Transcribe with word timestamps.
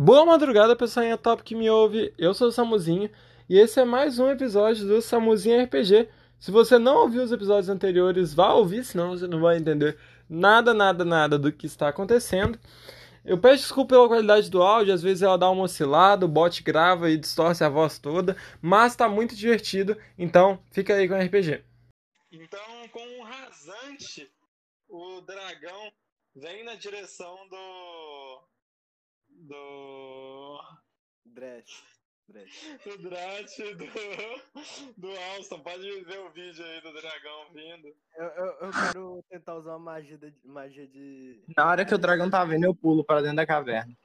Boa 0.00 0.24
madrugada, 0.24 0.76
pessoal 0.76 1.18
top 1.18 1.42
que 1.42 1.56
me 1.56 1.68
ouve. 1.68 2.14
Eu 2.16 2.32
sou 2.32 2.46
o 2.46 2.52
Samuzinho 2.52 3.10
e 3.48 3.58
esse 3.58 3.80
é 3.80 3.84
mais 3.84 4.20
um 4.20 4.30
episódio 4.30 4.86
do 4.86 5.02
Samuzinho 5.02 5.60
RPG. 5.64 6.08
Se 6.38 6.52
você 6.52 6.78
não 6.78 6.98
ouviu 6.98 7.20
os 7.20 7.32
episódios 7.32 7.68
anteriores, 7.68 8.32
vá 8.32 8.52
ouvir, 8.52 8.84
senão 8.84 9.10
você 9.10 9.26
não 9.26 9.40
vai 9.40 9.56
entender 9.56 9.98
nada, 10.30 10.72
nada, 10.72 11.04
nada 11.04 11.36
do 11.36 11.50
que 11.50 11.66
está 11.66 11.88
acontecendo. 11.88 12.60
Eu 13.24 13.38
peço 13.38 13.64
desculpa 13.64 13.96
pela 13.96 14.06
qualidade 14.06 14.48
do 14.48 14.62
áudio, 14.62 14.94
às 14.94 15.02
vezes 15.02 15.20
ela 15.20 15.36
dá 15.36 15.50
uma 15.50 15.64
oscilada, 15.64 16.26
o 16.26 16.28
bot 16.28 16.62
grava 16.62 17.10
e 17.10 17.16
distorce 17.16 17.64
a 17.64 17.68
voz 17.68 17.98
toda, 17.98 18.36
mas 18.62 18.92
está 18.92 19.08
muito 19.08 19.34
divertido, 19.34 19.96
então 20.16 20.62
fica 20.70 20.94
aí 20.94 21.08
com 21.08 21.14
o 21.14 21.20
RPG. 21.20 21.64
Então, 22.30 22.88
com 22.92 23.04
um 23.04 23.24
rasante, 23.24 24.30
o 24.88 25.20
dragão 25.22 25.90
vem 26.36 26.62
na 26.62 26.76
direção 26.76 27.36
do 27.50 28.48
do. 29.38 30.60
Drat. 31.24 31.66
Do 32.28 32.98
Drat, 32.98 33.56
do. 33.56 33.86
Do 34.96 35.08
Alston. 35.34 35.60
Pode 35.60 36.00
ver 36.02 36.18
o 36.18 36.30
vídeo 36.30 36.64
aí 36.64 36.80
do 36.82 36.92
dragão 36.92 37.46
vindo. 37.54 37.88
Eu, 38.16 38.26
eu, 38.26 38.46
eu 38.60 38.70
quero 38.70 39.24
tentar 39.30 39.54
usar 39.54 39.70
uma 39.70 39.78
magia 39.78 40.18
de, 40.18 40.34
magia 40.44 40.86
de. 40.86 41.42
Na 41.56 41.66
hora 41.68 41.84
que 41.84 41.94
o 41.94 41.98
dragão 41.98 42.28
tá 42.28 42.44
vindo, 42.44 42.64
eu 42.64 42.74
pulo 42.74 43.02
pra 43.02 43.20
dentro 43.20 43.36
da 43.36 43.46
caverna. 43.46 43.96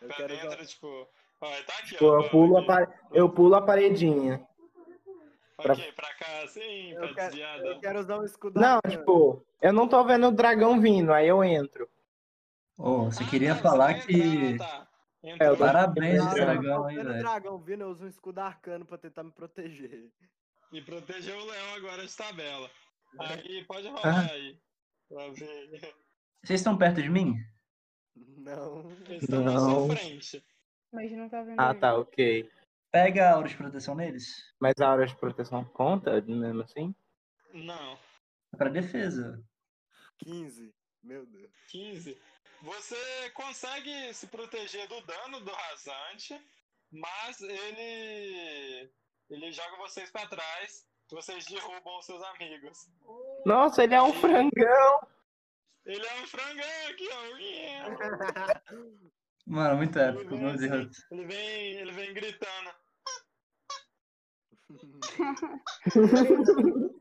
Eu 0.00 0.08
pra 0.08 0.16
quero 0.16 0.34
dentro, 0.34 0.48
usar... 0.48 0.66
tipo. 0.66 1.08
Ó, 1.40 1.50
tá 1.66 1.74
aqui, 1.78 1.88
tipo, 1.88 2.04
ó, 2.04 2.22
eu, 2.22 2.30
pulo 2.30 2.58
a 2.58 2.88
eu 3.12 3.30
pulo 3.30 3.54
a 3.54 3.62
paredinha. 3.62 4.46
Pra 5.56 5.74
quê? 5.74 5.92
Pra 5.96 6.14
cá, 6.14 6.42
assim? 6.44 6.94
Pra 6.94 7.06
eu 7.06 7.14
quero, 7.14 7.36
eu 7.66 7.80
quero 7.80 8.00
usar 8.00 8.18
um 8.18 8.24
escudo. 8.24 8.60
Não, 8.60 8.78
tipo, 8.88 9.42
eu 9.62 9.72
não 9.72 9.88
tô 9.88 10.04
vendo 10.04 10.28
o 10.28 10.32
dragão 10.32 10.78
vindo, 10.80 11.12
aí 11.12 11.28
eu 11.28 11.42
entro. 11.42 11.88
Oh, 12.78 13.04
você 13.04 13.24
ah, 13.24 13.28
queria 13.28 13.56
falar 13.56 13.94
que. 14.06 14.58
tá. 14.58 14.86
É, 15.22 15.56
Parabéns, 15.56 16.24
esse 16.24 16.34
dragão 16.34 16.84
aí, 16.84 16.96
velho. 16.96 17.18
dragão 17.18 17.58
vindo, 17.58 17.80
eu 17.80 17.88
uso 17.88 18.04
um 18.04 18.08
escudo 18.08 18.38
arcano 18.38 18.84
pra 18.84 18.96
tentar 18.96 19.24
me 19.24 19.32
proteger. 19.32 20.08
E 20.72 20.80
proteger 20.80 21.34
o 21.34 21.44
leão 21.44 21.74
agora 21.74 22.06
de 22.06 22.16
tabela. 22.16 22.70
Aí, 23.18 23.64
pode 23.64 23.88
rolar 23.88 24.28
ah. 24.28 24.32
aí. 24.32 24.58
Pra 25.08 25.28
ver. 25.30 25.94
Vocês 26.44 26.60
estão 26.60 26.76
perto 26.76 27.02
de 27.02 27.08
mim? 27.08 27.34
Não. 28.14 28.90
Eles 29.08 29.22
estão 29.22 29.42
na 29.42 29.58
sua 29.58 29.96
frente. 29.96 30.44
Mas 30.92 31.12
não 31.12 31.28
tá 31.28 31.42
vendo. 31.42 31.60
Ah, 31.60 31.74
tá, 31.74 31.96
ok. 31.96 32.48
Pega 32.92 33.28
a 33.28 33.34
aura 33.34 33.48
de 33.48 33.56
proteção 33.56 33.94
neles. 33.94 34.54
Mas 34.60 34.74
a 34.80 34.88
aura 34.88 35.06
de 35.06 35.16
proteção 35.16 35.64
conta 35.64 36.20
mesmo 36.20 36.62
assim? 36.62 36.94
Não. 37.52 37.98
É 38.52 38.56
pra 38.56 38.68
defesa. 38.68 39.42
15. 40.18 40.74
Meu 41.02 41.26
Deus. 41.26 41.50
15. 41.68 42.18
Você 42.62 43.30
consegue 43.30 44.12
se 44.14 44.26
proteger 44.26 44.86
do 44.88 45.00
dano 45.02 45.40
do 45.40 45.50
rasante, 45.50 46.38
mas 46.90 47.40
ele 47.40 48.90
ele 49.28 49.52
joga 49.52 49.76
vocês 49.78 50.08
para 50.10 50.28
trás, 50.28 50.86
vocês 51.10 51.44
derrubam 51.46 51.98
os 51.98 52.06
seus 52.06 52.22
amigos. 52.22 52.88
Nossa, 53.44 53.82
ele 53.84 53.94
é 53.94 54.02
um 54.02 54.12
frangão. 54.12 55.08
Ele 55.84 56.06
é 56.06 56.20
um 56.20 56.26
frangão 56.26 56.88
aqui, 56.90 57.08
ó. 57.12 57.26
Mano, 59.46 59.76
muito 59.76 59.96
épico, 59.96 60.34
ele 60.34 60.42
meu 60.42 60.56
Deus. 60.56 60.72
Assim, 60.72 60.90
ele 61.12 61.24
vem, 61.26 61.74
ele 61.74 61.92
vem 61.92 62.12
gritando. 62.14 62.74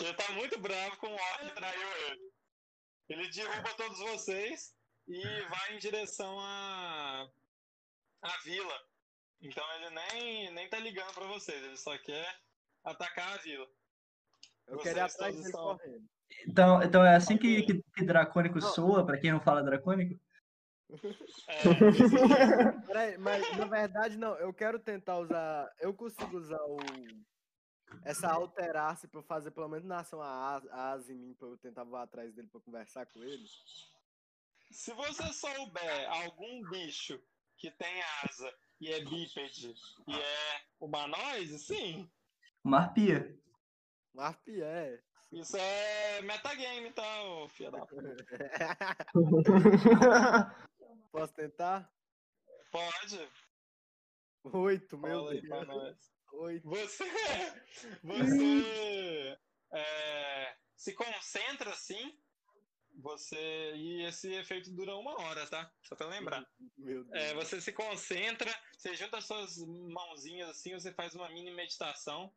ele 0.00 0.14
tá 0.14 0.32
muito 0.34 0.56
bravo 0.60 0.96
com 0.98 1.08
o 1.08 1.14
Orc 1.14 1.54
traiu 1.56 1.88
ele. 2.06 2.30
Ele 3.08 3.28
derruba 3.30 3.74
todos 3.74 3.98
vocês 3.98 4.74
e 5.06 5.22
vai 5.22 5.74
em 5.74 5.78
direção 5.78 6.38
à 6.38 7.28
a, 8.22 8.28
a 8.28 8.38
vila. 8.44 8.74
Então 9.40 9.64
ele 9.76 9.90
nem, 9.90 10.52
nem 10.52 10.68
tá 10.68 10.78
ligando 10.78 11.14
pra 11.14 11.26
vocês, 11.26 11.62
ele 11.62 11.76
só 11.76 11.96
quer 11.98 12.38
atacar 12.84 13.34
a 13.34 13.42
vila. 13.42 13.66
Eu 14.66 14.76
vocês 14.76 14.94
quero 14.94 14.98
ir 14.98 15.10
atrás 15.10 15.34
dele 15.34 15.46
estão... 15.46 15.78
correndo. 15.78 16.08
Então, 16.46 16.82
então 16.82 17.04
é 17.04 17.16
assim 17.16 17.38
que, 17.38 17.62
que, 17.62 17.82
que 17.96 18.04
dracônico 18.04 18.58
não. 18.58 18.68
soa, 18.68 19.04
pra 19.04 19.18
quem 19.18 19.32
não 19.32 19.40
fala 19.40 19.62
dracônico? 19.62 20.20
É, 21.48 21.62
Peraí, 22.86 23.18
mas 23.18 23.56
na 23.56 23.66
verdade 23.66 24.16
não, 24.16 24.34
eu 24.36 24.52
quero 24.52 24.78
tentar 24.78 25.18
usar. 25.18 25.70
Eu 25.80 25.94
consigo 25.94 26.36
usar 26.36 26.60
o 26.62 26.76
essa 28.04 28.30
alterar-se 28.30 29.08
pra 29.08 29.20
eu 29.20 29.24
fazer 29.24 29.50
pelo 29.50 29.68
menos 29.68 29.86
na 29.86 30.00
ação 30.00 30.22
a 30.22 30.60
asa 30.70 31.12
em 31.12 31.16
mim 31.16 31.34
pra 31.34 31.48
eu 31.48 31.58
tentar 31.58 31.84
voar 31.84 32.02
atrás 32.02 32.34
dele 32.34 32.48
pra 32.48 32.60
conversar 32.60 33.06
com 33.06 33.22
ele? 33.22 33.46
Se 34.70 34.92
você 34.92 35.32
souber 35.32 36.10
algum 36.10 36.62
bicho 36.68 37.18
que 37.56 37.70
tem 37.70 38.02
asa 38.22 38.54
e 38.80 38.92
é 38.92 39.04
bípede 39.04 39.74
e 40.06 40.14
é 40.14 40.60
humanoide, 40.78 41.58
sim. 41.58 42.08
Uma 42.62 42.80
arpia. 42.80 43.36
Uma 44.14 44.26
arpia, 44.26 44.64
é. 44.64 45.02
Isso 45.32 45.56
é 45.56 46.22
metagame, 46.22 46.92
tá, 46.92 47.02
filha 47.50 47.70
da 47.70 47.86
Posso 51.12 51.34
tentar? 51.34 51.92
Pode. 52.70 53.30
Oito, 54.44 54.96
meu 54.96 55.28
Deus. 55.28 56.17
Oi. 56.38 56.60
Você, 56.62 57.04
você 58.00 59.38
é, 59.72 60.56
se 60.76 60.94
concentra 60.94 61.70
assim, 61.70 62.16
você 62.94 63.74
e 63.74 64.04
esse 64.04 64.32
efeito 64.34 64.70
dura 64.70 64.94
uma 64.94 65.20
hora, 65.20 65.48
tá? 65.48 65.68
Só 65.82 65.96
pra 65.96 66.06
lembrar. 66.06 66.48
É, 67.12 67.34
você 67.34 67.60
se 67.60 67.72
concentra, 67.72 68.54
você 68.72 68.94
junta 68.94 69.20
suas 69.20 69.58
mãozinhas 69.58 70.50
assim, 70.50 70.74
você 70.74 70.92
faz 70.92 71.12
uma 71.16 71.28
mini 71.28 71.50
meditação. 71.50 72.32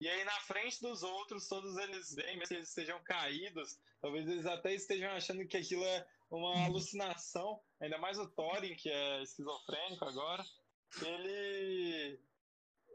E 0.00 0.08
aí 0.08 0.24
na 0.24 0.40
frente 0.40 0.82
dos 0.82 1.04
outros, 1.04 1.46
todos 1.46 1.76
eles 1.76 2.12
veem, 2.12 2.36
mesmo 2.36 2.48
que 2.48 2.54
eles 2.54 2.68
estejam 2.70 3.00
caídos, 3.04 3.78
talvez 4.00 4.28
eles 4.28 4.46
até 4.46 4.74
estejam 4.74 5.12
achando 5.12 5.46
que 5.46 5.56
aquilo 5.56 5.84
é 5.84 6.04
uma 6.28 6.64
alucinação, 6.64 7.62
ainda 7.80 7.98
mais 7.98 8.18
o 8.18 8.28
Thorin, 8.28 8.74
que 8.74 8.90
é 8.90 9.22
esquizofrênico 9.22 10.04
agora. 10.04 10.44
Ele 11.00 12.18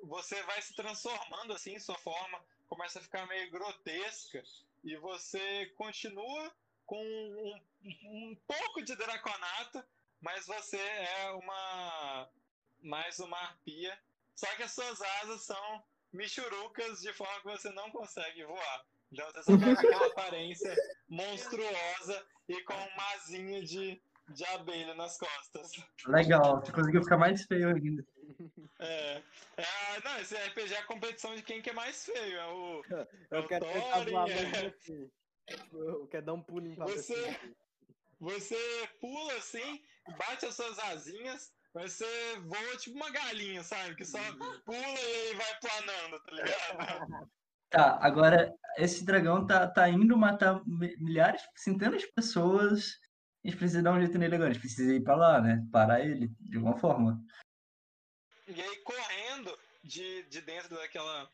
você 0.03 0.41
vai 0.43 0.61
se 0.61 0.75
transformando 0.75 1.53
assim, 1.53 1.77
sua 1.79 1.97
forma 1.97 2.39
começa 2.67 2.99
a 2.99 3.01
ficar 3.01 3.25
meio 3.27 3.49
grotesca 3.51 4.43
e 4.83 4.95
você 4.97 5.65
continua 5.75 6.51
com 6.85 7.03
um, 7.03 7.59
um 7.83 8.37
pouco 8.47 8.81
de 8.83 8.95
draconato, 8.95 9.83
mas 10.21 10.45
você 10.45 10.77
é 10.77 11.31
uma 11.31 12.29
mais 12.81 13.19
uma 13.19 13.37
arpia. 13.37 13.97
Só 14.35 14.47
que 14.55 14.63
as 14.63 14.71
suas 14.71 15.01
asas 15.21 15.41
são 15.43 15.83
michurucas 16.13 17.01
de 17.01 17.11
forma 17.13 17.41
que 17.41 17.49
você 17.49 17.69
não 17.71 17.91
consegue 17.91 18.45
voar. 18.45 18.85
Então 19.11 19.25
você 19.31 19.43
só 19.43 19.57
tem 19.57 19.71
aquela 19.71 20.07
aparência 20.07 20.73
monstruosa 21.07 22.25
e 22.47 22.61
com 22.63 22.73
um 22.73 22.95
mazinho 22.95 23.63
de, 23.65 24.01
de 24.29 24.45
abelha 24.45 24.93
nas 24.93 25.17
costas. 25.17 25.71
Legal, 26.05 26.61
você 26.61 26.71
conseguiu 26.71 27.03
ficar 27.03 27.17
mais 27.17 27.43
feio 27.45 27.75
ainda. 27.75 28.05
É. 28.79 29.21
é. 29.57 30.01
Não, 30.03 30.19
esse 30.19 30.35
RPG 30.35 30.73
é 30.73 30.77
a 30.77 30.85
competição 30.85 31.35
de 31.35 31.43
quem 31.43 31.61
que 31.61 31.69
é 31.69 31.73
mais 31.73 32.05
feio. 32.05 32.37
É 32.37 32.47
o. 32.47 32.81
Eu 33.31 33.39
é 33.39 33.47
quero 33.47 33.65
o 33.65 33.91
Thorin, 33.91 34.31
é... 34.31 34.67
assim. 34.67 35.11
Eu 35.73 36.07
quero 36.07 36.25
dar 36.25 36.33
um 36.33 36.41
pulinho 36.41 36.75
pra 36.75 36.85
você. 36.85 37.37
Você 38.19 38.57
pula 38.99 39.33
assim, 39.33 39.81
bate 40.17 40.45
as 40.45 40.55
suas 40.55 40.77
asinhas, 40.79 41.53
mas 41.73 41.93
você 41.93 42.39
voa 42.41 42.77
tipo 42.77 42.95
uma 42.95 43.09
galinha, 43.09 43.63
sabe? 43.63 43.95
Que 43.95 44.05
só 44.05 44.19
pula 44.65 44.77
e 44.77 45.35
vai 45.35 45.59
planando, 45.59 46.19
tá 46.23 46.31
ligado? 46.31 47.29
Tá, 47.69 47.99
agora 48.01 48.51
esse 48.77 49.05
dragão 49.05 49.45
tá, 49.45 49.67
tá 49.67 49.87
indo 49.87 50.17
matar 50.17 50.59
milhares, 50.65 51.43
centenas 51.55 52.01
de 52.01 52.11
pessoas. 52.13 52.97
A 53.45 53.47
gente 53.47 53.57
precisa 53.57 53.83
dar 53.83 53.93
um 53.93 53.99
jeito 53.99 54.17
nele 54.17 54.33
agora. 54.33 54.49
A 54.49 54.53
gente 54.53 54.61
precisa 54.61 54.91
ir 54.91 55.03
pra 55.03 55.15
lá, 55.15 55.39
né? 55.39 55.63
Parar 55.71 55.99
ele, 56.01 56.31
de 56.39 56.57
alguma 56.57 56.75
forma. 56.79 57.23
E 58.49 58.61
aí, 58.61 58.77
correndo 58.77 59.57
de, 59.83 60.23
de 60.23 60.41
dentro 60.41 60.75
daquela, 60.75 61.29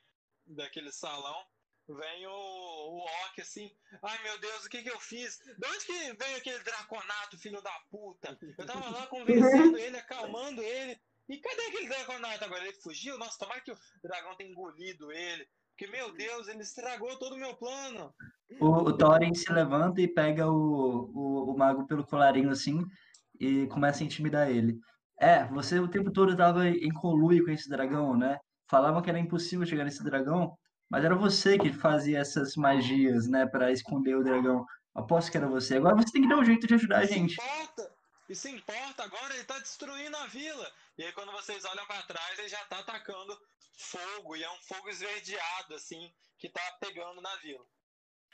daquele 0.46 0.92
salão, 0.92 1.46
vem 1.88 2.28
o, 2.28 2.32
o 2.32 2.98
Orc 2.98 3.40
assim, 3.40 3.72
ai 4.04 4.22
meu 4.24 4.38
Deus, 4.40 4.66
o 4.66 4.70
que 4.70 4.82
que 4.82 4.90
eu 4.90 5.00
fiz? 5.00 5.38
De 5.38 5.68
onde 5.68 5.86
que 5.86 6.14
veio 6.14 6.38
aquele 6.38 6.60
draconato, 6.60 7.38
filho 7.38 7.62
da 7.62 7.72
puta? 7.90 8.38
Eu 8.58 8.66
tava 8.66 8.90
lá 8.90 9.08
convencendo 9.08 9.78
ele, 9.78 9.98
acalmando 9.98 10.62
ele, 10.62 11.00
e 11.30 11.38
cadê 11.38 11.62
aquele 11.64 11.88
draconato 11.88 12.44
agora? 12.44 12.64
Ele 12.64 12.74
fugiu? 12.82 13.18
Nossa, 13.18 13.40
tomara 13.40 13.62
que 13.62 13.72
o 13.72 13.78
dragão 14.04 14.36
tenha 14.36 14.50
engolido 14.50 15.12
ele, 15.12 15.48
porque 15.70 15.88
meu 15.88 16.12
Deus, 16.14 16.48
ele 16.48 16.62
estragou 16.62 17.18
todo 17.18 17.36
o 17.36 17.40
meu 17.40 17.56
plano. 17.56 18.14
O, 18.60 18.68
o 18.68 18.98
Thorin 18.98 19.34
se 19.34 19.52
levanta 19.52 20.02
e 20.02 20.08
pega 20.08 20.48
o, 20.48 21.12
o, 21.14 21.52
o 21.52 21.58
mago 21.58 21.88
pelo 21.88 22.06
colarinho 22.06 22.50
assim, 22.50 22.86
e 23.40 23.68
começa 23.68 24.04
a 24.04 24.06
intimidar 24.06 24.50
ele. 24.50 24.80
É, 25.20 25.46
você 25.46 25.80
o 25.80 25.88
tempo 25.88 26.12
todo 26.12 26.32
estava 26.32 26.68
em 26.68 26.92
conluio 26.92 27.44
com 27.46 27.52
esse 27.52 27.70
dragão, 27.70 28.18
né? 28.18 28.38
Falavam 28.70 29.02
que 29.02 29.10
era 29.10 29.20
impossível 29.20 29.66
chegar 29.66 29.86
nesse 29.86 30.04
dragão, 30.04 30.58
mas 30.90 31.04
era 31.04 31.16
você 31.16 31.58
que 31.58 31.72
fazia 31.72 32.20
essas 32.20 32.56
magias, 32.56 33.28
né, 33.28 33.46
para 33.46 33.72
esconder 33.72 34.16
o 34.16 34.24
dragão. 34.24 34.66
Aposto 34.94 35.32
que 35.32 35.38
era 35.38 35.48
você. 35.48 35.78
Agora 35.78 35.96
você 35.96 36.12
tem 36.12 36.22
que 36.22 36.30
dar 36.30 36.38
um 36.38 36.46
jeito 36.46 36.68
de 36.68 36.74
ajudar 36.74 37.00
a 37.00 37.06
gente. 37.06 37.34
Importa. 37.34 37.96
Isso 38.28 38.48
importa, 38.48 39.04
agora 39.04 39.36
ele 39.36 39.44
tá 39.44 39.60
destruindo 39.60 40.18
a 40.18 40.26
vila. 40.28 40.72
E 40.98 41.04
aí 41.04 41.12
quando 41.12 41.32
vocês 41.32 41.64
olham 41.66 41.86
para 41.86 42.02
trás, 42.04 42.40
ele 42.40 42.48
já 42.48 42.64
tá 42.66 42.80
atacando 42.80 43.38
fogo, 43.78 44.36
e 44.36 44.44
é 44.44 44.52
um 44.52 44.62
fogo 44.62 44.90
esverdeado, 44.90 45.76
assim, 45.76 46.12
que 46.40 46.50
tá 46.50 46.62
pegando 46.80 47.22
na 47.22 47.36
vila. 47.38 47.64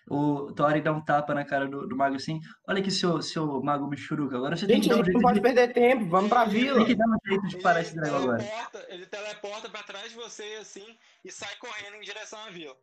O 0.09 0.51
Thor 0.53 0.81
dá 0.81 0.91
um 0.91 1.03
tapa 1.03 1.33
na 1.33 1.45
cara 1.45 1.67
do, 1.67 1.87
do 1.87 1.95
mago 1.95 2.15
assim. 2.15 2.39
Olha 2.67 2.79
aqui, 2.81 2.91
seu, 2.91 3.21
seu 3.21 3.61
mago 3.61 3.87
Michuruca. 3.87 4.35
Agora 4.37 4.55
você 4.55 4.65
Gente, 4.65 4.73
tem 4.73 4.81
que 4.81 4.89
dar 4.89 4.95
um 4.95 5.01
a 5.01 5.03
gente 5.03 5.05
jeito 5.05 5.15
não 5.15 5.21
pode 5.21 5.35
de, 5.35 5.41
perder 5.41 5.73
tempo, 5.73 6.05
vamos 6.09 6.29
pra 6.29 6.45
vila. 6.45 6.77
tem 6.77 6.85
que 6.87 6.95
dar 6.95 7.07
um 7.07 7.17
jeito 7.27 7.47
de 7.47 7.61
parar 7.61 7.81
esse 7.81 7.95
dragão 7.95 8.17
agora. 8.23 8.43
ele 8.89 9.05
teleporta 9.05 9.69
pra 9.69 9.83
trás 9.83 10.09
de 10.09 10.15
você, 10.15 10.57
assim, 10.59 10.97
e 11.23 11.31
sai 11.31 11.55
correndo 11.57 11.95
em 11.95 12.01
direção 12.01 12.39
à 12.39 12.49
vila. 12.49 12.75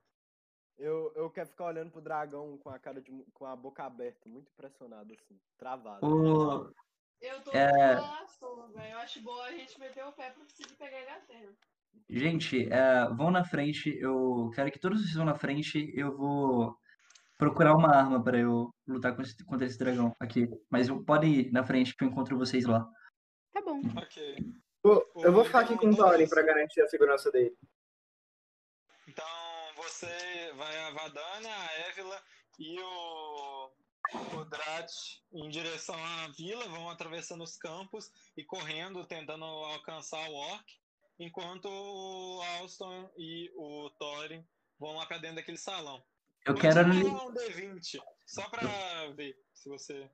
Eu, 0.79 1.12
eu 1.17 1.29
quero 1.31 1.49
ficar 1.49 1.67
olhando 1.67 1.91
pro 1.91 2.00
dragão 2.00 2.56
com 2.59 2.70
a 2.70 2.79
cara 2.79 3.00
de, 3.00 3.11
com 3.35 3.44
a 3.44 3.56
boca 3.56 3.82
aberta, 3.82 4.29
muito 4.29 4.49
impressionado, 4.53 5.12
assim, 5.12 5.37
travado. 5.59 6.06
O, 6.06 6.71
Eu 7.21 7.41
tô 7.43 7.50
É. 7.53 7.97
velho. 7.97 8.93
Eu 8.93 8.99
acho 8.99 9.21
boa 9.23 9.44
a 9.44 9.50
gente 9.53 9.79
meter 9.81 10.05
o 10.05 10.12
pé 10.12 10.31
pra 10.31 10.44
conseguir 10.44 10.75
pegar 10.75 11.00
ele 11.00 11.11
a 11.11 11.21
terra. 11.21 11.53
gente, 12.09 12.73
é, 12.73 13.09
vão 13.09 13.31
na 13.32 13.44
frente. 13.44 13.91
Eu 13.99 14.50
quero 14.55 14.71
que 14.71 14.79
todos 14.79 15.00
vocês 15.03 15.14
vão 15.17 15.25
na 15.26 15.35
frente. 15.35 15.93
Eu 15.97 16.17
vou 16.17 16.79
procurar 17.38 17.75
uma 17.75 17.94
arma 17.94 18.23
para 18.23 18.38
eu 18.38 18.70
lutar 18.87 19.14
com 19.14 19.23
esse- 19.23 19.43
contra 19.44 19.64
esse 19.67 19.79
dragão 19.79 20.14
aqui. 20.20 20.49
Mas 20.69 20.88
eu- 20.88 21.02
podem 21.05 21.32
ir 21.35 21.52
na 21.52 21.64
frente 21.64 21.94
que 21.96 22.05
eu 22.05 22.08
encontro 22.08 22.37
vocês 22.37 22.67
lá. 22.67 22.87
Tá 23.52 23.62
bom. 23.62 23.81
Ok. 23.96 24.38
Eu- 24.85 25.11
Eu 25.17 25.32
vou 25.32 25.44
ficar 25.44 25.61
aqui 25.61 25.76
com 25.76 25.87
o 25.87 25.96
todos- 25.96 26.11
Thorin 26.12 26.29
pra 26.29 26.43
garantir 26.43 26.81
a 26.81 26.88
segurança 26.88 27.31
dele. 27.31 27.56
Então 29.06 29.25
você 29.76 30.52
vai 30.56 30.76
a 30.85 30.90
Vadania, 30.90 31.55
a 31.55 31.73
Évila 31.88 32.23
e 32.58 32.79
o, 32.81 33.70
o 34.40 34.44
Drat 34.44 34.90
em 35.32 35.49
direção 35.49 35.94
à 35.96 36.29
vila, 36.37 36.67
vão 36.69 36.90
atravessando 36.90 37.43
os 37.44 37.56
campos 37.56 38.11
e 38.37 38.44
correndo, 38.44 39.06
tentando 39.06 39.44
alcançar 39.44 40.29
o 40.29 40.35
Orc, 40.35 40.64
enquanto 41.19 41.67
o 41.69 42.43
Alston 42.61 43.11
e 43.17 43.50
o 43.56 43.90
Thorin 43.99 44.44
vão 44.79 44.96
lá 44.96 45.06
pra 45.06 45.19
dentro 45.19 45.37
daquele 45.37 45.58
salão. 45.58 46.02
Eu 46.46 46.55
Pode 46.55 46.61
quero 46.61 46.82
rolar 46.93 47.26
um 47.26 47.32
D20, 47.35 47.99
só 48.26 48.49
pra 48.49 48.61
ver 49.14 49.37
se 49.52 49.69
você. 49.69 50.11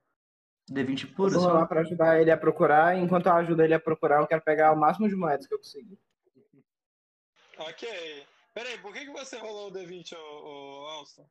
D20 0.71 1.05
Eu 1.11 1.15
puro, 1.15 1.31
vou 1.41 1.53
lá 1.53 1.61
só. 1.61 1.67
pra 1.67 1.81
ajudar 1.82 2.21
ele 2.21 2.31
a 2.31 2.37
procurar. 2.37 2.97
Enquanto 2.97 3.26
eu 3.26 3.32
ajudo 3.35 3.62
ele 3.62 3.75
a 3.75 3.81
procurar, 3.81 4.21
eu 4.21 4.26
quero 4.26 4.43
pegar 4.43 4.73
o 4.73 4.76
máximo 4.76 5.09
de 5.09 5.15
moedas 5.15 5.47
que 5.47 5.55
eu 5.55 5.59
conseguir. 5.59 5.99
Ok. 7.59 8.26
Peraí, 8.53 8.79
por 8.79 8.93
que, 8.93 9.05
que 9.05 9.11
você 9.12 9.37
rolou 9.38 9.69
o 9.69 9.73
D20, 9.73 10.17
ô, 10.17 10.82
ô 10.85 10.87
Alston? 10.88 11.29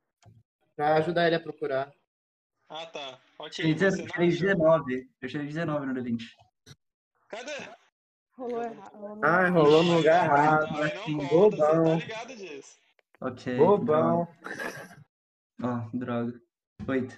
Pra 0.76 0.96
ajudar 0.96 1.26
ele 1.28 1.36
a 1.36 1.40
procurar. 1.40 1.92
Ah, 2.70 2.86
tá. 2.86 3.20
Ok. 3.40 3.52
Tirei 3.52 3.74
Você 3.74 3.80
deze- 3.86 4.02
não 4.04 4.08
tirei 4.08 4.28
achou. 4.30 4.40
19. 4.42 5.10
Eu 5.22 5.30
tirei 5.30 5.48
19 5.48 5.86
no 5.86 5.94
D20. 5.94 6.24
Cadê? 7.28 7.54
Rolou 8.38 8.64
errado. 8.64 9.20
Ah, 9.24 9.50
rolou 9.50 9.84
no 9.84 9.98
lugar 9.98 10.26
errado. 10.26 10.72
Não 10.72 10.84
assim, 10.84 11.18
conta, 11.18 11.30
bobão. 11.58 11.84
você 11.84 11.90
tá 11.90 11.96
ligado 11.96 12.36
disso. 12.36 12.78
Ok. 13.26 13.56
Bobão. 13.56 14.28
Ó, 15.62 15.90
droga. 15.94 16.42
Oito. 16.90 17.18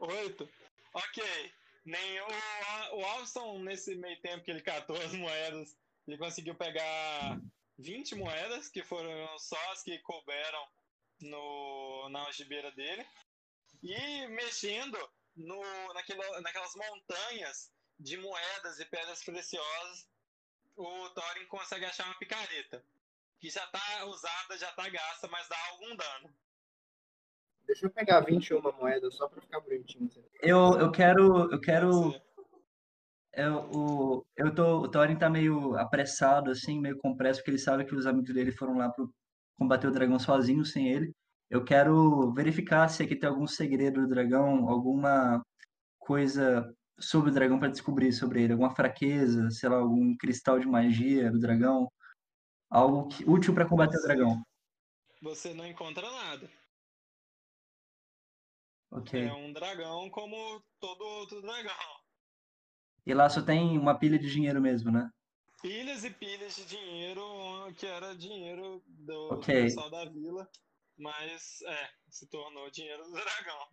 Oito. 0.00 0.48
Ok. 0.92 1.22
Nem 1.84 2.20
o, 2.20 2.96
o 2.96 3.04
Alston, 3.04 3.60
nesse 3.60 3.94
meio 3.94 4.20
tempo 4.20 4.42
que 4.42 4.50
ele 4.50 4.60
catou 4.60 4.96
as 4.96 5.12
moedas, 5.12 5.76
ele 6.08 6.18
conseguiu 6.18 6.56
pegar 6.56 7.40
20 7.78 8.16
moedas, 8.16 8.68
que 8.68 8.82
foram 8.82 9.38
só 9.38 9.70
as 9.70 9.84
que 9.84 10.00
couberam 10.00 10.66
no, 11.20 12.08
na 12.10 12.24
algibeira 12.26 12.72
dele. 12.72 13.06
E 13.84 14.26
mexendo 14.30 14.98
no, 15.36 15.62
naquela, 15.94 16.40
naquelas 16.40 16.74
montanhas 16.74 17.70
de 18.00 18.16
moedas 18.16 18.80
e 18.80 18.84
pedras 18.86 19.22
preciosas, 19.22 20.08
o 20.76 21.08
Thorin 21.10 21.46
consegue 21.46 21.84
achar 21.84 22.04
uma 22.06 22.18
picareta. 22.18 22.84
Que 23.42 23.50
já 23.50 23.66
tá 23.66 24.06
usada, 24.06 24.56
já 24.56 24.70
tá 24.70 24.88
gasta, 24.88 25.26
mas 25.26 25.48
dá 25.48 25.56
algum 25.72 25.96
dano. 25.96 26.32
Deixa 27.66 27.86
eu 27.86 27.90
pegar 27.90 28.20
21 28.20 28.62
moedas 28.78 29.16
só 29.16 29.28
pra 29.28 29.42
ficar 29.42 29.58
bonitinho. 29.58 30.08
Eu, 30.40 30.78
eu 30.78 30.92
quero. 30.92 31.52
Eu 31.52 31.60
quero. 31.60 32.14
Eu, 33.32 33.68
o, 33.74 34.26
eu 34.36 34.54
tô, 34.54 34.82
o 34.82 34.88
Thorin 34.88 35.16
tá 35.16 35.28
meio 35.28 35.76
apressado, 35.76 36.52
assim, 36.52 36.80
meio 36.80 36.96
compresso, 36.98 37.40
porque 37.40 37.50
ele 37.50 37.58
sabe 37.58 37.84
que 37.84 37.96
os 37.96 38.06
amigos 38.06 38.32
dele 38.32 38.52
foram 38.52 38.76
lá 38.76 38.88
pro 38.88 39.12
combater 39.58 39.88
o 39.88 39.92
dragão 39.92 40.20
sozinho, 40.20 40.64
sem 40.64 40.92
ele. 40.92 41.12
Eu 41.50 41.64
quero 41.64 42.32
verificar 42.34 42.86
se 42.86 43.02
aqui 43.02 43.16
tem 43.16 43.28
algum 43.28 43.48
segredo 43.48 44.02
do 44.02 44.08
dragão, 44.08 44.68
alguma 44.68 45.44
coisa 45.98 46.72
sobre 46.96 47.30
o 47.30 47.34
dragão 47.34 47.58
para 47.58 47.70
descobrir 47.70 48.12
sobre 48.12 48.44
ele, 48.44 48.52
alguma 48.52 48.72
fraqueza, 48.72 49.50
sei 49.50 49.68
lá, 49.68 49.78
algum 49.78 50.16
cristal 50.16 50.60
de 50.60 50.68
magia 50.68 51.28
do 51.28 51.40
dragão, 51.40 51.90
algo 52.72 53.08
que- 53.08 53.24
útil 53.28 53.54
para 53.54 53.68
combater 53.68 53.98
o 53.98 54.02
dragão. 54.02 54.42
Você 55.20 55.52
não 55.54 55.66
encontra 55.66 56.10
nada. 56.10 56.50
Ok. 58.90 59.22
É 59.22 59.32
um 59.32 59.52
dragão 59.52 60.10
como 60.10 60.62
todo 60.80 61.02
outro 61.02 61.40
dragão. 61.42 61.72
E 63.06 63.14
lá 63.14 63.28
só 63.28 63.42
tem 63.42 63.78
uma 63.78 63.98
pilha 63.98 64.18
de 64.18 64.30
dinheiro 64.30 64.60
mesmo, 64.60 64.90
né? 64.90 65.10
Pilhas 65.60 66.04
e 66.04 66.10
pilhas 66.10 66.56
de 66.56 66.64
dinheiro, 66.66 67.22
que 67.76 67.86
era 67.86 68.16
dinheiro 68.16 68.82
do, 68.86 69.28
do 69.28 69.34
Ok. 69.36 69.54
pessoal 69.64 69.90
da 69.90 70.04
vila, 70.04 70.48
mas 70.98 71.60
é, 71.62 71.90
se 72.10 72.28
tornou 72.28 72.70
dinheiro 72.70 73.02
do 73.04 73.12
dragão. 73.12 73.68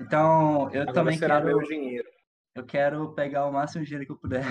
Então, 0.00 0.62
eu 0.74 0.82
Agora 0.82 0.92
também 0.92 1.18
será 1.18 1.36
quero, 1.40 1.46
meu 1.46 1.60
dinheiro. 1.66 2.08
eu 2.54 2.66
quero 2.66 3.14
pegar 3.14 3.46
o 3.46 3.52
máximo 3.52 3.82
de 3.84 3.88
dinheiro 3.88 4.06
que 4.06 4.12
eu 4.12 4.18
puder. 4.18 4.42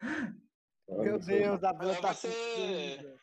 Meu 0.98 1.18
Deus, 1.18 1.64
a 1.64 1.72
vila 1.72 1.92
Agora 1.92 2.00
tá 2.00 2.14
você-. 2.14 3.18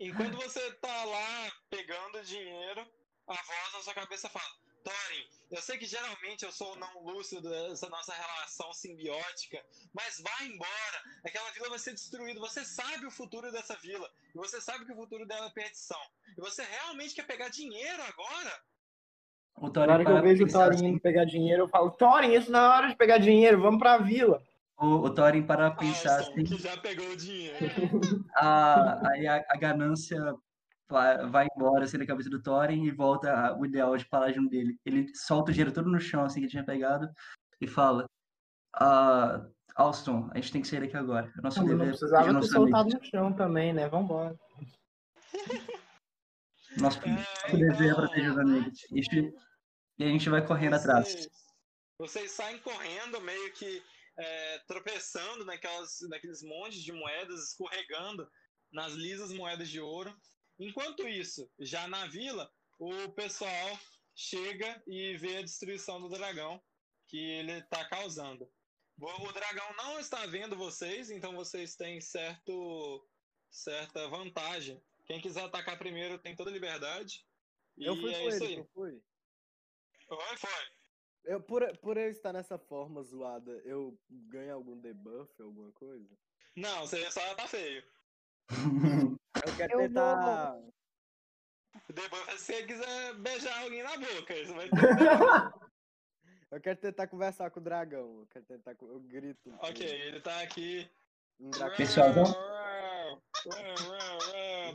Enquanto 0.00 0.36
você 0.36 0.72
tá 0.74 1.04
lá 1.04 1.52
pegando 1.70 2.24
dinheiro, 2.24 2.80
a 3.26 3.34
voz 3.34 3.72
na 3.74 3.80
sua 3.80 3.94
cabeça 3.94 4.28
fala: 4.28 4.44
Thorin, 4.82 5.28
eu 5.50 5.62
sei 5.62 5.78
que 5.78 5.86
geralmente 5.86 6.44
eu 6.44 6.50
sou 6.50 6.72
o 6.72 6.76
não 6.76 7.02
lúcido 7.04 7.48
dessa 7.48 7.88
nossa 7.88 8.12
relação 8.12 8.72
simbiótica, 8.72 9.62
mas 9.94 10.20
vai 10.20 10.48
embora. 10.48 11.02
Aquela 11.24 11.50
vila 11.50 11.70
vai 11.70 11.78
ser 11.78 11.92
destruída. 11.92 12.40
Você 12.40 12.64
sabe 12.64 13.06
o 13.06 13.10
futuro 13.10 13.52
dessa 13.52 13.76
vila. 13.76 14.08
E 14.34 14.38
você 14.38 14.60
sabe 14.60 14.84
que 14.84 14.92
o 14.92 14.96
futuro 14.96 15.26
dela 15.26 15.46
é 15.46 15.50
perdição. 15.50 16.00
E 16.36 16.40
você 16.40 16.62
realmente 16.62 17.14
quer 17.14 17.26
pegar 17.26 17.48
dinheiro 17.48 18.02
agora? 18.02 18.60
O 19.56 19.66
Na 19.66 19.72
Thorin 19.72 19.92
hora 19.92 20.04
que 20.04 20.10
eu 20.10 20.22
vejo 20.22 20.44
o 20.44 20.48
Thorin 20.48 20.74
assim, 20.74 20.98
pegar 20.98 21.24
dinheiro, 21.26 21.64
eu 21.64 21.68
falo, 21.68 21.90
Thorin, 21.92 22.32
isso 22.32 22.50
não 22.50 22.58
é 22.58 22.68
hora 22.76 22.88
de 22.88 22.96
pegar 22.96 23.18
dinheiro, 23.18 23.60
vamos 23.60 23.78
pra 23.78 23.98
vila. 23.98 24.42
O, 24.78 24.86
o 24.86 25.10
Thorin 25.14 25.42
para 25.42 25.70
pra 25.70 25.78
pensar 25.80 26.18
Alston, 26.18 26.32
assim, 26.32 26.44
que 26.44 26.62
já 26.62 26.76
pegou 26.76 27.08
o 27.10 27.16
dinheiro. 27.16 27.56
a, 28.36 29.08
aí 29.10 29.26
a, 29.26 29.44
a 29.48 29.56
ganância 29.56 30.18
vai, 30.88 31.46
embora 31.56 31.84
assim 31.84 31.98
da 31.98 32.06
cabeça 32.06 32.28
do 32.28 32.42
Thorin 32.42 32.84
e 32.84 32.90
volta 32.90 33.56
o 33.56 33.64
ideal 33.64 33.96
de 33.96 34.06
paladino 34.06 34.48
dele. 34.48 34.78
Ele 34.84 35.14
solta 35.14 35.50
o 35.50 35.54
dinheiro 35.54 35.72
todo 35.72 35.88
no 35.90 36.00
chão 36.00 36.24
assim 36.24 36.40
que 36.40 36.48
tinha 36.48 36.64
pegado 36.64 37.08
e 37.60 37.66
fala: 37.66 38.06
ah, 38.74 39.46
Alston, 39.76 40.28
a 40.32 40.36
gente 40.38 40.52
tem 40.52 40.62
que 40.62 40.68
sair 40.68 40.80
daqui 40.80 40.96
agora. 40.96 41.32
É 41.38 41.40
nosso 41.40 41.58
Não, 41.60 41.66
mas 41.66 41.72
não 41.72 41.78
dever 41.78 41.98
precisava 41.98 42.40
ter 42.40 42.46
soltado 42.46 42.88
no 42.90 43.04
chão 43.04 43.32
também, 43.32 43.72
né? 43.72 43.88
Vambora. 43.88 44.36
Nosso, 46.78 46.98
É, 47.04 47.56
dever 47.56 47.90
é 47.90 47.94
proteger 47.94 48.30
os 48.30 48.38
amigos. 48.38 48.80
E 48.90 48.98
a 48.98 49.02
gente- 49.02 49.34
e 49.98 50.04
a 50.04 50.08
gente 50.08 50.28
vai 50.30 50.44
correndo 50.44 50.74
atrás. 50.74 51.06
Vocês, 51.06 51.28
vocês 51.98 52.30
saem 52.30 52.58
correndo, 52.60 53.20
meio 53.20 53.52
que 53.52 53.82
é, 54.18 54.58
tropeçando 54.60 55.44
naquelas, 55.44 55.98
naqueles 56.08 56.42
montes 56.42 56.82
de 56.82 56.92
moedas, 56.92 57.48
escorregando 57.48 58.28
nas 58.70 58.92
lisas 58.92 59.32
moedas 59.32 59.68
de 59.68 59.80
ouro. 59.80 60.14
Enquanto 60.58 61.06
isso, 61.08 61.50
já 61.58 61.88
na 61.88 62.06
vila, 62.06 62.50
o 62.78 63.12
pessoal 63.12 63.78
chega 64.14 64.82
e 64.86 65.16
vê 65.16 65.38
a 65.38 65.42
destruição 65.42 66.00
do 66.00 66.08
dragão 66.08 66.62
que 67.08 67.18
ele 67.18 67.52
está 67.52 67.88
causando. 67.88 68.50
O 69.00 69.32
dragão 69.32 69.74
não 69.76 69.98
está 69.98 70.26
vendo 70.26 70.56
vocês, 70.56 71.10
então 71.10 71.34
vocês 71.34 71.74
têm 71.74 72.00
certo, 72.00 73.08
certa 73.50 74.08
vantagem. 74.08 74.80
Quem 75.06 75.20
quiser 75.20 75.44
atacar 75.44 75.78
primeiro 75.78 76.18
tem 76.18 76.36
toda 76.36 76.50
a 76.50 76.52
liberdade. 76.52 77.26
Eu 77.76 77.96
E 77.96 78.00
fui 78.00 78.14
é 78.14 78.20
com 78.20 78.28
isso 78.28 78.44
ele, 78.44 78.54
aí. 78.54 78.58
eu 78.58 78.70
fui. 78.72 78.92
Oi, 80.10 80.36
foi. 80.36 80.81
Eu, 81.24 81.40
por, 81.40 81.76
por 81.78 81.96
eu 81.96 82.10
estar 82.10 82.32
nessa 82.32 82.58
forma 82.58 83.02
zoada, 83.02 83.52
eu 83.64 83.96
ganho 84.10 84.54
algum 84.54 84.76
debuff, 84.78 85.30
alguma 85.40 85.70
coisa? 85.72 86.08
Não, 86.56 86.80
você 86.80 87.08
só 87.10 87.34
tá 87.34 87.46
feio. 87.46 87.82
Eu 88.50 89.56
quero 89.56 89.72
Eu 89.74 89.78
tentar. 89.88 90.56
O 91.88 91.92
debuff 91.92 92.28
é 92.28 92.36
se 92.36 92.44
você 92.52 92.66
quiser 92.66 93.14
beijar 93.14 93.62
alguém 93.62 93.82
na 93.82 93.96
boca. 93.96 94.34
Isso 94.36 94.52
vai 94.54 94.68
ter. 94.68 95.62
Eu 96.50 96.60
quero 96.60 96.78
tentar 96.80 97.06
conversar 97.06 97.50
com 97.50 97.60
o 97.60 97.62
dragão. 97.62 98.20
Eu 98.20 98.26
quero 98.26 98.44
tentar. 98.44 98.74
com- 98.74 98.88
Eu 98.88 99.00
grito. 99.00 99.50
com 99.50 99.66
ok, 99.66 99.86
ele 99.86 100.20
tá 100.20 100.42
aqui. 100.42 100.90
Um 101.40 101.50
dragão. 101.50 101.76
Pessoalzão? 101.76 102.34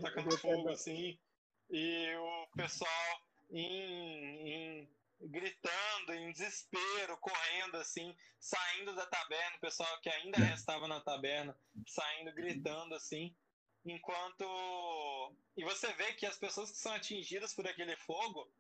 Tacando 0.02 0.38
fogo 0.38 0.70
assim. 0.70 1.20
E 1.70 2.16
o 2.16 2.48
pessoal 2.56 3.22
em 3.50 4.90
gritando 5.20 6.14
em 6.14 6.32
desespero, 6.32 7.18
correndo 7.18 7.78
assim, 7.78 8.16
saindo 8.40 8.96
da 8.96 9.06
taberna, 9.06 9.58
o 9.58 9.62
pessoal 9.62 10.00
que 10.02 10.10
ainda 10.10 10.38
restava 10.38 10.88
na 10.88 11.02
taberna, 11.02 11.58
saindo 11.88 12.32
gritando 12.34 12.94
assim, 12.96 13.36
enquanto 13.86 14.46
e 15.56 15.64
você 15.64 15.92
vê 15.94 16.14
que 16.14 16.26
as 16.26 16.38
pessoas 16.38 16.72
que 16.72 16.78
são 16.78 16.94
atingidas 16.94 17.54
por 17.54 17.68
aquele 17.68 17.96
fogo 17.98 18.52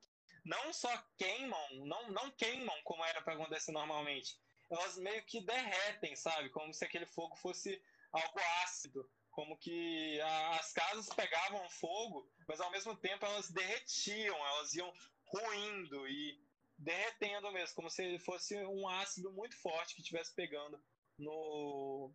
não 0.43 0.71
só 0.71 0.89
queimam, 1.17 1.85
não 1.85 2.09
não 2.11 2.31
queimam 2.31 2.81
como 2.83 3.03
era 3.03 3.21
para 3.21 3.33
acontecer 3.33 3.71
normalmente. 3.71 4.37
Elas 4.69 4.97
meio 4.97 5.23
que 5.25 5.41
derretem, 5.41 6.15
sabe? 6.15 6.49
Como 6.49 6.73
se 6.73 6.83
aquele 6.83 7.05
fogo 7.05 7.35
fosse 7.37 7.81
algo 8.11 8.39
ácido, 8.63 9.09
como 9.31 9.57
que 9.57 10.19
as 10.59 10.73
casas 10.73 11.07
pegavam 11.09 11.69
fogo, 11.69 12.29
mas 12.47 12.59
ao 12.59 12.71
mesmo 12.71 12.95
tempo 12.95 13.25
elas 13.25 13.49
derretiam, 13.49 14.35
elas 14.47 14.73
iam 14.73 14.91
ruindo 15.25 16.07
e 16.07 16.46
derretendo 16.77 17.51
mesmo, 17.51 17.75
como 17.75 17.89
se 17.89 18.19
fosse 18.19 18.55
um 18.65 18.87
ácido 18.87 19.31
muito 19.31 19.55
forte 19.57 19.95
que 19.95 20.01
estivesse 20.01 20.33
pegando 20.33 20.79
no 21.17 22.11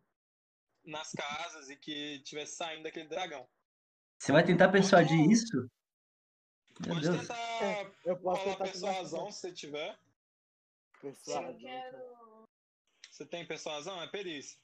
nas 0.85 1.13
casas 1.13 1.71
e 1.71 1.77
que 1.77 2.17
estivesse 2.17 2.57
saindo 2.57 2.83
daquele 2.83 3.09
dragão. 3.09 3.49
Você 4.19 4.33
vai 4.33 4.45
tentar 4.45 4.71
persuadir 4.71 5.17
pode, 5.17 5.33
isso? 5.33 5.57
Meu 6.81 6.95
pode 6.95 7.09
Deus. 7.09 7.21
tentar 7.21 7.39
é, 7.63 7.93
eu 8.05 8.17
posso 8.19 8.43
falar 8.43 8.57
persuasão 8.57 9.31
se 9.31 9.41
você 9.41 9.53
tiver. 9.53 9.99
Persuasão. 11.01 11.59
Você 13.11 13.27
tem 13.27 13.47
persuasão? 13.47 14.03
É 14.03 14.07
perícia. 14.09 14.59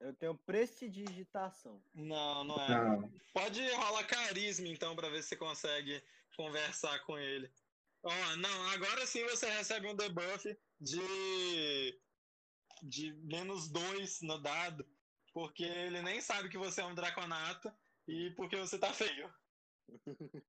Eu 0.00 0.14
tenho 0.14 0.36
prestidigitação. 0.38 1.80
Não, 1.94 2.44
não 2.44 2.60
é. 2.60 2.68
Não. 2.68 3.12
Pode 3.32 3.66
rolar 3.74 4.04
carisma 4.04 4.68
então 4.68 4.96
para 4.96 5.08
ver 5.08 5.22
se 5.22 5.30
você 5.30 5.36
consegue 5.36 6.02
conversar 6.36 6.98
com 7.04 7.18
ele. 7.18 7.50
Ó, 8.06 8.08
oh, 8.08 8.36
não, 8.36 8.68
agora 8.68 9.04
sim 9.04 9.24
você 9.24 9.50
recebe 9.50 9.88
um 9.88 9.96
debuff 9.96 10.56
de 10.80 12.00
de 12.80 13.12
menos 13.14 13.68
dois 13.68 14.20
no 14.20 14.38
dado, 14.38 14.86
porque 15.32 15.64
ele 15.64 16.00
nem 16.02 16.20
sabe 16.20 16.48
que 16.48 16.56
você 16.56 16.82
é 16.82 16.84
um 16.84 16.94
draconato 16.94 17.72
e 18.06 18.30
porque 18.36 18.56
você 18.56 18.78
tá 18.78 18.92
feio. 18.92 19.34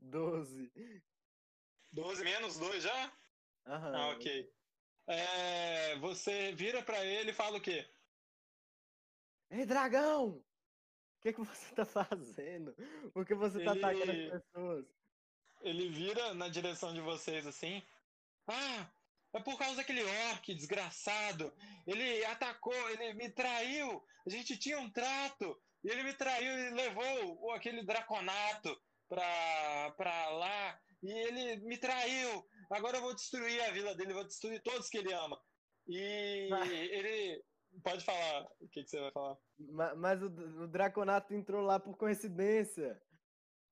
Doze. 0.00 0.72
Doze 1.92 2.24
menos 2.24 2.58
dois 2.58 2.82
já? 2.82 3.12
Aham. 3.66 3.94
Ah, 3.94 4.08
ok. 4.10 4.50
É, 5.06 5.98
você 5.98 6.52
vira 6.54 6.82
para 6.82 7.04
ele 7.04 7.30
e 7.30 7.34
fala 7.34 7.58
o 7.58 7.60
quê? 7.60 7.86
Ei, 9.50 9.66
dragão! 9.66 10.28
O 10.28 10.44
que, 11.20 11.34
que 11.34 11.40
você 11.40 11.74
tá 11.74 11.84
fazendo? 11.84 12.74
Por 13.12 13.26
que 13.26 13.34
você 13.34 13.62
tá 13.62 13.72
ele... 13.72 13.84
atacando 13.84 14.12
as 14.12 14.42
pessoas? 14.42 14.95
Ele 15.66 15.88
vira 15.88 16.32
na 16.32 16.48
direção 16.48 16.94
de 16.94 17.00
vocês 17.00 17.44
assim. 17.44 17.82
Ah, 18.46 18.88
é 19.34 19.40
por 19.40 19.58
causa 19.58 19.76
daquele 19.76 20.04
orc 20.30 20.54
desgraçado. 20.54 21.52
Ele 21.84 22.24
atacou, 22.26 22.90
ele 22.90 23.14
me 23.14 23.28
traiu. 23.30 24.00
A 24.24 24.30
gente 24.30 24.56
tinha 24.56 24.78
um 24.78 24.88
trato. 24.88 25.60
E 25.82 25.90
ele 25.90 26.04
me 26.04 26.14
traiu 26.14 26.56
e 26.56 26.70
levou 26.70 27.50
aquele 27.52 27.84
draconato 27.84 28.80
pra, 29.08 29.90
pra 29.96 30.30
lá. 30.30 30.80
E 31.02 31.10
ele 31.10 31.56
me 31.66 31.76
traiu. 31.76 32.48
Agora 32.70 32.98
eu 32.98 33.02
vou 33.02 33.14
destruir 33.14 33.60
a 33.62 33.72
vila 33.72 33.94
dele, 33.94 34.14
vou 34.14 34.24
destruir 34.24 34.62
todos 34.62 34.88
que 34.88 34.98
ele 34.98 35.12
ama. 35.12 35.36
E 35.88 36.48
ele. 36.92 37.42
Pode 37.82 38.04
falar. 38.04 38.46
O 38.60 38.68
que, 38.68 38.84
que 38.84 38.88
você 38.88 39.00
vai 39.00 39.10
falar? 39.10 39.36
Mas, 39.58 39.98
mas 39.98 40.22
o, 40.22 40.26
o 40.26 40.68
Draconato 40.68 41.34
entrou 41.34 41.60
lá 41.62 41.80
por 41.80 41.96
coincidência. 41.96 43.00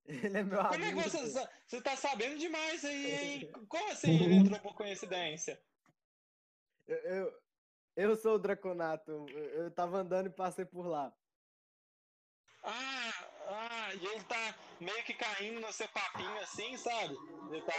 Ele 0.07 0.39
é 0.39 0.43
meu 0.43 0.59
Como 0.59 0.75
amigo. 0.75 0.91
Como 0.91 1.01
é 1.01 1.05
que 1.05 1.11
você, 1.11 1.49
você 1.67 1.81
tá 1.81 1.97
sabendo 1.97 2.39
demais 2.39 2.85
aí, 2.85 3.15
hein? 3.15 3.53
Como 3.69 3.91
assim 3.91 4.23
ele 4.23 4.35
entrou 4.35 4.61
por 4.61 4.75
coincidência? 4.75 5.61
Eu, 6.87 6.97
eu, 6.97 7.43
eu 7.97 8.17
sou 8.17 8.35
o 8.35 8.39
Draconato. 8.39 9.11
Eu, 9.11 9.29
eu 9.29 9.71
tava 9.71 9.99
andando 9.99 10.27
e 10.27 10.31
passei 10.31 10.65
por 10.65 10.87
lá. 10.87 11.15
Ah, 12.63 13.13
ah, 13.47 13.95
e 13.95 14.07
ele 14.07 14.25
tá 14.25 14.55
meio 14.81 15.05
que 15.05 15.15
caindo 15.15 15.61
no 15.61 15.73
seu 15.73 15.89
papinho 15.89 16.39
assim, 16.41 16.77
sabe? 16.77 17.15
Ele 17.51 17.63
tá, 17.63 17.75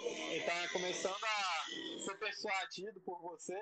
ele 0.00 0.44
tá 0.44 0.68
começando 0.72 1.24
a 1.24 1.66
ser 2.04 2.18
persuadido 2.18 3.00
por 3.00 3.20
você. 3.20 3.58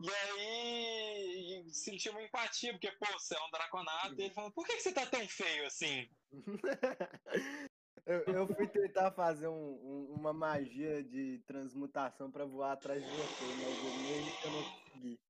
E 0.00 0.10
aí 0.10 1.68
sentiu 1.72 2.12
uma 2.12 2.22
empatia, 2.22 2.72
porque, 2.72 2.90
pô, 2.92 3.06
você 3.12 3.34
é 3.34 3.44
um 3.44 3.50
draconato, 3.50 4.14
e 4.16 4.24
ele 4.24 4.34
falou, 4.34 4.52
por 4.52 4.64
que, 4.64 4.78
você 4.78 4.92
tá 4.92 5.04
tão 5.06 5.26
feio 5.28 5.66
assim? 5.66 6.08
eu, 8.06 8.24
eu, 8.26 8.46
fui 8.46 8.68
tentar 8.68 9.10
fazer 9.10 9.48
um, 9.48 9.52
um, 9.52 10.14
uma 10.14 10.32
magia 10.32 11.02
de 11.02 11.42
transmutação 11.46 12.30
para 12.30 12.44
voar 12.44 12.72
atrás 12.72 13.02
de 13.02 13.10
você, 13.10 13.44
mas 13.44 13.76
eu 13.76 14.36
que 14.36 14.46
eu 14.46 14.52
não 14.52 14.62
consegui. 14.62 15.20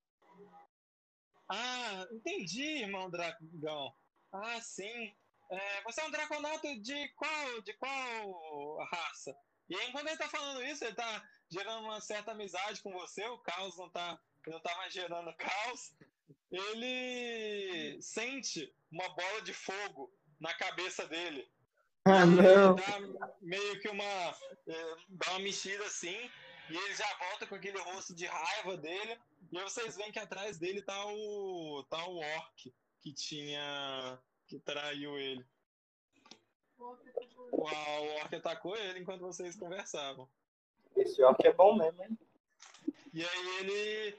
Ah, 1.50 2.06
entendi, 2.12 2.82
irmão 2.82 3.08
dragão. 3.08 3.94
Ah, 4.30 4.60
sim. 4.60 5.14
É, 5.50 5.82
você 5.82 6.02
é 6.02 6.04
um 6.04 6.10
draconato 6.10 6.78
de 6.82 7.08
qual, 7.14 7.62
de 7.62 7.72
qual 7.78 8.76
raça? 8.92 9.34
E 9.70 9.75
aí, 9.75 9.88
enquanto 9.88 10.08
ele 10.08 10.18
tá 10.18 10.28
falando 10.28 10.62
isso, 10.64 10.84
ele 10.84 10.94
tá 10.94 11.26
gerando 11.50 11.84
uma 11.84 12.02
certa 12.02 12.32
amizade 12.32 12.82
com 12.82 12.92
você, 12.92 13.26
o 13.28 13.38
Caos 13.38 13.78
não 13.78 13.90
tá 13.90 14.18
que 14.49 14.50
não 14.50 14.59
estava 14.59 14.90
gerando 14.90 15.35
caos, 15.35 15.93
ele 16.50 18.00
sente 18.00 18.75
uma 18.90 19.07
bola 19.11 19.43
de 19.43 19.52
fogo 19.52 20.11
na 20.40 20.55
cabeça 20.55 21.07
dele. 21.07 21.47
Ah, 22.05 22.25
não. 22.25 22.75
Dá 22.75 23.35
meio 23.43 23.78
que 23.81 23.88
uma. 23.88 24.05
É, 24.05 24.97
dá 25.09 25.31
uma 25.33 25.40
mexida 25.40 25.85
assim, 25.85 26.17
e 26.71 26.76
ele 26.76 26.95
já 26.95 27.07
volta 27.19 27.47
com 27.47 27.55
aquele 27.55 27.78
rosto 27.78 28.14
de 28.14 28.25
raiva 28.25 28.76
dele. 28.78 29.19
E 29.52 29.59
aí 29.59 29.64
vocês 29.64 29.97
veem 29.97 30.11
que 30.11 30.19
atrás 30.19 30.59
dele 30.59 30.81
tá 30.81 31.07
o. 31.07 31.85
tá 31.90 32.07
o 32.07 32.17
orc 32.17 32.75
que 33.02 33.12
tinha. 33.12 34.19
que 34.47 34.59
traiu 34.61 35.19
ele. 35.19 35.45
O 36.78 37.62
orc 38.21 38.35
atacou 38.35 38.75
ele 38.76 39.00
enquanto 39.00 39.21
vocês 39.21 39.57
conversavam. 39.57 40.26
Esse 40.97 41.23
orc 41.23 41.47
é 41.47 41.52
bom 41.52 41.76
mesmo, 41.76 42.02
hein? 42.02 42.19
E 43.12 43.23
aí 43.25 43.59
ele 43.61 44.17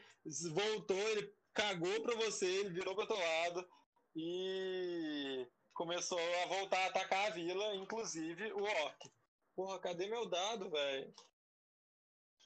voltou, 0.51 0.97
ele 0.97 1.33
cagou 1.53 2.01
pra 2.01 2.15
você, 2.15 2.45
ele 2.45 2.69
virou 2.69 2.93
pro 2.93 3.03
outro 3.03 3.17
lado 3.17 3.67
e 4.15 5.47
começou 5.73 6.19
a 6.43 6.47
voltar 6.47 6.79
a 6.79 6.87
atacar 6.87 7.27
a 7.27 7.29
vila, 7.29 7.75
inclusive 7.75 8.51
o 8.53 8.63
Orc. 8.63 9.11
Porra, 9.55 9.79
cadê 9.79 10.07
meu 10.07 10.27
dado, 10.29 10.69
velho? 10.69 11.13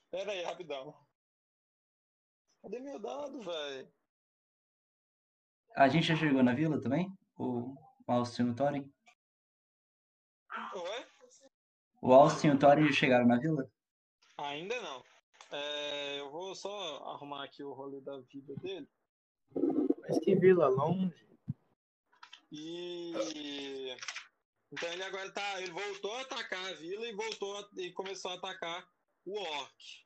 Pera 0.10 0.32
aí, 0.32 0.44
rapidão. 0.44 0.96
Cadê 2.62 2.80
meu 2.80 3.00
dado, 3.00 3.42
velho? 3.42 3.94
A 5.76 5.88
gente 5.88 6.08
já 6.08 6.16
chegou 6.16 6.44
na 6.44 6.54
vila 6.54 6.80
também? 6.80 7.12
O 7.36 7.76
Austin 8.08 8.44
e 8.44 8.50
o 8.52 8.56
Thorin? 8.56 8.94
Oi? 10.76 11.08
O 12.02 12.14
Austin 12.14 12.48
e 12.48 12.52
o 12.52 12.60
Thorin 12.60 12.92
chegaram 12.92 13.26
na 13.26 13.38
vila? 13.38 13.68
Ainda 14.38 14.80
não. 14.82 15.13
É, 15.54 16.20
eu 16.20 16.32
vou 16.32 16.56
só 16.56 16.98
arrumar 17.12 17.44
aqui 17.44 17.64
o 17.64 17.74
rolê 17.74 18.02
da 18.02 18.18
vida 18.22 18.56
dele. 18.56 18.90
Mas 20.02 20.18
que 20.20 20.36
vila 20.36 20.68
longe. 20.68 21.14
E 22.52 23.96
então 24.72 24.92
ele 24.92 25.04
agora 25.04 25.32
tá, 25.32 25.62
ele 25.62 25.72
voltou 25.72 26.12
a 26.16 26.22
atacar 26.22 26.66
a 26.66 26.74
vila 26.74 27.08
e 27.08 27.14
voltou 27.14 27.56
a, 27.56 27.70
e 27.78 27.92
começou 27.92 28.32
a 28.32 28.34
atacar 28.34 28.90
o 29.26 29.40
orc. 29.40 30.06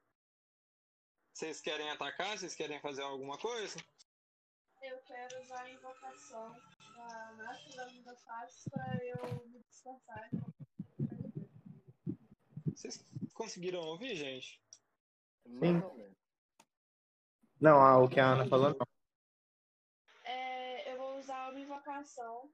Vocês 1.33 1.61
querem 1.61 1.89
atacar? 1.91 2.37
Vocês 2.37 2.53
querem 2.53 2.81
fazer 2.81 3.03
alguma 3.03 3.37
coisa? 3.37 3.79
Eu 4.81 4.97
quero 5.03 5.41
usar 5.41 5.61
a 5.61 5.71
invocação 5.71 6.53
da 6.97 7.31
Nasce 7.37 7.77
da 7.77 7.85
Vida 7.85 8.15
Fácil 8.17 8.71
para 8.71 9.05
eu 9.05 9.47
me 9.47 9.63
disfarçar. 9.63 10.29
Vocês 12.65 13.05
conseguiram 13.33 13.79
ouvir, 13.79 14.13
gente? 14.15 14.61
Sim. 15.47 15.81
Não, 17.59 17.79
ah, 17.81 17.99
o 17.99 18.09
que 18.09 18.19
a 18.19 18.33
Ana 18.33 18.47
falou 18.47 18.69
não. 18.69 18.87
É, 20.23 20.93
eu 20.93 20.97
vou 20.97 21.17
usar 21.17 21.49
uma 21.49 21.59
invocação 21.59 22.51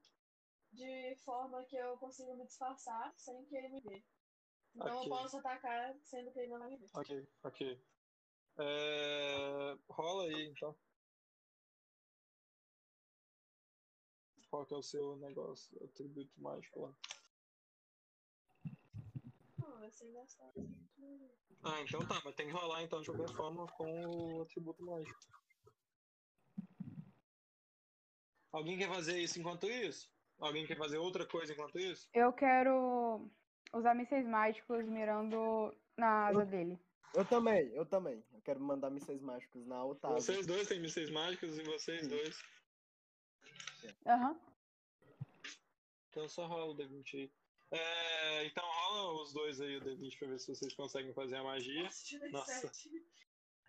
de 0.72 1.16
forma 1.24 1.62
que 1.64 1.76
eu 1.76 1.96
consiga 1.98 2.34
me 2.34 2.46
disfarçar 2.46 3.12
sem 3.16 3.44
que 3.44 3.56
ele 3.56 3.68
me 3.68 3.80
vê. 3.80 4.02
Então 4.74 4.98
okay. 4.98 5.12
eu 5.12 5.16
posso 5.16 5.36
atacar 5.38 5.94
sendo 6.02 6.32
que 6.32 6.38
ele 6.40 6.52
não 6.52 6.58
vai 6.58 6.70
me 6.70 6.76
ver. 6.76 6.88
Ok, 6.94 7.28
ok. 7.42 7.84
É... 8.58 9.76
Rola 9.88 10.24
aí 10.24 10.48
então. 10.48 10.74
Qual 14.48 14.64
que 14.64 14.74
é 14.74 14.76
o 14.76 14.82
seu 14.82 15.16
negócio, 15.16 15.76
atributo 15.84 16.32
mágico 16.40 16.80
lá? 16.80 16.94
Ah, 21.62 21.80
então 21.80 22.04
tá, 22.06 22.20
mas 22.24 22.34
tem 22.34 22.46
que 22.46 22.52
rolar 22.52 22.82
então 22.82 23.00
de 23.00 23.10
qualquer 23.10 23.34
forma 23.34 23.66
com 23.68 24.06
o 24.06 24.42
atributo 24.42 24.82
mágico. 24.82 25.18
Alguém 28.52 28.78
quer 28.78 28.88
fazer 28.88 29.18
isso 29.18 29.38
enquanto 29.38 29.66
isso? 29.68 30.08
Alguém 30.38 30.66
quer 30.66 30.76
fazer 30.76 30.98
outra 30.98 31.26
coisa 31.26 31.52
enquanto 31.52 31.78
isso? 31.78 32.08
Eu 32.12 32.32
quero 32.32 33.28
usar 33.72 33.94
mísseis 33.94 34.26
mágicos 34.26 34.84
mirando 34.86 35.74
na 35.96 36.28
asa 36.28 36.44
dele. 36.44 36.78
Eu 37.14 37.24
também, 37.24 37.68
eu 37.74 37.86
também. 37.86 38.22
Eu 38.32 38.40
quero 38.42 38.60
mandar 38.60 38.90
mísseis 38.90 39.20
mágicos 39.20 39.66
na 39.66 39.82
outra 39.82 40.10
asa. 40.10 40.20
Vocês 40.20 40.46
dois 40.46 40.68
têm 40.68 40.80
mísseis 40.80 41.10
mágicos 41.10 41.58
e 41.58 41.62
vocês 41.62 42.02
Sim. 42.02 42.08
dois. 42.08 42.42
Aham. 44.06 44.30
Uhum. 44.30 44.54
Então 46.10 46.28
só 46.28 46.46
rola 46.46 46.66
o 46.66 46.76
D20 46.76 47.14
aí. 47.16 47.32
É, 47.76 48.46
então 48.46 48.64
rola 48.64 49.22
os 49.22 49.32
dois 49.32 49.60
aí 49.60 49.76
o 49.76 49.80
D20 49.80 50.18
pra 50.18 50.28
ver 50.28 50.38
se 50.38 50.54
vocês 50.54 50.72
conseguem 50.74 51.12
fazer 51.12 51.36
a 51.36 51.42
magia. 51.42 51.88
Nossa. 52.30 52.70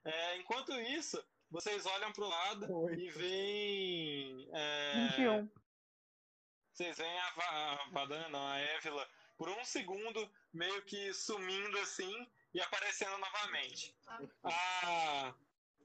É, 0.04 0.38
enquanto 0.38 0.72
isso, 0.82 1.24
vocês 1.50 1.86
olham 1.88 2.12
pro 2.14 2.28
lado 2.28 2.72
Oito. 2.86 3.00
e 3.00 3.10
veem. 3.10 4.50
É, 4.54 5.08
21. 5.18 5.50
Vocês 6.72 6.98
veem 6.98 7.20
a, 7.20 7.28
a 7.28 7.90
Vadana, 7.90 8.30
não, 8.30 8.48
a 8.48 8.60
Évila, 8.60 9.10
por 9.38 9.50
um 9.50 9.64
segundo, 9.64 10.30
meio 10.54 10.82
que 10.84 11.14
sumindo 11.14 11.80
assim 11.80 12.30
e 12.54 12.62
aparecendo 12.62 13.18
novamente. 13.18 13.96
Ah, 14.44 15.34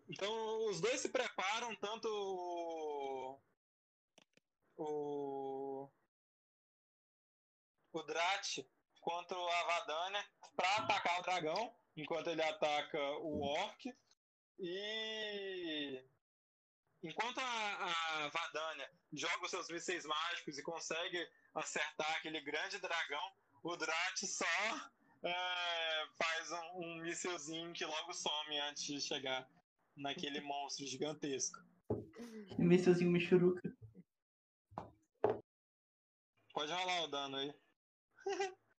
então 0.09 0.67
os 0.67 0.81
dois 0.81 1.01
se 1.01 1.09
preparam, 1.09 1.75
tanto 1.77 2.07
o. 2.09 3.39
O, 4.77 5.40
o 7.93 8.03
Drat 8.03 8.65
quanto 9.01 9.35
a 9.35 9.65
Vadania 9.65 10.25
para 10.57 10.77
atacar 10.77 11.21
o 11.21 11.23
dragão, 11.23 11.75
enquanto 11.97 12.29
ele 12.29 12.43
ataca 12.43 13.01
o 13.19 13.41
Orc. 13.43 13.95
E 14.59 16.05
enquanto 17.03 17.39
a, 17.39 18.25
a 18.25 18.29
Vadania 18.29 18.91
joga 19.13 19.45
os 19.45 19.51
seus 19.51 19.69
mísseis 19.71 20.05
mágicos 20.05 20.59
e 20.59 20.63
consegue 20.63 21.29
acertar 21.55 22.17
aquele 22.17 22.41
grande 22.41 22.79
dragão, 22.79 23.33
o 23.63 23.77
Drat 23.77 24.27
só 24.27 24.91
é, 25.23 26.07
faz 26.17 26.51
um, 26.53 26.81
um 26.81 26.95
mísselzinho 26.97 27.73
que 27.73 27.85
logo 27.85 28.13
some 28.13 28.59
antes 28.61 28.85
de 28.85 29.01
chegar 29.01 29.49
naquele 29.97 30.41
monstro 30.41 30.87
gigantesco. 30.87 31.59
Mísselzinho 32.59 33.11
Michuruca. 33.11 33.75
Pode 36.53 36.73
rolar 36.73 37.03
o 37.03 37.09
dano 37.09 37.37
aí. 37.37 37.55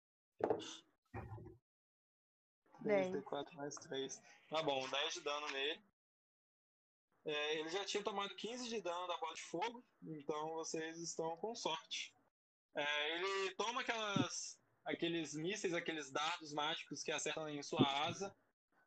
10. 2.81 3.11
D4 3.11 3.53
mais 3.53 3.75
3. 3.75 4.21
Tá 4.49 4.63
bom, 4.63 4.89
10 4.89 5.13
de 5.13 5.21
dano 5.21 5.47
nele. 5.51 5.81
É, 7.23 7.59
ele 7.59 7.69
já 7.69 7.85
tinha 7.85 8.03
tomado 8.03 8.35
15 8.35 8.67
de 8.67 8.81
dano 8.81 9.07
da 9.07 9.17
bola 9.17 9.35
de 9.35 9.43
fogo, 9.43 9.85
então 10.01 10.53
vocês 10.53 10.97
estão 10.99 11.37
com 11.37 11.53
sorte. 11.53 12.13
É, 12.75 13.15
ele 13.15 13.55
toma 13.55 13.81
aquelas, 13.81 14.59
aqueles 14.85 15.35
mísseis, 15.35 15.73
aqueles 15.73 16.11
dardos 16.11 16.51
mágicos 16.53 17.03
que 17.03 17.11
acertam 17.11 17.47
em 17.47 17.61
sua 17.61 17.83
asa, 18.07 18.35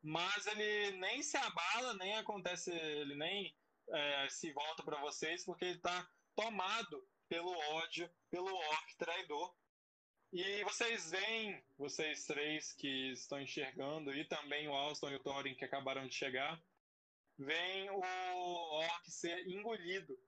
mas 0.02 0.46
ele 0.46 0.96
nem 0.98 1.22
se 1.22 1.36
abala, 1.36 1.94
nem 1.94 2.16
acontece, 2.16 2.72
ele 2.72 3.14
nem 3.14 3.56
é, 3.90 4.28
se 4.28 4.52
volta 4.52 4.82
para 4.82 5.00
vocês, 5.00 5.44
porque 5.44 5.66
ele 5.66 5.76
está 5.76 6.08
tomado 6.34 7.06
pelo 7.28 7.56
ódio, 7.74 8.10
pelo 8.30 8.52
orc 8.52 8.96
traidor. 8.96 9.54
E 10.36 10.64
vocês 10.64 11.12
veem, 11.12 11.62
vocês 11.78 12.24
três 12.26 12.72
que 12.72 13.12
estão 13.12 13.40
enxergando, 13.40 14.12
e 14.12 14.24
também 14.24 14.66
o 14.66 14.74
Alston 14.74 15.10
e 15.10 15.14
o 15.14 15.20
Thorin 15.20 15.54
que 15.54 15.64
acabaram 15.64 16.08
de 16.08 16.12
chegar, 16.12 16.60
vem 17.38 17.88
o 17.88 18.00
orc 18.00 19.10
ser 19.12 19.46
engolido 19.46 20.18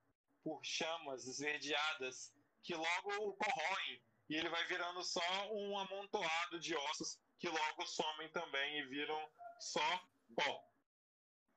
por 0.41 0.63
chamas 0.63 1.27
esverdeadas 1.27 2.33
que 2.63 2.73
logo 2.73 3.27
o 3.27 3.33
corroem 3.33 4.01
e 4.29 4.37
ele 4.37 4.47
vai 4.47 4.65
virando 4.67 5.03
só 5.03 5.21
um 5.51 5.77
amontoado 5.77 6.57
de 6.57 6.73
ossos 6.73 7.19
que 7.37 7.49
logo 7.49 7.85
somem 7.85 8.29
também 8.29 8.79
e 8.79 8.85
viram 8.85 9.29
só 9.59 10.01
pó. 10.33 10.63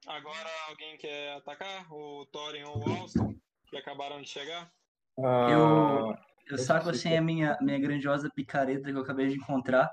Agora 0.08 0.50
alguém 0.66 0.98
quer 0.98 1.34
atacar? 1.34 1.86
O 1.92 2.26
Thorin 2.26 2.64
ou 2.64 2.78
o 2.78 3.00
Alston, 3.00 3.32
que 3.68 3.76
acabaram 3.76 4.20
de 4.20 4.28
chegar? 4.28 4.72
Uh, 5.16 5.50
eu, 5.50 6.29
eu 6.54 6.58
saco 6.58 6.90
assim 6.90 7.16
a 7.16 7.20
minha, 7.22 7.56
minha 7.60 7.78
grandiosa 7.78 8.30
picareta 8.34 8.90
que 8.90 8.96
eu 8.96 9.02
acabei 9.02 9.28
de 9.28 9.36
encontrar. 9.36 9.90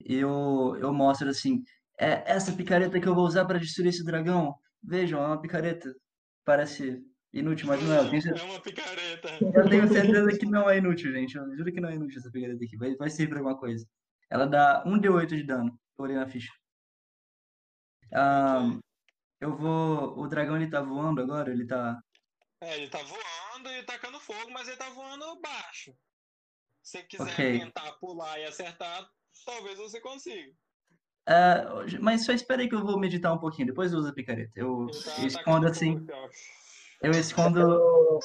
E 0.00 0.16
eu, 0.16 0.76
eu 0.80 0.92
mostro 0.92 1.28
assim: 1.28 1.62
é 1.98 2.22
essa 2.30 2.52
picareta 2.52 3.00
que 3.00 3.06
eu 3.06 3.14
vou 3.14 3.26
usar 3.26 3.44
para 3.44 3.58
destruir 3.58 3.88
esse 3.88 4.04
dragão. 4.04 4.54
Vejam, 4.82 5.22
é 5.22 5.26
uma 5.26 5.40
picareta. 5.40 5.94
Parece 6.44 7.02
inútil, 7.32 7.66
mas 7.68 7.82
não 7.82 7.94
é. 7.94 8.08
Tenho 8.08 8.22
certeza... 8.22 8.44
É 8.44 8.50
uma 8.50 8.60
picareta. 8.60 9.28
Eu 9.40 9.68
tenho 9.68 9.88
certeza 9.88 10.38
que 10.38 10.46
não 10.46 10.70
é 10.70 10.78
inútil, 10.78 11.12
gente. 11.12 11.36
Eu 11.36 11.56
juro 11.56 11.72
que 11.72 11.80
não 11.80 11.88
é 11.88 11.94
inútil 11.94 12.18
essa 12.18 12.30
picareta 12.30 12.64
aqui. 12.64 12.76
Vai, 12.76 12.94
vai 12.96 13.10
servir 13.10 13.30
pra 13.30 13.38
alguma 13.38 13.58
coisa. 13.58 13.86
Ela 14.30 14.46
dá 14.46 14.82
1 14.86 15.00
D8 15.00 15.26
de 15.28 15.44
dano. 15.44 15.78
Eu 15.98 16.04
olhei 16.04 16.16
na 16.16 16.26
ficha. 16.26 16.52
Um, 18.12 18.80
eu 19.40 19.56
vou. 19.56 20.18
O 20.18 20.28
dragão 20.28 20.56
ele 20.56 20.70
tá 20.70 20.80
voando 20.80 21.20
agora? 21.20 21.50
Ele 21.50 21.66
tá. 21.66 22.00
É, 22.60 22.76
ele 22.76 22.88
tá 22.88 22.98
voando 23.02 23.70
e 23.70 23.82
tacando 23.82 24.18
fogo, 24.20 24.50
mas 24.50 24.66
ele 24.66 24.76
tá 24.76 24.88
voando 24.90 25.40
baixo. 25.40 25.92
Se 26.82 26.98
você 26.98 27.02
quiser 27.02 27.32
okay. 27.32 27.58
tentar 27.58 27.92
pular 27.92 28.38
e 28.38 28.44
acertar, 28.44 29.08
talvez 29.44 29.78
você 29.78 30.00
consiga. 30.00 30.52
Uh, 31.28 32.00
mas 32.00 32.24
só 32.24 32.32
espera 32.32 32.62
aí 32.62 32.68
que 32.68 32.74
eu 32.74 32.84
vou 32.84 32.98
meditar 32.98 33.32
um 33.32 33.38
pouquinho, 33.38 33.66
depois 33.66 33.92
uso 33.92 34.08
a 34.08 34.12
picareta. 34.12 34.52
Eu, 34.54 34.86
tá, 34.86 35.20
eu 35.20 35.26
escondo 35.26 35.66
assim. 35.66 36.06
Eu 37.02 37.10
escondo. 37.10 37.60
Eu 37.60 38.20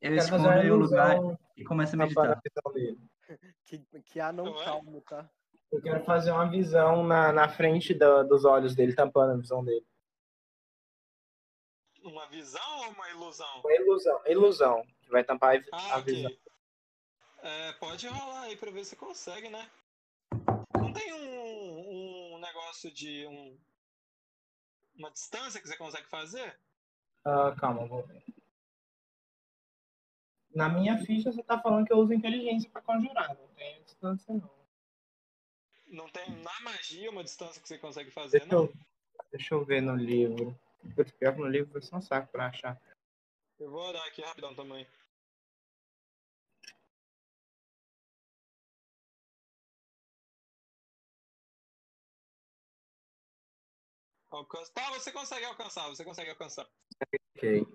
Quero 0.00 0.16
escondo 0.16 0.48
em 0.48 0.70
um 0.70 0.76
lugar 0.76 1.16
e 1.56 1.64
começo 1.64 1.94
a 1.94 1.98
meditar. 1.98 2.40
Que, 3.64 3.78
que 4.04 4.20
há 4.20 4.32
não 4.32 4.52
calmo, 4.52 5.00
tá? 5.02 5.28
Eu 5.72 5.80
quero 5.80 6.04
fazer 6.04 6.30
uma 6.30 6.48
visão 6.48 7.02
na, 7.04 7.32
na 7.32 7.48
frente 7.48 7.94
do, 7.94 8.24
dos 8.24 8.44
olhos 8.44 8.74
dele, 8.74 8.94
tampando 8.94 9.32
a 9.32 9.36
visão 9.36 9.64
dele. 9.64 9.84
Uma 12.06 12.24
visão 12.28 12.78
ou 12.84 12.90
uma 12.92 13.10
ilusão? 13.10 13.60
Uma 13.60 13.74
ilusão, 13.74 14.22
ilusão, 14.26 14.86
que 15.02 15.10
vai 15.10 15.24
tampar 15.24 15.56
a, 15.56 15.60
ah, 15.72 15.94
a 15.94 15.98
okay. 15.98 16.14
visão. 16.14 16.36
É, 17.38 17.72
pode 17.72 18.06
rolar 18.06 18.42
aí 18.42 18.56
pra 18.56 18.70
ver 18.70 18.84
se 18.84 18.94
consegue, 18.94 19.48
né? 19.48 19.68
Não 20.78 20.92
tem 20.92 21.12
um, 21.12 22.34
um 22.34 22.38
negócio 22.38 22.92
de 22.92 23.26
um, 23.26 23.58
uma 24.94 25.10
distância 25.10 25.60
que 25.60 25.66
você 25.66 25.76
consegue 25.76 26.06
fazer? 26.06 26.56
Uh, 27.26 27.56
calma, 27.58 27.84
vou 27.86 28.06
ver. 28.06 28.22
Na 30.54 30.68
minha 30.68 30.96
ficha 31.04 31.32
você 31.32 31.42
tá 31.42 31.58
falando 31.58 31.86
que 31.86 31.92
eu 31.92 31.98
uso 31.98 32.14
inteligência 32.14 32.70
para 32.70 32.82
conjurar, 32.82 33.34
não 33.36 33.48
tem 33.48 33.82
distância 33.82 34.32
não. 34.32 34.56
Não 35.88 36.08
tem 36.08 36.30
na 36.36 36.60
magia 36.60 37.10
uma 37.10 37.24
distância 37.24 37.60
que 37.60 37.66
você 37.66 37.78
consegue 37.78 38.12
fazer, 38.12 38.40
deixa 38.40 38.54
não? 38.54 38.64
Eu, 38.64 38.72
deixa 39.32 39.54
eu 39.54 39.64
ver 39.64 39.82
no 39.82 39.96
livro. 39.96 40.56
Pior 40.94 41.34
que 41.34 41.40
no 41.40 41.48
livro 41.48 41.70
foi 41.72 41.82
só 41.82 41.96
um 41.96 42.02
saco 42.02 42.30
pra 42.30 42.46
achar. 42.46 42.80
Eu 43.58 43.70
vou 43.70 43.88
olhar 43.88 44.06
aqui 44.06 44.22
rapidão 44.22 44.54
também. 44.54 44.86
Alcança. 54.30 54.72
Tá, 54.72 54.90
você 54.90 55.10
consegue 55.12 55.44
alcançar, 55.46 55.88
você 55.88 56.04
consegue 56.04 56.30
alcançar. 56.30 56.68
Ok. 57.36 57.66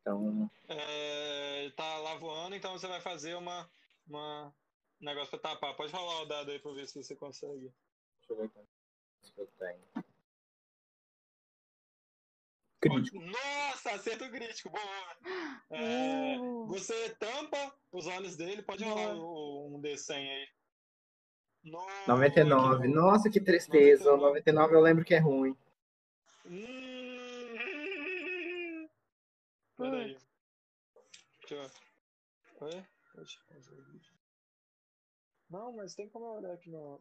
Então. 0.00 0.50
É, 0.68 1.70
tá 1.76 1.98
lá 1.98 2.16
voando, 2.16 2.56
então 2.56 2.72
você 2.72 2.86
vai 2.86 3.00
fazer 3.00 3.34
uma. 3.34 3.70
uma 4.06 4.52
um 5.00 5.04
negócio 5.04 5.30
pra 5.30 5.50
tapar. 5.50 5.76
Pode 5.76 5.92
rolar 5.92 6.22
o 6.22 6.26
dado 6.26 6.50
aí 6.50 6.58
pra 6.58 6.72
ver 6.72 6.86
se 6.88 7.02
você 7.02 7.14
consegue. 7.14 7.72
Deixa 8.18 8.32
eu 8.32 8.36
ver 8.36 8.48
quanto 8.50 8.68
eu 9.36 9.46
tenho. 9.58 10.03
Crítico. 12.90 13.20
Nossa, 13.20 13.92
acerto 13.92 14.30
crítico, 14.30 14.68
boa. 14.68 15.16
É, 15.70 16.38
uh. 16.38 16.66
Você 16.66 17.10
tampa 17.16 17.74
os 17.90 18.06
olhos 18.06 18.36
dele, 18.36 18.62
pode 18.62 18.84
rolar 18.84 19.14
um 19.14 19.80
D100 19.80 20.14
aí. 20.16 20.48
No... 21.64 21.86
99. 22.06 22.88
Nossa, 22.88 23.30
que 23.30 23.40
tristeza. 23.40 24.04
99. 24.04 24.28
99 24.28 24.74
eu 24.74 24.80
lembro 24.80 25.04
que 25.04 25.14
é 25.14 25.18
ruim. 25.18 25.56
Hum... 26.44 27.54
Peraí. 29.78 30.18
Deixa 31.40 31.54
eu... 31.54 31.70
Oi? 32.66 32.84
Não, 35.48 35.72
mas 35.72 35.94
tem 35.94 36.08
como 36.08 36.26
eu 36.26 36.32
olhar 36.32 36.52
aqui 36.52 36.68
no. 36.68 37.00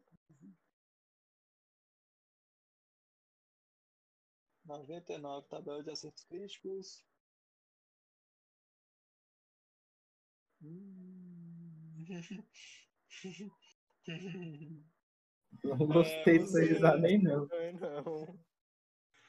Noventa 4.65 5.13
e 5.13 5.17
nove, 5.17 5.47
tabela 5.47 5.84
de 5.84 5.91
acertos 5.91 6.23
críticos. 6.23 7.04
Hum... 10.62 12.06
Não 15.63 15.78
gostei 15.88 16.38
é, 16.38 16.39
você... 16.39 16.67
disso 16.67 16.86
aí 16.86 16.99
nem 17.02 17.21
não. 17.21 17.47
não. 17.80 18.39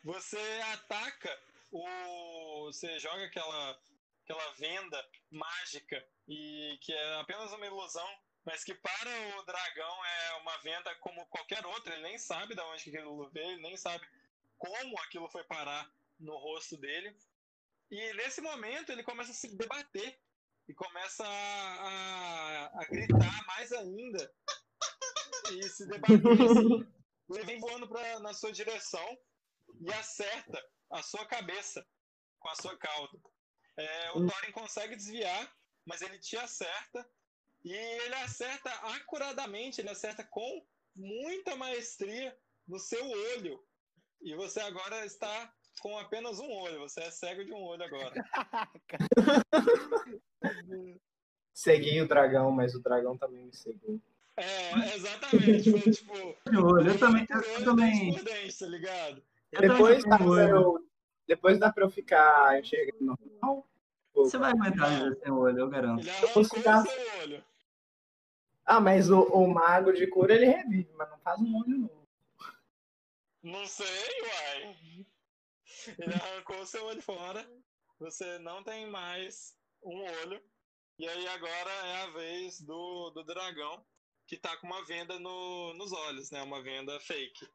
Você 0.04 0.38
ataca 0.72 1.30
o. 1.72 2.66
Você 2.66 2.98
joga 2.98 3.24
aquela, 3.24 3.80
aquela 4.22 4.52
venda 4.52 5.04
mágica 5.30 6.06
e 6.28 6.78
que 6.80 6.92
é 6.92 7.14
apenas 7.20 7.52
uma 7.52 7.66
ilusão 7.66 8.08
mas 8.44 8.62
que 8.62 8.74
para 8.74 9.38
o 9.38 9.42
dragão 9.44 10.04
é 10.04 10.34
uma 10.34 10.58
venda 10.58 10.94
como 10.96 11.24
qualquer 11.26 11.64
outra. 11.64 11.94
Ele 11.94 12.02
nem 12.02 12.18
sabe 12.18 12.54
de 12.54 12.60
onde 12.60 12.90
aquilo 12.90 13.30
veio, 13.30 13.52
ele 13.52 13.62
nem 13.62 13.76
sabe 13.76 14.06
como 14.58 14.98
aquilo 15.00 15.28
foi 15.30 15.44
parar 15.44 15.90
no 16.18 16.36
rosto 16.36 16.76
dele. 16.76 17.16
E 17.90 18.14
nesse 18.14 18.40
momento 18.40 18.90
ele 18.90 19.02
começa 19.02 19.30
a 19.30 19.34
se 19.34 19.56
debater 19.56 20.18
e 20.68 20.74
começa 20.74 21.24
a, 21.24 21.88
a, 21.88 22.80
a 22.80 22.84
gritar 22.86 23.46
mais 23.46 23.72
ainda 23.72 24.34
e 25.52 25.62
se 25.68 25.86
debater. 25.86 26.20
Assim. 26.20 26.94
Ele 27.30 27.44
vem 27.44 27.58
voando 27.58 27.88
pra, 27.88 28.20
na 28.20 28.34
sua 28.34 28.52
direção 28.52 29.18
e 29.80 29.90
acerta 29.94 30.62
a 30.90 31.02
sua 31.02 31.24
cabeça 31.26 31.86
com 32.38 32.48
a 32.50 32.54
sua 32.54 32.76
cauda. 32.76 33.18
É, 33.78 34.10
o 34.12 34.26
Thorin 34.26 34.52
consegue 34.52 34.94
desviar, 34.94 35.52
mas 35.86 36.02
ele 36.02 36.18
te 36.18 36.36
acerta 36.36 37.10
e 37.64 37.72
ele 37.72 38.14
acerta 38.16 38.70
acuradamente, 38.94 39.80
ele 39.80 39.88
acerta 39.88 40.22
com 40.22 40.66
muita 40.94 41.56
maestria 41.56 42.38
no 42.68 42.78
seu 42.78 43.04
olho. 43.04 43.66
E 44.24 44.34
você 44.34 44.58
agora 44.60 45.04
está 45.04 45.52
com 45.82 45.98
apenas 45.98 46.40
um 46.40 46.50
olho, 46.50 46.80
você 46.80 47.00
é 47.00 47.10
cego 47.10 47.44
de 47.44 47.52
um 47.52 47.62
olho 47.62 47.84
agora. 47.84 48.24
Segui 51.52 52.00
o 52.00 52.08
dragão, 52.08 52.50
mas 52.50 52.74
o 52.74 52.82
dragão 52.82 53.18
também 53.18 53.44
me 53.44 53.54
seguiu. 53.54 54.00
É, 54.34 54.96
exatamente. 54.96 55.70
Foi 55.70 55.92
tipo. 55.92 56.14
olho, 56.14 56.38
eu 56.88 56.98
também. 56.98 57.26
Eu 57.30 57.64
também. 57.64 58.14
Tá 58.14 58.22
ligado? 58.66 59.22
depois, 59.60 60.02
dá 60.04 60.16
pra 60.16 60.48
eu, 60.48 60.88
depois 61.28 61.58
dá 61.58 61.70
pra 61.70 61.84
eu 61.84 61.90
ficar 61.90 62.58
enxergando 62.58 63.04
normal? 63.04 63.68
Você 64.14 64.38
vai 64.38 64.52
aguentar 64.52 64.88
ainda 64.88 65.14
sem 65.16 65.30
olho, 65.30 65.58
eu 65.58 65.68
garanto. 65.68 66.00
Ele 66.00 66.08
arrancou 66.10 66.44
seu 66.44 66.62
olho. 67.20 67.44
Ah, 68.64 68.80
mas 68.80 69.10
o, 69.10 69.20
o 69.20 69.46
mago 69.46 69.92
de 69.92 70.06
cura 70.06 70.34
ele 70.34 70.46
revive, 70.46 70.88
mas 70.96 71.10
não 71.10 71.18
faz 71.18 71.38
um 71.38 71.58
olho 71.58 71.78
novo. 71.78 72.03
Não 73.44 73.66
sei, 73.66 73.86
uai. 74.22 75.06
Ele 75.98 76.14
arrancou 76.14 76.60
o 76.60 76.66
seu 76.66 76.82
olho 76.86 77.02
fora. 77.02 77.46
Você 78.00 78.38
não 78.38 78.64
tem 78.64 78.88
mais 78.88 79.54
um 79.82 80.02
olho. 80.02 80.42
E 80.98 81.06
aí 81.06 81.28
agora 81.28 81.70
é 81.70 81.96
a 82.04 82.10
vez 82.12 82.62
do, 82.62 83.10
do 83.10 83.22
dragão, 83.22 83.84
que 84.26 84.38
tá 84.38 84.56
com 84.56 84.66
uma 84.66 84.82
venda 84.86 85.18
no, 85.18 85.74
nos 85.74 85.92
olhos, 85.92 86.30
né? 86.30 86.42
Uma 86.42 86.62
venda 86.62 86.98
fake. 87.00 87.46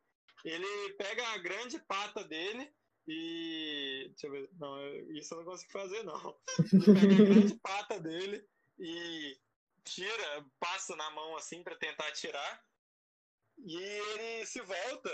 Ele 0.45 0.93
pega 0.93 1.27
a 1.29 1.39
grande 1.39 1.79
pata 1.79 2.23
dele 2.23 2.71
e. 3.07 4.05
Deixa 4.09 4.27
eu 4.27 4.31
ver. 4.31 4.49
Não, 4.59 4.95
isso 5.17 5.33
eu 5.33 5.39
não 5.39 5.45
consigo 5.45 5.71
fazer, 5.71 6.03
não. 6.03 6.39
Ele 6.71 6.85
pega 6.85 7.23
a 7.23 7.25
grande 7.25 7.55
pata 7.63 7.99
dele 7.99 8.47
e 8.77 9.39
tira, 9.83 10.45
passa 10.59 10.95
na 10.95 11.09
mão 11.09 11.35
assim 11.35 11.63
para 11.63 11.75
tentar 11.75 12.11
tirar. 12.11 12.63
E 13.57 13.75
ele 13.75 14.45
se 14.45 14.61
volta 14.61 15.09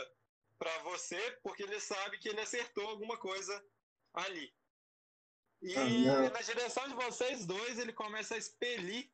para 0.58 0.78
você 0.84 1.20
porque 1.44 1.63
ele 1.63 1.80
sabe 1.80 2.18
que 2.18 2.30
ele 2.30 2.41
acertou 2.41 2.88
alguma 2.88 3.18
coisa 3.18 3.63
ali. 4.13 4.54
E 5.62 5.76
ah, 5.76 6.30
na 6.30 6.41
direção 6.41 6.88
de 6.88 6.94
vocês 6.94 7.46
dois 7.46 7.80
ele 7.80 7.94
começa 7.94 8.36
a 8.36 8.38
expelir 8.38 9.10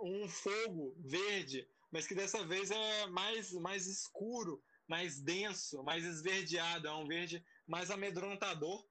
um 0.00 0.28
fogo 0.28 0.94
verde, 0.98 1.68
mas 1.90 2.06
que 2.06 2.14
dessa 2.14 2.44
vez 2.44 2.70
é 2.70 3.06
mais, 3.08 3.52
mais 3.52 3.86
escuro, 3.86 4.62
mais 4.86 5.20
denso, 5.20 5.82
mais 5.82 6.04
esverdeado, 6.04 6.86
é 6.86 6.92
um 6.92 7.06
verde 7.06 7.44
mais 7.66 7.90
amedrontador. 7.90 8.86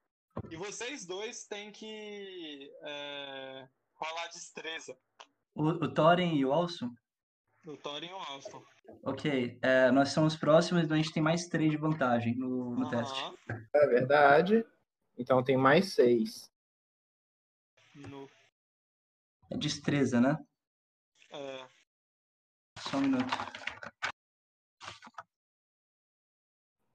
E 0.50 0.56
vocês 0.56 1.04
dois 1.04 1.46
têm 1.46 1.72
que 1.72 2.70
é, 2.82 3.68
rolar 3.94 4.28
destreza. 4.28 4.96
O, 5.54 5.64
o 5.64 5.94
Thorin 5.94 6.36
e 6.36 6.44
o 6.44 6.52
Alson? 6.52 6.90
O 7.66 7.76
Thorin 7.76 8.08
e 8.08 8.12
o 8.12 8.16
Alson. 8.16 8.64
Ok, 9.02 9.58
é, 9.60 9.90
nós 9.90 10.10
somos 10.10 10.36
próximos, 10.36 10.84
então 10.84 10.94
a 10.94 10.98
gente 11.00 11.12
tem 11.12 11.22
mais 11.22 11.46
três 11.46 11.70
de 11.70 11.76
vantagem 11.76 12.34
no, 12.34 12.74
no 12.74 12.84
uhum. 12.84 12.88
teste. 12.88 13.20
É 13.74 13.86
verdade. 13.86 14.64
Então 15.16 15.42
tem 15.42 15.56
mais 15.56 15.94
seis. 15.94 16.50
No... 17.94 18.28
É 19.50 19.56
destreza, 19.56 20.20
né? 20.20 20.38
É. 21.30 21.68
Só 22.78 22.98
um 22.98 23.00
minuto. 23.00 23.24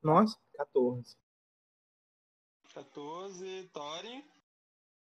Nossa, 0.02 0.38
14. 0.56 1.17
14, 2.73 3.69
Thorin. 3.71 4.23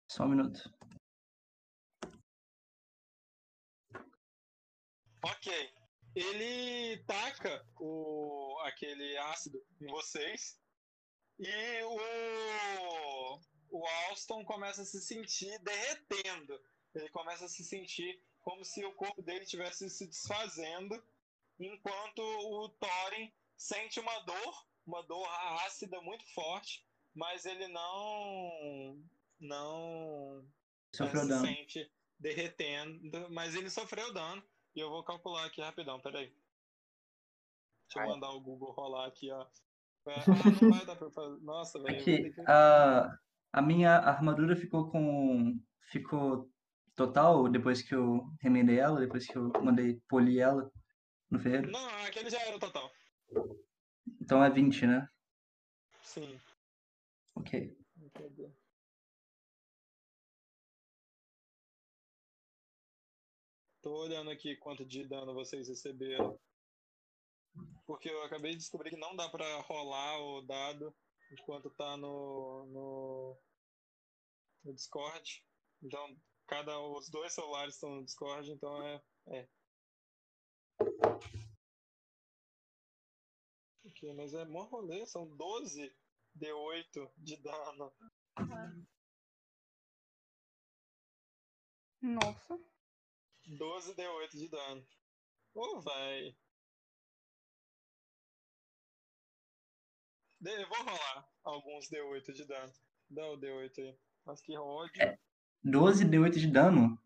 Só 0.10 0.24
um 0.24 0.30
minuto. 0.30 0.60
Ok. 5.24 5.74
Ele 6.16 6.98
taca 7.06 7.66
o, 7.80 8.58
aquele 8.66 9.18
ácido 9.18 9.64
em 9.80 9.88
vocês 9.88 10.60
e 11.40 11.84
o, 11.84 13.40
o 13.70 13.88
Alston 14.10 14.44
começa 14.44 14.82
a 14.82 14.86
se 14.86 15.02
sentir 15.02 15.58
derretendo. 15.60 16.60
Ele 16.94 17.10
começa 17.10 17.46
a 17.46 17.50
se 17.50 17.64
sentir 17.64 18.22
como 18.42 18.66
se 18.66 18.84
o 18.84 18.94
corpo 18.94 19.22
dele 19.22 19.44
estivesse 19.44 19.90
se 19.90 20.08
desfazendo, 20.08 21.02
enquanto 21.60 22.20
o 22.20 22.70
Thorin 22.70 23.32
sente 23.56 24.00
uma 24.00 24.20
dor, 24.20 24.68
uma 24.86 25.04
dor 25.04 25.26
ácida 25.66 26.02
muito 26.02 26.26
forte, 26.34 26.86
mas 27.14 27.46
ele 27.46 27.68
não 27.68 29.02
não 29.40 30.46
sofreu 30.94 31.24
se 31.24 31.40
sente 31.40 31.92
derretendo, 32.20 33.30
mas 33.30 33.56
ele 33.56 33.70
sofreu 33.70 34.14
dano 34.14 34.44
e 34.76 34.80
eu 34.80 34.90
vou 34.90 35.04
calcular 35.04 35.46
aqui 35.46 35.62
rapidão, 35.62 36.00
peraí. 36.00 36.34
Deixa 37.88 38.08
eu 38.08 38.14
mandar 38.14 38.30
o 38.32 38.40
Google 38.40 38.72
rolar 38.72 39.08
aqui, 39.08 39.30
ó. 39.32 39.46
Ah, 40.08 40.24
não 40.62 40.72
vai 40.72 40.86
dar 40.86 40.96
pra 40.96 41.12
fazer. 41.12 41.42
Nossa, 41.42 41.82
velho. 41.82 42.00
Aqui, 42.00 42.32
que... 42.32 42.42
a, 42.48 43.18
a 43.54 43.62
minha 43.62 43.98
armadura 43.98 44.56
ficou 44.56 44.90
com. 44.90 45.60
Ficou 45.84 46.50
total 46.96 47.50
depois 47.50 47.82
que 47.82 47.94
eu 47.94 48.26
remendei 48.40 48.80
ela, 48.80 49.00
depois 49.00 49.26
que 49.26 49.36
eu 49.36 49.52
mandei 49.62 50.02
polir 50.08 50.42
ela 50.42 50.72
no 51.30 51.40
ferreiro? 51.40 51.70
Não, 51.70 51.88
aquele 52.06 52.30
já 52.30 52.40
era 52.42 52.56
o 52.56 52.60
total. 52.60 52.90
Então 54.22 54.44
é 54.44 54.50
20, 54.50 54.88
né? 54.88 55.10
Sim. 56.02 56.40
Ok. 57.36 57.78
Tô 63.82 63.94
olhando 63.96 64.30
aqui 64.30 64.56
quanto 64.58 64.86
de 64.86 65.04
dano 65.08 65.34
vocês 65.34 65.67
receberam. 65.67 66.39
Porque 67.88 68.10
eu 68.10 68.24
acabei 68.24 68.52
de 68.52 68.60
descobrir 68.60 68.91
que 68.91 68.98
não 68.98 69.15
dá 69.15 69.28
pra 69.28 69.60
rolar 69.62 70.20
o 70.20 70.41
dado 70.44 70.96
enquanto 71.32 71.70
tá 71.72 71.98
no, 71.98 72.65
no, 72.67 73.41
no 74.63 74.74
Discord. 74.74 75.44
Então, 75.82 76.15
cada, 76.46 76.80
os 76.80 77.10
dois 77.10 77.34
celulares 77.34 77.74
estão 77.74 77.96
no 77.96 78.06
Discord, 78.06 78.52
então 78.52 78.84
é. 78.84 79.04
é. 79.28 79.50
Ok, 83.84 84.13
mas 84.13 84.34
é 84.36 84.46
mó 84.46 84.63
rolê, 84.65 85.06
são 85.08 85.28
12 85.36 85.91
D8 86.38 87.12
de 87.17 87.38
dano. 87.38 87.91
Nossa. 92.00 92.71
12 93.52 93.96
D8 93.96 94.32
de 94.32 94.48
dano. 94.48 94.86
Ô, 95.54 95.62
oh, 95.62 95.82
vai. 95.82 96.36
Eu 100.42 100.70
vou 100.70 100.78
rolar 100.78 101.30
alguns 101.44 101.90
D8 101.90 102.34
de 102.34 102.46
dano. 102.46 102.74
Dá 103.10 103.30
o 103.30 103.38
D8 103.38 103.78
aí. 103.80 104.00
Mas 104.26 104.42
que 104.42 104.58
ódio. 104.58 105.02
É 105.02 105.20
12 105.64 106.06
D8 106.06 106.40
de 106.40 106.48
dano? 106.48 106.98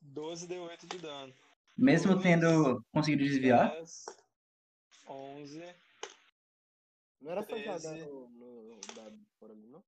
12 0.00 0.48
D8 0.48 0.86
de 0.88 0.98
dano. 0.98 1.34
Mesmo 1.76 2.14
12, 2.14 2.22
tendo 2.22 2.84
conseguido 2.92 3.22
desviar? 3.22 3.70
10, 3.70 4.06
11. 5.06 5.76
Não 7.20 7.30
era 7.30 7.44
só 7.44 7.56
jogar 7.56 7.96
no, 7.96 8.28
no 8.28 8.80
dado 8.94 9.26
por 9.38 9.50
ali, 9.52 9.66
não? 9.68 9.82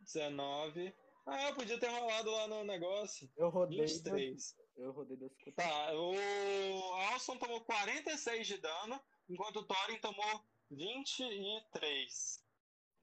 19. 0.00 0.92
Ah, 1.26 1.48
eu 1.48 1.54
podia 1.54 1.78
ter 1.78 1.88
rolado 1.88 2.30
lá 2.30 2.48
no 2.48 2.64
negócio. 2.64 3.30
Eu 3.36 3.48
rodei. 3.48 3.78
23. 3.80 4.56
Eu 4.76 4.92
rodei 4.92 5.16
dois 5.16 5.32
Tá, 5.54 5.92
o 5.94 6.92
Alson 7.12 7.36
tomou 7.36 7.60
46 7.60 8.46
de 8.46 8.58
dano, 8.58 9.00
enquanto 9.28 9.56
o 9.56 9.64
Thorin 9.64 9.98
tomou 9.98 10.44
23. 10.70 12.42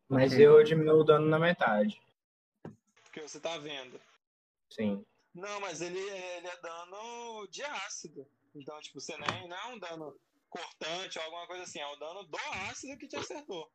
Mas 0.09 0.33
eu 0.33 0.63
diminuo 0.63 1.01
o 1.01 1.03
dano 1.03 1.27
na 1.27 1.39
metade. 1.39 2.01
Porque 3.03 3.21
você 3.21 3.39
tá 3.39 3.57
vendo. 3.57 4.01
Sim. 4.69 5.05
Não, 5.33 5.59
mas 5.61 5.81
ele, 5.81 5.99
ele 5.99 6.47
é 6.47 6.61
dano 6.61 7.47
de 7.47 7.63
ácido. 7.63 8.27
Então, 8.55 8.79
tipo, 8.81 8.99
você 8.99 9.15
nem, 9.17 9.47
não 9.47 9.55
é 9.55 9.65
um 9.67 9.79
dano 9.79 10.19
cortante 10.49 11.19
ou 11.19 11.25
alguma 11.25 11.47
coisa 11.47 11.63
assim, 11.63 11.79
é 11.79 11.87
o 11.87 11.95
dano 11.95 12.23
do 12.23 12.37
ácido 12.69 12.97
que 12.97 13.07
te 13.07 13.15
acertou. 13.15 13.71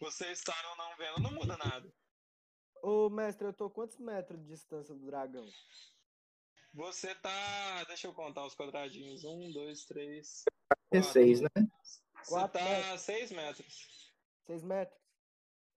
Você 0.00 0.32
estar 0.32 0.64
ou 0.70 0.76
não 0.76 0.96
vendo 0.96 1.22
não 1.22 1.32
muda 1.32 1.56
nada. 1.56 1.90
Ô, 2.84 3.08
mestre, 3.08 3.46
eu 3.46 3.52
tô 3.54 3.70
quantos 3.70 3.96
metros 3.96 4.38
de 4.38 4.46
distância 4.46 4.94
do 4.94 5.06
dragão? 5.06 5.46
Você 6.74 7.14
tá. 7.14 7.82
Deixa 7.84 8.06
eu 8.06 8.12
contar 8.12 8.44
os 8.44 8.54
quadradinhos. 8.54 9.24
Um, 9.24 9.50
dois, 9.52 9.86
três. 9.86 10.44
É 10.90 11.00
seis, 11.00 11.40
né? 11.40 11.48
Você 11.56 12.28
Quatro 12.28 12.58
tá 12.58 12.64
metros. 12.64 13.00
seis 13.00 13.32
metros. 13.32 14.12
Seis 14.46 14.62
metros. 14.62 15.00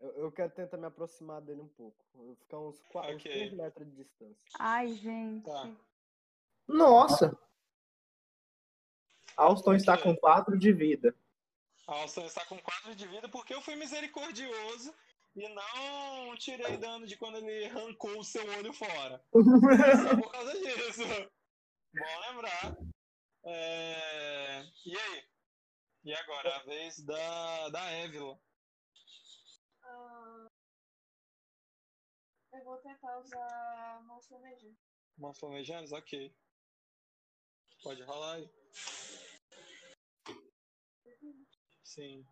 Eu, 0.01 0.09
eu 0.17 0.31
quero 0.33 0.51
tentar 0.51 0.75
me 0.75 0.85
aproximar 0.85 1.41
dele 1.41 1.61
um 1.61 1.69
pouco. 1.69 2.05
Eu 2.13 2.25
vou 2.25 2.35
ficar 2.35 2.59
uns, 2.59 2.77
quatro, 2.91 3.15
uns 3.15 3.21
Ok. 3.21 3.31
15 3.31 3.55
metros 3.55 3.87
de 3.87 3.95
distância. 3.95 4.43
Ai, 4.59 4.93
gente. 4.95 5.45
Tá. 5.45 5.71
Nossa! 6.67 7.39
Alston 9.37 9.75
está 9.75 9.97
com 9.97 10.13
quatro 10.13 10.59
de 10.59 10.73
vida. 10.73 11.15
Alston 11.87 12.25
está 12.25 12.45
com 12.45 12.59
4 12.59 12.93
de 12.95 13.07
vida 13.07 13.29
porque 13.29 13.53
eu 13.53 13.61
fui 13.61 13.75
misericordioso 13.77 14.93
e 15.37 15.47
não 15.49 16.35
tirei 16.35 16.77
dano 16.77 17.05
de 17.05 17.15
quando 17.15 17.37
ele 17.37 17.65
arrancou 17.65 18.17
o 18.17 18.23
seu 18.23 18.43
olho 18.57 18.73
fora. 18.73 19.23
Só 19.31 20.19
por 20.19 20.31
causa 20.31 20.53
disso. 20.53 21.03
Bom 21.93 22.19
lembrar. 22.21 22.77
É, 23.45 24.63
E 24.83 24.97
aí? 24.97 25.29
E 26.05 26.13
agora? 26.13 26.55
A 26.55 26.63
vez 26.63 26.99
da, 27.05 27.69
da 27.69 27.91
Évila. 27.91 28.39
Ah, 29.83 30.47
eu 32.53 32.63
vou 32.63 32.77
tentar 32.77 33.19
usar 33.19 34.01
mãos 34.05 34.27
flamejantes. 34.27 34.79
Mãos 35.17 35.39
flamejantes? 35.39 35.91
Ok. 35.91 36.35
Pode 37.83 38.01
rolar 38.03 38.35
aí. 38.37 38.49
Sim. 41.83 42.25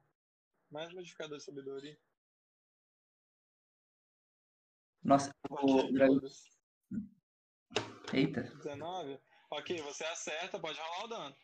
Mais 0.71 0.91
modificador 0.91 1.37
de 1.37 1.43
sabedoria. 1.43 1.99
Nossa, 5.05 5.31
o. 5.51 5.81
Eita. 8.11 8.41
19? 8.41 9.19
Ok, 9.51 9.79
você 9.83 10.03
acerta, 10.05 10.59
pode 10.59 10.79
rolar 10.79 11.03
o 11.03 11.07
dano. 11.07 11.35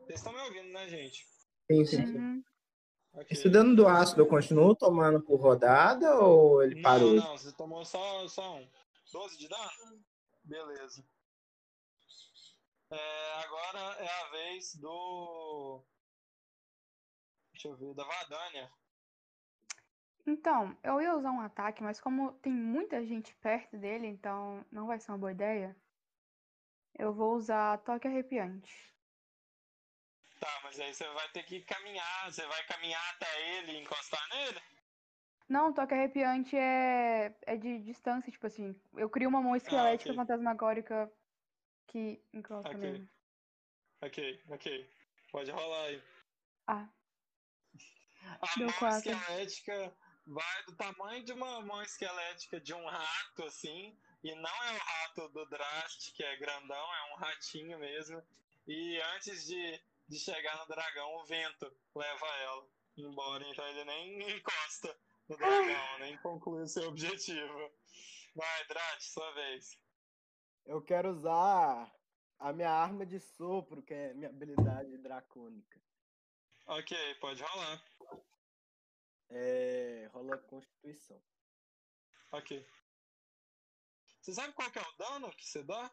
Vocês 0.00 0.18
estão 0.18 0.32
me 0.32 0.40
ouvindo, 0.40 0.72
né, 0.72 0.88
gente? 0.88 1.26
Sim, 1.70 1.84
sim, 1.84 2.06
sim. 2.06 2.16
Uhum. 2.16 2.42
Ok. 3.12 3.26
Esse 3.30 3.50
dano 3.50 3.76
do 3.76 3.86
ácido 3.86 4.22
eu 4.22 4.26
continuo 4.26 4.74
tomando 4.74 5.20
por 5.20 5.38
rodada 5.38 6.18
ou 6.18 6.62
ele 6.62 6.76
Não, 6.76 6.82
parou? 6.82 7.12
não, 7.12 7.36
você 7.36 7.52
tomou 7.52 7.84
só, 7.84 8.26
só 8.28 8.56
um. 8.56 8.70
12 9.12 9.36
de 9.36 9.48
dano? 9.48 10.02
Beleza. 10.44 11.04
É, 12.90 13.32
agora 13.44 13.78
é 13.98 14.08
a 14.08 14.30
vez 14.30 14.74
do. 14.76 15.84
Deixa 17.52 17.68
eu 17.68 17.76
ver, 17.76 17.94
da 17.94 18.04
Vadania. 18.04 18.70
Então, 20.30 20.78
eu 20.82 21.00
ia 21.00 21.16
usar 21.16 21.32
um 21.32 21.40
ataque, 21.40 21.82
mas 21.82 22.00
como 22.00 22.34
tem 22.40 22.52
muita 22.52 23.02
gente 23.06 23.34
perto 23.36 23.78
dele, 23.78 24.06
então 24.06 24.62
não 24.70 24.86
vai 24.86 25.00
ser 25.00 25.10
uma 25.10 25.16
boa 25.18 25.32
ideia. 25.32 25.74
Eu 26.92 27.14
vou 27.14 27.34
usar 27.34 27.78
toque 27.78 28.06
arrepiante. 28.06 28.94
Tá, 30.40 30.60
mas 30.64 30.78
aí 30.80 30.92
você 30.94 31.08
vai 31.10 31.28
ter 31.30 31.42
que 31.44 31.60
caminhar. 31.62 32.30
Você 32.30 32.44
vai 32.46 32.64
caminhar 32.66 33.02
até 33.14 33.58
ele 33.58 33.72
e 33.72 33.78
encostar 33.80 34.28
nele? 34.30 34.60
Não, 35.48 35.72
toque 35.72 35.94
arrepiante 35.94 36.56
é, 36.56 37.38
é 37.46 37.56
de 37.56 37.78
distância, 37.80 38.30
tipo 38.30 38.46
assim. 38.46 38.80
Eu 38.94 39.08
crio 39.10 39.28
uma 39.28 39.40
mão 39.42 39.56
esquelética 39.56 40.12
ok. 40.12 40.14
fantasmagórica 40.14 41.10
que 41.86 42.26
encosta 42.32 42.76
Ok. 42.76 42.78
nele. 42.78 43.08
Ok, 44.02 44.18
ok. 44.48 44.66
Pode 45.32 45.50
rolar 45.50 45.84
aí. 45.86 46.02
Ah, 46.66 46.92
A 48.42 48.46
Deu 48.54 48.68
mão 48.68 48.74
quatro. 48.74 49.26
esquelética 49.28 49.96
vai 50.28 50.62
do 50.64 50.76
tamanho 50.76 51.24
de 51.24 51.32
uma 51.32 51.60
mão 51.62 51.82
esquelética 51.82 52.60
de 52.60 52.74
um 52.74 52.86
rato, 52.86 53.44
assim. 53.44 53.96
E 54.22 54.34
não 54.34 54.64
é 54.64 54.72
o 54.72 54.78
rato 54.78 55.28
do 55.30 55.46
Drast, 55.46 56.12
que 56.12 56.22
é 56.22 56.36
grandão, 56.36 56.94
é 56.94 57.14
um 57.14 57.16
ratinho 57.16 57.78
mesmo. 57.78 58.22
E 58.66 59.00
antes 59.14 59.46
de, 59.46 59.80
de 60.08 60.18
chegar 60.18 60.58
no 60.58 60.66
dragão, 60.66 61.16
o 61.16 61.24
vento 61.24 61.72
leva 61.94 62.26
ela 62.42 62.68
embora. 62.96 63.44
Então 63.48 63.66
ele 63.68 63.84
nem 63.84 64.36
encosta 64.36 64.94
no 65.28 65.36
dragão, 65.36 65.98
nem 66.00 66.18
conclui 66.18 66.62
o 66.62 66.68
seu 66.68 66.88
objetivo. 66.88 67.72
Vai, 68.34 68.66
Drat, 68.66 69.00
sua 69.00 69.32
vez. 69.32 69.78
Eu 70.66 70.82
quero 70.82 71.10
usar 71.10 71.90
a 72.38 72.52
minha 72.52 72.70
arma 72.70 73.06
de 73.06 73.18
sopro, 73.18 73.82
que 73.82 73.94
é 73.94 74.12
minha 74.12 74.28
habilidade 74.28 74.98
dracônica. 74.98 75.80
Ok, 76.66 77.14
pode 77.14 77.42
rolar. 77.42 77.82
É, 79.30 80.08
rola 80.12 80.38
Constituição. 80.38 81.22
Ok. 82.32 82.66
Você 84.20 84.34
sabe 84.34 84.52
qual 84.52 84.70
que 84.70 84.78
é 84.78 84.82
o 84.82 84.96
dano 84.96 85.34
que 85.34 85.46
você 85.46 85.62
dá? 85.62 85.90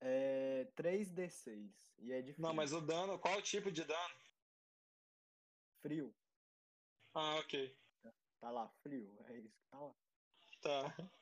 É 0.00 0.64
3d6. 0.76 1.72
E 1.98 2.12
é 2.12 2.22
de 2.22 2.38
Não, 2.40 2.52
mas 2.52 2.72
o 2.72 2.80
dano, 2.80 3.18
qual 3.18 3.38
o 3.38 3.42
tipo 3.42 3.70
de 3.70 3.84
dano? 3.84 4.14
Frio. 5.80 6.14
Ah, 7.14 7.36
ok. 7.36 7.76
Tá 8.40 8.50
lá, 8.50 8.68
frio. 8.82 9.16
É 9.28 9.38
isso 9.38 9.56
que 9.56 9.68
tá 9.70 9.78
lá. 9.78 9.94
Tá. 10.60 10.96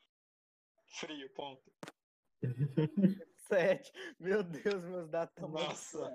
Frio, 1.00 1.30
ponto. 1.30 1.72
7. 3.48 3.92
Meu 4.18 4.42
Deus, 4.42 4.84
meus 4.84 5.08
dados 5.08 5.32
estão 5.34 5.48
Nossa. 5.48 6.10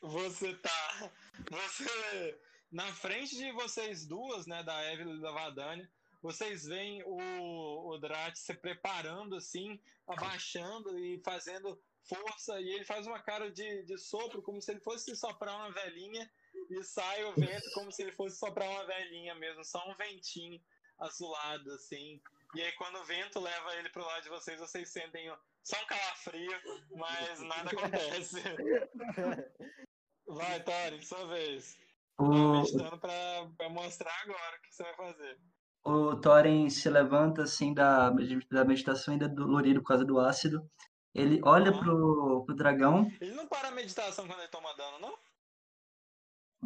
Você 0.00 0.54
tá. 0.56 1.12
Você. 1.50 2.40
Na 2.70 2.92
frente 2.92 3.36
de 3.36 3.52
vocês 3.52 4.06
duas, 4.06 4.46
né, 4.46 4.62
da 4.62 4.92
Evelyn 4.92 5.18
e 5.18 5.20
da 5.20 5.30
Vadania, 5.30 5.88
vocês 6.22 6.64
veem 6.66 7.02
o, 7.04 7.90
o 7.90 7.98
Drat 7.98 8.36
se 8.36 8.52
preparando 8.54 9.36
assim, 9.36 9.80
abaixando 10.06 10.98
e 10.98 11.18
fazendo 11.20 11.80
força, 12.02 12.60
e 12.60 12.68
ele 12.70 12.84
faz 12.84 13.06
uma 13.06 13.20
cara 13.20 13.50
de, 13.50 13.82
de 13.82 13.98
sopro, 13.98 14.42
como 14.42 14.60
se 14.60 14.70
ele 14.70 14.80
fosse 14.80 15.14
soprar 15.16 15.56
uma 15.56 15.72
velhinha, 15.72 16.30
e 16.70 16.82
sai 16.82 17.24
o 17.24 17.34
vento 17.34 17.70
como 17.74 17.92
se 17.92 18.02
ele 18.02 18.12
fosse 18.12 18.38
soprar 18.38 18.68
uma 18.68 18.86
velhinha 18.86 19.34
mesmo, 19.34 19.64
só 19.64 19.88
um 19.88 19.94
ventinho 19.94 20.60
azulado, 20.98 21.70
assim. 21.72 22.20
E 22.54 22.62
aí 22.62 22.72
quando 22.72 22.96
o 22.96 23.04
vento 23.04 23.40
leva 23.40 23.76
ele 23.76 23.90
pro 23.90 24.04
lado 24.04 24.22
de 24.22 24.28
vocês, 24.28 24.58
vocês 24.58 24.88
sentem 24.88 25.30
só 25.62 25.76
um 25.82 25.86
calafrio, 25.86 26.60
mas 26.96 27.40
nada 27.40 27.70
acontece. 27.76 28.42
Vai, 30.26 30.62
Tori, 30.62 31.04
sua 31.04 31.26
vez. 31.26 31.78
O, 32.18 32.62
meditando 32.62 32.98
pra, 32.98 33.12
pra 33.56 33.68
mostrar 33.68 34.12
agora 34.22 34.56
o 34.56 34.62
que 34.62 34.74
você 34.74 34.82
vai 34.82 34.94
fazer. 34.94 35.38
o 35.84 36.16
Thorin 36.16 36.68
se 36.70 36.88
levanta 36.88 37.42
assim 37.42 37.74
da, 37.74 38.10
da 38.50 38.64
meditação 38.64 39.12
ainda 39.12 39.28
dolorido 39.28 39.80
por 39.82 39.88
causa 39.88 40.04
do 40.04 40.18
ácido. 40.18 40.68
Ele 41.14 41.40
olha 41.44 41.72
pro, 41.72 42.44
pro 42.44 42.54
dragão. 42.54 43.10
Ele 43.20 43.34
não 43.34 43.46
para 43.46 43.68
a 43.68 43.72
meditação 43.72 44.26
quando 44.26 44.40
ele 44.40 44.48
toma 44.48 44.74
dano, 44.76 44.98
não? 44.98 45.18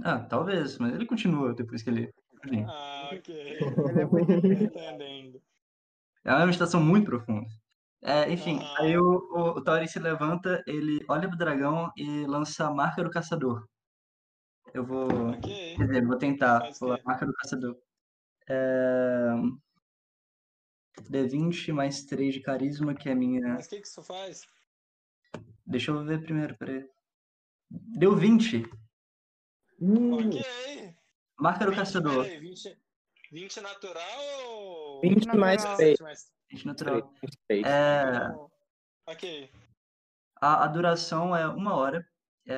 Ah, 0.04 0.20
talvez, 0.20 0.78
mas 0.78 0.94
ele 0.94 1.06
continua 1.06 1.54
depois 1.54 1.82
que 1.82 1.90
ele. 1.90 2.12
Ah, 2.66 3.10
ok. 3.12 3.34
Ele 3.90 4.00
é 4.00 4.04
muito 4.06 4.32
entendendo. 4.32 5.42
é 6.24 6.32
uma 6.32 6.46
meditação 6.46 6.82
muito 6.82 7.04
profunda. 7.06 7.46
É, 8.02 8.32
enfim, 8.32 8.58
aí 8.78 8.96
o, 8.96 9.02
o, 9.04 9.40
o 9.58 9.62
Thorin 9.64 9.86
se 9.86 9.98
levanta, 9.98 10.62
ele 10.66 11.04
olha 11.08 11.28
pro 11.28 11.36
dragão 11.36 11.90
e 11.96 12.26
lança 12.26 12.66
a 12.66 12.74
marca 12.74 13.04
do 13.04 13.10
caçador. 13.10 13.66
Eu 14.74 14.84
vou. 14.84 15.08
Ok. 15.30 15.76
Quer 15.76 15.86
dizer, 15.86 16.06
vou 16.06 16.16
tentar. 16.18 16.60
Faz 16.60 16.80
o 16.82 16.86
Vou- 16.86 16.96
quê? 16.96 17.02
marca 17.04 17.26
do 17.26 17.32
caçador. 17.34 17.76
É... 18.48 19.30
D20 21.10 21.72
mais 21.72 22.04
3 22.04 22.34
de 22.34 22.40
carisma, 22.40 22.94
que 22.94 23.08
é 23.08 23.12
a 23.12 23.16
minha. 23.16 23.40
Mas 23.54 23.66
o 23.66 23.70
que, 23.70 23.80
que 23.80 23.86
isso 23.86 24.02
faz? 24.02 24.42
Deixa 25.66 25.90
eu 25.90 26.04
ver 26.04 26.22
primeiro, 26.22 26.56
peraí. 26.56 26.88
Deu 27.70 28.14
20. 28.16 28.64
Hum, 29.80 30.14
Ok. 30.14 30.94
Marca 31.38 31.64
do 31.64 31.70
20, 31.70 31.78
caçador. 31.78 32.24
peraí, 32.24 32.38
20, 32.40 32.78
20 33.32 33.60
natural 33.60 34.20
ou. 34.48 35.00
20 35.00 35.26
mais 35.36 35.62
Natural. 35.62 35.76
6. 35.76 36.00
mais- 36.00 36.32
20 36.50 36.64
natural. 36.66 37.14
6. 37.50 37.66
É, 37.66 38.34
Ok. 39.06 39.50
a, 40.40 40.64
a 40.64 40.66
duração 40.66 41.34
é 41.34 41.46
uma 41.48 41.74
hora. 41.74 42.06
é, 42.46 42.56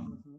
Uhum. 0.00 0.29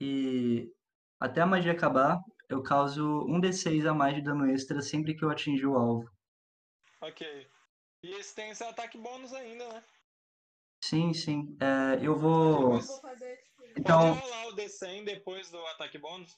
E 0.00 0.72
até 1.18 1.40
a 1.40 1.46
magia 1.46 1.72
acabar, 1.72 2.18
eu 2.48 2.62
causo 2.62 3.04
um 3.26 3.40
D6 3.40 3.86
a 3.86 3.94
mais 3.94 4.14
de 4.14 4.22
dano 4.22 4.46
extra 4.50 4.80
sempre 4.82 5.14
que 5.14 5.24
eu 5.24 5.30
atingir 5.30 5.66
o 5.66 5.76
alvo. 5.76 6.10
Ok. 7.00 7.46
E 8.02 8.10
esse 8.14 8.34
tem 8.34 8.50
esse 8.50 8.64
ataque 8.64 8.98
bônus 8.98 9.32
ainda, 9.32 9.68
né? 9.72 9.84
Sim, 10.82 11.12
sim. 11.12 11.56
É, 11.60 12.04
eu 12.04 12.16
vou. 12.16 12.74
Eu 12.74 12.80
vou 12.80 13.00
fazer, 13.00 13.36
tipo, 13.42 13.62
Então, 13.76 14.14
Pode 14.14 14.20
rolar 14.20 14.48
o 14.48 14.56
D100 14.56 15.04
depois 15.04 15.50
do 15.50 15.58
ataque 15.66 15.98
bônus. 15.98 16.34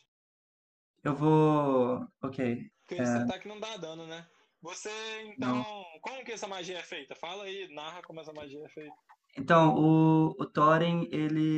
eu 1.05 1.15
vou. 1.15 2.07
Ok. 2.23 2.71
Porque 2.87 3.03
esse 3.03 3.13
É. 3.13 3.23
ataque 3.23 3.49
não 3.49 3.61
dá 3.61 3.77
dano, 3.77 4.07
né? 4.07 4.27
Você, 4.61 4.91
então. 5.27 5.65
Como 6.01 6.25
que 6.25 6.33
essa 6.33 6.47
magia 6.47 6.79
é 6.79 6.83
feita? 6.83 7.15
Fala 7.17 7.45
aí, 7.45 7.73
narra 7.75 8.03
como 8.03 8.21
essa 8.21 8.33
magia 8.33 8.65
é 8.65 8.69
feita. 8.69 8.95
Então, 9.37 9.75
o, 9.77 10.29
o 10.39 10.47
Thorin, 10.47 11.09
ele 11.11 11.57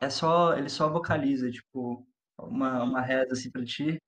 é 0.00 0.10
só, 0.10 0.56
ele 0.56 0.68
só 0.68 0.88
vocaliza, 0.90 1.50
tipo, 1.50 2.06
uma, 2.38 2.82
uma 2.84 3.00
reza 3.00 3.32
assim 3.32 3.50
pra 3.50 3.64
ti. 3.64 4.00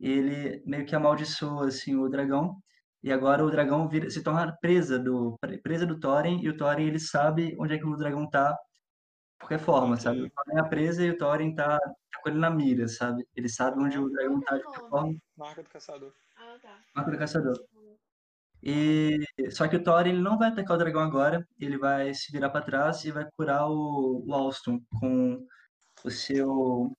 E 0.00 0.08
ele 0.10 0.62
meio 0.66 0.84
que 0.86 0.94
amaldiçoa 0.94 1.68
assim 1.68 1.96
o 1.96 2.08
dragão. 2.08 2.56
E 3.02 3.12
agora 3.12 3.44
o 3.44 3.50
dragão 3.50 3.88
vira, 3.88 4.08
se 4.10 4.22
torna 4.22 4.56
presa 4.60 4.98
do, 4.98 5.36
presa 5.62 5.84
do 5.84 5.98
Thorin, 5.98 6.40
e 6.40 6.48
o 6.48 6.56
Thorin 6.56 6.86
ele 6.86 7.00
sabe 7.00 7.56
onde 7.58 7.74
é 7.74 7.78
que 7.78 7.84
o 7.84 7.96
dragão 7.96 8.28
tá, 8.30 8.52
de 8.52 9.38
qualquer 9.40 9.58
forma, 9.58 9.94
okay. 9.94 10.02
sabe? 10.04 10.22
O 10.22 10.30
Thorin 10.30 10.58
é 10.58 10.68
presa 10.68 11.04
e 11.04 11.10
o 11.10 11.18
Thorin 11.18 11.54
tá, 11.54 11.78
tá, 11.78 12.20
com 12.22 12.28
ele 12.28 12.38
na 12.38 12.50
mira, 12.50 12.86
sabe? 12.86 13.26
Ele 13.34 13.48
sabe 13.48 13.80
onde 13.80 13.98
o 13.98 14.08
dragão 14.08 14.40
tá 14.40 14.56
de 14.56 14.62
qualquer 14.62 14.88
forma. 14.88 15.16
Marca 15.36 15.62
do 15.64 15.68
caçador. 15.68 16.12
Ah, 16.36 16.56
tá. 16.62 16.78
Marca 16.94 17.10
do 17.10 17.18
caçador. 17.18 17.64
E 18.62 19.18
só 19.50 19.66
que 19.66 19.76
o 19.76 19.82
Thorin 19.82 20.10
ele 20.10 20.20
não 20.20 20.38
vai 20.38 20.48
atacar 20.50 20.76
o 20.76 20.78
dragão 20.78 21.02
agora, 21.02 21.46
ele 21.58 21.76
vai 21.76 22.14
se 22.14 22.30
virar 22.30 22.50
para 22.50 22.64
trás 22.64 23.04
e 23.04 23.10
vai 23.10 23.28
curar 23.36 23.68
o, 23.68 24.24
o 24.24 24.32
Alston 24.32 24.80
com 25.00 25.44
o 26.04 26.10
seu 26.10 26.96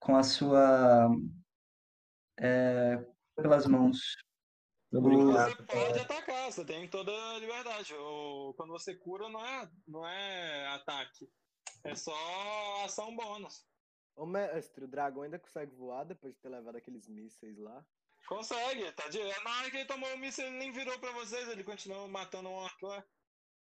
com 0.00 0.16
a 0.16 0.22
sua 0.22 1.10
é, 2.38 3.04
pelas 3.34 3.66
mãos. 3.66 4.16
Você 4.90 5.56
pode 5.64 5.98
atacar, 5.98 6.50
você 6.50 6.64
tem 6.64 6.88
toda 6.88 7.12
a 7.12 7.38
liberdade. 7.38 7.92
Ou, 7.94 8.54
quando 8.54 8.70
você 8.70 8.94
cura, 8.94 9.28
não 9.28 9.44
é, 9.44 9.70
não 9.86 10.06
é 10.06 10.68
ataque. 10.68 11.28
É 11.84 11.94
só 11.94 12.14
ação 12.84 13.14
bônus. 13.14 13.66
Ô 14.14 14.24
mestre, 14.24 14.84
o 14.84 14.88
dragão 14.88 15.22
ainda 15.22 15.38
consegue 15.38 15.74
voar 15.74 16.04
depois 16.04 16.34
de 16.34 16.40
ter 16.40 16.48
levado 16.48 16.76
aqueles 16.76 17.08
mísseis 17.08 17.58
lá? 17.58 17.84
Consegue, 18.26 18.90
tá 18.92 19.08
de... 19.08 19.18
Na 19.18 19.58
hora 19.58 19.70
que 19.70 19.76
ele 19.76 19.84
tomou 19.86 20.12
o 20.12 20.18
míssil, 20.18 20.46
ele 20.46 20.58
nem 20.58 20.72
virou 20.72 20.98
pra 20.98 21.12
vocês, 21.12 21.48
ele 21.48 21.62
continuou 21.62 22.08
matando 22.08 22.48
um 22.48 22.54
orc 22.54 22.84
lá. 22.84 23.02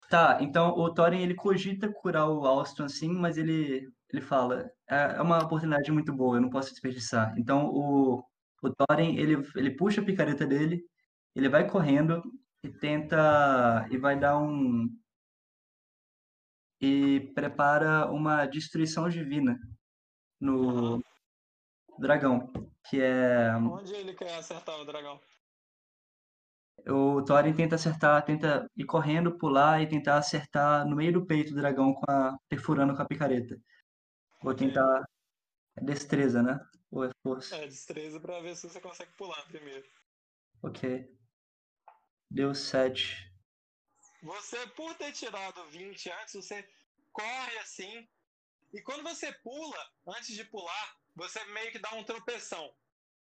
Tá, 0.09 0.38
então 0.40 0.70
o 0.70 0.92
Thorin 0.92 1.22
ele 1.22 1.35
cogita 1.35 1.92
curar 1.92 2.29
o 2.29 2.46
Alston 2.46 2.85
assim, 2.85 3.12
mas 3.12 3.38
ele, 3.38 3.90
ele 4.12 4.22
fala, 4.22 4.70
é, 4.88 5.16
é 5.16 5.22
uma 5.22 5.42
oportunidade 5.42 5.90
muito 5.90 6.12
boa, 6.12 6.37
eu 6.37 6.40
não 6.42 6.50
posso 6.50 6.70
desperdiçar. 6.70 7.35
Então 7.38 7.66
o, 7.66 8.24
o 8.62 8.70
Thorin 8.70 9.16
ele, 9.16 9.37
ele 9.57 9.70
puxa 9.70 10.00
a 10.00 10.05
picareta 10.05 10.46
dele, 10.46 10.85
ele 11.35 11.48
vai 11.48 11.68
correndo 11.68 12.22
e 12.62 12.68
tenta 12.70 13.87
e 13.90 13.96
vai 13.98 14.18
dar 14.18 14.38
um 14.38 14.88
e 16.81 17.33
prepara 17.35 18.11
uma 18.11 18.44
destruição 18.46 19.09
divina 19.09 19.59
no 20.38 21.03
dragão, 21.98 22.52
que 22.88 23.00
é 23.00 23.54
Onde 23.57 23.94
ele 23.94 24.14
quer 24.14 24.35
acertar 24.35 24.78
o 24.80 24.85
dragão? 24.85 25.20
O 26.87 27.22
Thorin 27.24 27.54
tenta 27.54 27.76
acertar, 27.76 28.24
tenta 28.24 28.68
ir 28.76 28.85
correndo, 28.85 29.38
pular 29.38 29.80
e 29.80 29.88
tentar 29.88 30.18
acertar 30.18 30.87
no 30.87 30.96
meio 30.96 31.12
do 31.12 31.26
peito 31.26 31.50
do 31.50 31.57
dragão 31.57 31.94
com 31.94 32.11
a 32.11 32.37
perfurando 32.48 32.94
com 32.94 33.00
a 33.00 33.07
picareta. 33.07 33.57
Vou 34.42 34.54
tentar 34.54 35.04
é 35.76 35.85
destreza, 35.85 36.42
né? 36.42 36.61
Ou 36.90 37.04
é 37.04 37.11
força? 37.22 37.57
É, 37.57 37.66
destreza 37.66 38.20
pra 38.20 38.40
ver 38.40 38.54
se 38.57 38.68
você 38.68 38.80
consegue 38.80 39.12
pular 39.12 39.42
primeiro. 39.46 39.85
Ok. 40.62 41.11
Deu 42.30 42.54
7. 42.54 43.33
Você, 44.22 44.66
por 44.68 44.94
ter 44.94 45.12
tirado 45.12 45.64
20 45.70 46.11
antes, 46.11 46.35
você 46.35 46.68
corre 47.12 47.59
assim. 47.59 48.09
E 48.75 48.83
quando 48.83 49.05
você 49.05 49.33
pula, 49.33 49.79
antes 50.09 50.35
de 50.35 50.45
pular, 50.45 50.97
você 51.15 51.43
meio 51.45 51.71
que 51.71 51.79
dá 51.79 51.95
um 51.95 52.03
tropeção. 52.03 52.75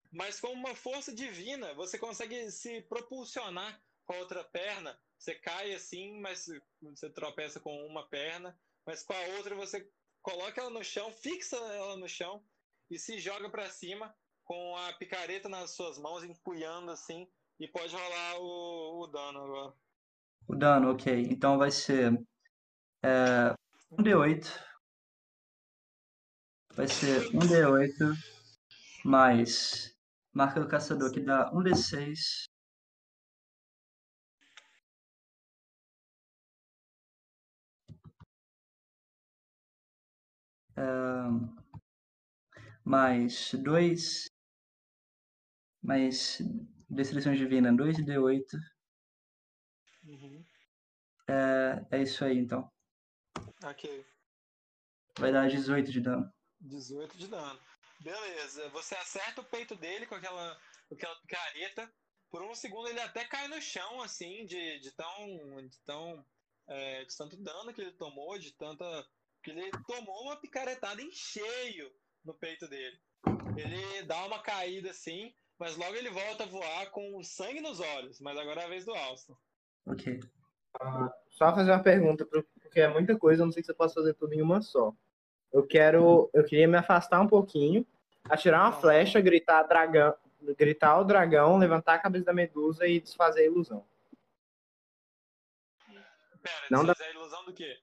Mas 0.09 0.39
com 0.39 0.47
uma 0.47 0.73
força 0.73 1.13
divina, 1.13 1.73
você 1.73 1.99
consegue 1.99 2.49
se 2.49 2.81
propulsionar 2.83 3.81
com 4.05 4.13
a 4.13 4.19
outra 4.19 4.45
perna. 4.45 4.97
Você 5.19 5.35
cai 5.35 5.73
assim, 5.73 6.21
mas 6.21 6.45
você 6.81 7.09
tropeça 7.09 7.59
com 7.59 7.85
uma 7.85 8.07
perna. 8.07 8.57
Mas 8.85 9.03
com 9.03 9.11
a 9.11 9.21
outra 9.37 9.53
você 9.53 9.85
coloca 10.21 10.61
ela 10.61 10.69
no 10.69 10.83
chão, 10.85 11.11
fixa 11.11 11.57
ela 11.57 11.97
no 11.97 12.07
chão 12.07 12.41
e 12.89 12.97
se 12.97 13.19
joga 13.19 13.49
para 13.49 13.69
cima 13.69 14.15
com 14.45 14.77
a 14.77 14.93
picareta 14.93 15.49
nas 15.49 15.75
suas 15.75 15.97
mãos, 15.97 16.23
empunhando 16.23 16.91
assim. 16.91 17.29
E 17.59 17.67
pode 17.67 17.93
rolar 17.93 18.39
o, 18.39 19.03
o 19.03 19.07
dano 19.07 19.43
agora. 19.43 19.73
O 20.47 20.55
dano, 20.55 20.91
ok. 20.91 21.27
Então 21.29 21.57
vai 21.57 21.71
ser 21.71 22.13
é, 23.03 23.53
um 23.91 24.01
D8. 24.01 24.70
Vai 26.81 26.87
ser 26.87 27.27
um 27.27 27.39
D8 27.41 28.17
mais 29.05 29.95
marca 30.33 30.59
do 30.59 30.67
caçador 30.67 31.11
que 31.11 31.19
dá 31.21 31.51
um 31.53 31.61
D6. 31.61 32.45
É, 40.75 40.81
mais 42.83 43.53
dois 43.53 44.25
mais 45.83 46.41
Destruição 46.89 47.35
Divina 47.35 47.71
2D8. 47.71 48.57
Uhum. 50.03 50.43
É, 51.29 51.85
é 51.91 52.01
isso 52.01 52.25
aí, 52.25 52.39
então. 52.39 52.67
Ok. 53.63 54.03
Vai 55.19 55.31
dar 55.31 55.47
18 55.47 55.91
de 55.91 56.01
dano. 56.01 56.40
18 56.61 57.17
de 57.17 57.27
dano. 57.27 57.59
Beleza. 57.99 58.69
Você 58.69 58.95
acerta 58.95 59.41
o 59.41 59.45
peito 59.45 59.75
dele 59.75 60.05
com 60.05 60.15
aquela, 60.15 60.57
com 60.87 60.95
aquela 60.95 61.15
picareta. 61.21 61.91
Por 62.29 62.41
um 62.43 62.55
segundo 62.55 62.87
ele 62.87 62.99
até 63.01 63.25
cai 63.25 63.47
no 63.47 63.61
chão, 63.61 64.01
assim, 64.01 64.45
de, 64.45 64.79
de 64.79 64.91
tão. 64.91 65.67
De 65.67 65.79
tão 65.85 66.25
é, 66.67 67.03
de 67.03 67.17
tanto 67.17 67.35
dano 67.37 67.73
que 67.73 67.81
ele 67.81 67.91
tomou, 67.91 68.37
de 68.39 68.53
tanta. 68.55 68.85
que 69.43 69.51
ele 69.51 69.71
tomou 69.85 70.23
uma 70.23 70.37
picaretada 70.37 71.01
em 71.01 71.11
cheio 71.11 71.91
no 72.23 72.33
peito 72.33 72.67
dele. 72.67 72.97
Ele 73.57 74.03
dá 74.03 74.25
uma 74.25 74.41
caída 74.41 74.91
assim, 74.91 75.33
mas 75.59 75.75
logo 75.75 75.95
ele 75.95 76.09
volta 76.09 76.43
a 76.43 76.47
voar 76.47 76.89
com 76.91 77.21
sangue 77.23 77.59
nos 77.59 77.79
olhos. 77.79 78.19
Mas 78.21 78.37
agora 78.37 78.61
é 78.61 78.65
a 78.65 78.69
vez 78.69 78.85
do 78.85 78.93
Alston. 78.93 79.35
Ok. 79.85 80.19
Uh, 80.81 81.09
só 81.29 81.53
fazer 81.53 81.71
uma 81.71 81.83
pergunta, 81.83 82.25
porque 82.25 82.79
é 82.79 82.87
muita 82.87 83.17
coisa, 83.17 83.41
eu 83.41 83.45
não 83.45 83.51
sei 83.51 83.61
se 83.61 83.71
eu 83.71 83.75
posso 83.75 83.93
fazer 83.93 84.13
tudo 84.13 84.33
em 84.33 84.41
uma 84.41 84.61
só. 84.61 84.95
Eu 85.51 85.65
quero. 85.65 86.29
Eu 86.33 86.43
queria 86.43 86.67
me 86.67 86.77
afastar 86.77 87.19
um 87.19 87.27
pouquinho, 87.27 87.85
atirar 88.23 88.61
uma 88.61 88.71
flecha, 88.71 89.19
gritar 89.19 89.63
dragão, 89.63 90.15
gritar 90.57 90.99
o 90.99 91.03
dragão, 91.03 91.57
levantar 91.57 91.95
a 91.95 91.99
cabeça 91.99 92.25
da 92.25 92.33
medusa 92.33 92.87
e 92.87 92.99
desfazer 92.99 93.41
a 93.41 93.45
ilusão. 93.45 93.85
Pera, 96.41 96.67
não 96.71 96.85
desfazer 96.85 97.03
da... 97.03 97.05
a 97.05 97.21
ilusão 97.21 97.45
do 97.45 97.53
quê? 97.53 97.79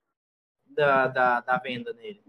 Da, 0.66 1.06
da, 1.06 1.40
da 1.40 1.58
venda 1.58 1.92
nele. 1.92 2.24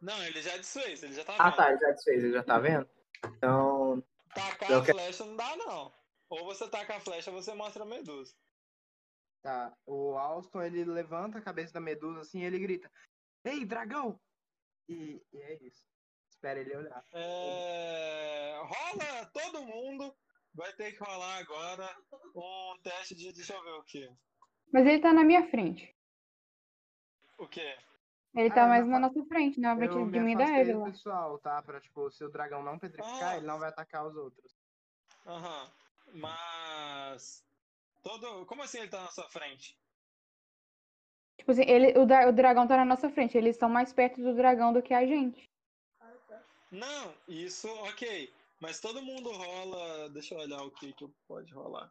Não, 0.00 0.22
ele 0.24 0.40
já 0.40 0.56
desfez, 0.56 1.02
ele 1.02 1.12
já 1.12 1.24
tá 1.24 1.34
ah, 1.38 1.50
vendo. 1.50 1.52
Ah, 1.52 1.56
tá, 1.56 1.70
ele 1.70 1.80
já 1.80 1.90
desfez, 1.90 2.24
ele 2.24 2.32
já 2.32 2.42
tá 2.42 2.58
vendo? 2.58 2.88
Então. 3.26 4.02
Tacar 4.34 4.72
a 4.72 4.82
quero... 4.82 4.98
flecha 4.98 5.24
não 5.24 5.36
dá, 5.36 5.56
não. 5.56 5.92
Ou 6.30 6.44
você 6.44 6.68
taca 6.68 6.96
a 6.96 7.00
flecha 7.00 7.30
ou 7.30 7.42
você 7.42 7.52
mostra 7.52 7.82
a 7.82 7.86
medusa. 7.86 8.32
Tá, 9.42 9.74
o 9.86 10.16
Alston 10.16 10.62
ele 10.62 10.84
levanta 10.84 11.38
a 11.38 11.42
cabeça 11.42 11.72
da 11.72 11.80
medusa 11.80 12.20
assim 12.20 12.40
e 12.40 12.44
ele 12.44 12.58
grita: 12.58 12.90
Ei, 13.44 13.64
dragão! 13.64 14.18
E, 14.90 15.22
e 15.32 15.38
é 15.40 15.54
isso. 15.62 15.86
Espera 16.28 16.58
ele 16.58 16.76
olhar. 16.76 17.04
É... 17.12 18.60
Rola 18.60 19.26
todo 19.32 19.62
mundo. 19.62 20.12
Vai 20.52 20.72
ter 20.72 20.92
que 20.92 21.04
rolar 21.04 21.38
agora 21.38 21.96
um 22.34 22.76
teste 22.82 23.14
de. 23.14 23.32
Deixa 23.32 23.54
eu 23.54 23.62
ver 23.62 23.70
o 23.70 23.84
que. 23.84 24.10
Mas 24.72 24.84
ele 24.84 25.00
tá 25.00 25.12
na 25.12 25.22
minha 25.22 25.48
frente. 25.48 25.96
O 27.38 27.46
quê? 27.46 27.78
Ele 28.34 28.50
tá 28.50 28.64
ah, 28.64 28.68
mais 28.68 28.86
na 28.86 28.98
nossa 28.98 29.24
frente, 29.26 29.60
né? 29.60 29.74
Vai 29.74 29.88
te 29.88 29.94
diminuir 29.94 30.60
ele 30.60 30.74
lá. 30.74 30.90
pessoal, 30.90 31.38
tá? 31.38 31.62
Pra, 31.62 31.80
tipo, 31.80 32.10
se 32.10 32.24
o 32.24 32.28
dragão 32.28 32.62
não 32.62 32.78
petrificar, 32.78 33.30
ah. 33.30 33.36
ele 33.36 33.46
não 33.46 33.58
vai 33.58 33.68
atacar 33.68 34.06
os 34.06 34.16
outros. 34.16 34.56
Aham. 35.26 35.72
Uhum. 36.08 36.20
Mas. 36.20 37.44
Todo. 38.02 38.44
Como 38.46 38.62
assim 38.62 38.78
ele 38.78 38.88
tá 38.88 39.02
na 39.02 39.10
sua 39.10 39.28
frente? 39.28 39.79
Tipo 41.40 41.52
assim, 41.52 41.64
ele, 41.66 41.98
o, 41.98 42.02
o 42.02 42.32
dragão 42.32 42.68
tá 42.68 42.76
na 42.76 42.84
nossa 42.84 43.08
frente. 43.08 43.36
Eles 43.36 43.56
estão 43.56 43.68
mais 43.68 43.94
perto 43.94 44.20
do 44.22 44.34
dragão 44.34 44.74
do 44.74 44.82
que 44.82 44.92
a 44.92 45.06
gente. 45.06 45.48
Não, 46.70 47.14
isso, 47.26 47.66
ok. 47.66 48.30
Mas 48.60 48.78
todo 48.78 49.02
mundo 49.02 49.32
rola. 49.32 50.10
Deixa 50.10 50.34
eu 50.34 50.38
olhar 50.38 50.62
o 50.62 50.70
que, 50.70 50.92
que 50.92 51.08
pode 51.26 51.50
rolar. 51.54 51.90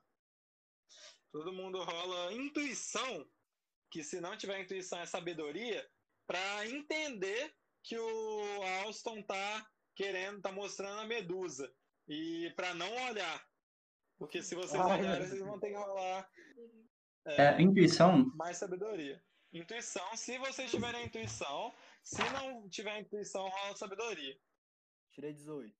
Todo 1.32 1.52
mundo 1.52 1.84
rola 1.84 2.32
intuição. 2.34 3.28
Que 3.90 4.04
se 4.04 4.22
não 4.22 4.38
tiver 4.38 4.62
intuição 4.62 5.00
é 5.00 5.08
sabedoria 5.08 5.84
para 6.28 6.68
entender 6.68 7.52
que 7.84 7.98
o 7.98 8.62
Alston 8.84 9.24
tá 9.24 9.68
querendo, 9.96 10.42
tá 10.42 10.52
mostrando 10.52 11.00
a 11.00 11.08
medusa. 11.08 11.74
E 12.08 12.54
para 12.56 12.76
não 12.76 12.92
olhar. 13.08 13.44
Porque 14.20 14.44
se 14.44 14.54
vocês 14.54 14.80
Ai, 14.80 15.00
olharem, 15.00 15.28
vocês 15.28 15.42
vão 15.42 15.60
ter 15.60 15.70
que 15.70 15.76
rolar. 15.76 16.30
É, 17.26 17.46
é, 17.46 17.62
intuição? 17.64 18.32
Mais 18.36 18.58
sabedoria. 18.58 19.20
Intuição, 19.52 20.16
se 20.16 20.38
vocês 20.38 20.70
tiverem 20.70 21.06
intuição. 21.06 21.74
Se 22.04 22.22
não 22.32 22.70
tiver 22.70 23.00
intuição, 23.00 23.48
rola 23.48 23.76
sabedoria. 23.76 24.38
Tirei 25.12 25.34
18. 25.34 25.76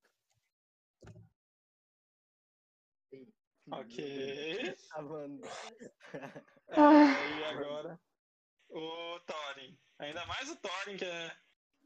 Ok. 3.72 4.76
Tá. 4.90 5.00
É, 6.72 7.40
e 7.40 7.44
agora? 7.46 8.00
O 8.70 9.20
Thorin. 9.22 9.76
Ainda 9.98 10.24
mais 10.28 10.48
o 10.52 10.56
Thorin, 10.58 10.98
que 10.98 11.06
é. 11.06 11.36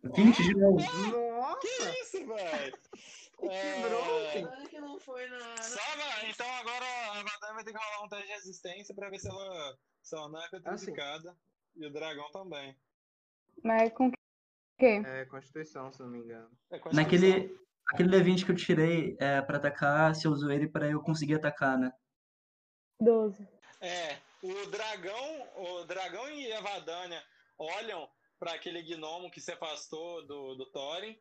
20 0.04 0.44
de 0.44 0.54
novo. 0.56 0.78
Nossa! 0.78 1.60
Que 1.62 2.02
isso, 2.02 2.28
velho? 2.28 2.78
Quebrou, 3.40 4.20
é... 4.26 4.68
que 4.68 4.80
não 4.82 5.00
foi 5.00 5.26
na. 5.30 5.58
Só, 5.62 5.80
então 6.28 6.50
agora 6.56 6.86
a 7.12 7.24
Madame 7.24 7.40
vai 7.40 7.54
vai 7.54 7.64
ter 7.64 7.72
que 7.72 7.78
rolar 7.78 8.04
um 8.04 8.10
teste 8.10 8.28
de 8.28 8.34
resistência 8.34 8.96
pra 8.96 9.10
ver 9.10 9.20
se 9.20 9.30
ela, 9.30 9.78
se 10.02 10.16
ela 10.16 10.30
não 10.30 10.44
é 10.44 10.50
petrificada. 10.50 11.32
Ah, 11.32 11.53
e 11.76 11.86
o 11.86 11.92
dragão 11.92 12.30
também. 12.32 12.76
Mas 13.64 13.92
com 13.94 14.12
quê? 14.80 15.02
É 15.06 15.26
Constituição, 15.26 15.92
se 15.92 16.02
não 16.02 16.10
me 16.10 16.20
engano. 16.20 16.50
É 16.72 16.80
Naquele 16.94 17.58
aquele 17.88 18.10
D20 18.10 18.46
que 18.46 18.52
eu 18.52 18.56
tirei 18.56 19.18
é, 19.20 19.42
pra 19.42 19.58
atacar, 19.58 20.16
você 20.16 20.28
usou 20.28 20.52
ele 20.52 20.68
pra 20.68 20.90
eu 20.90 21.02
conseguir 21.02 21.36
atacar, 21.36 21.78
né? 21.78 21.92
12. 23.00 23.48
É, 23.82 24.18
o 24.42 24.66
dragão, 24.68 25.48
o 25.56 25.84
dragão 25.84 26.30
e 26.32 26.52
a 26.54 26.62
Vadania 26.62 27.22
olham 27.58 28.10
para 28.40 28.54
aquele 28.54 28.82
gnomo 28.82 29.32
que 29.32 29.42
se 29.42 29.52
afastou 29.52 30.26
do, 30.26 30.56
do 30.56 30.66
Thorin. 30.72 31.18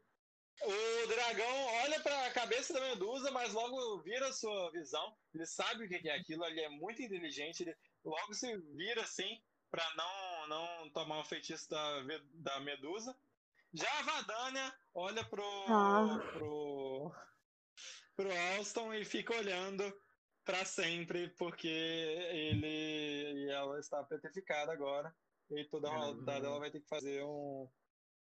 O 0.64 1.06
dragão 1.08 1.64
olha 1.82 2.00
para 2.00 2.26
a 2.26 2.32
cabeça 2.32 2.72
da 2.72 2.80
Medusa, 2.80 3.30
mas 3.30 3.52
logo 3.52 3.98
vira 4.02 4.28
a 4.28 4.32
sua 4.32 4.70
visão. 4.70 5.16
Ele 5.34 5.46
sabe 5.46 5.84
o 5.84 5.88
que 5.88 6.08
é 6.08 6.16
aquilo, 6.16 6.44
ele 6.44 6.60
é 6.60 6.68
muito 6.68 7.02
inteligente. 7.02 7.62
Ele 7.62 7.74
logo 8.04 8.34
se 8.34 8.56
vira 8.76 9.02
assim 9.02 9.40
para 9.72 9.94
não, 9.96 10.48
não 10.48 10.90
tomar 10.90 11.20
o 11.20 11.24
feitiço 11.24 11.68
da, 11.70 12.02
da 12.34 12.60
Medusa. 12.60 13.16
Já 13.72 13.88
a 13.98 14.02
Vadania 14.02 14.74
olha 14.94 15.24
pro, 15.24 15.42
ah. 15.66 16.20
pro, 16.34 17.10
pro 18.14 18.38
Alston 18.54 18.92
e 18.92 19.02
fica 19.02 19.34
olhando 19.34 19.82
para 20.44 20.62
sempre, 20.66 21.28
porque 21.38 21.68
ele 21.68 22.66
e 22.66 23.50
ela 23.50 23.80
está 23.80 24.04
petrificada 24.04 24.70
agora. 24.72 25.12
E 25.50 25.64
toda 25.64 25.88
rodada 25.90 26.46
ela 26.46 26.58
vai 26.58 26.70
ter 26.70 26.80
que 26.80 26.88
fazer 26.88 27.24
um, 27.24 27.66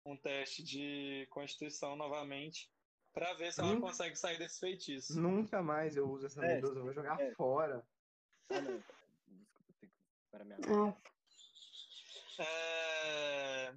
um 0.03 0.17
teste 0.17 0.63
de 0.63 1.27
constituição 1.29 1.95
novamente 1.95 2.71
para 3.13 3.33
ver 3.35 3.53
se 3.53 3.61
ela 3.61 3.73
nunca, 3.73 3.87
consegue 3.87 4.15
sair 4.15 4.39
desse 4.39 4.59
feitiço. 4.59 5.19
Nunca 5.19 5.61
mais 5.61 5.95
eu 5.95 6.09
uso 6.09 6.25
essa 6.25 6.43
é, 6.43 6.55
medusa, 6.55 6.79
eu 6.79 6.83
vou 6.83 6.93
jogar 6.93 7.21
é. 7.21 7.31
fora. 7.33 7.85
Ah, 8.49 8.61
não. 8.61 8.77
Desculpa, 8.77 9.73
tenho 9.79 9.91
que 9.91 9.97
para 10.31 10.43
minha 10.43 10.57
ah. 10.57 11.14
É... 12.43 13.73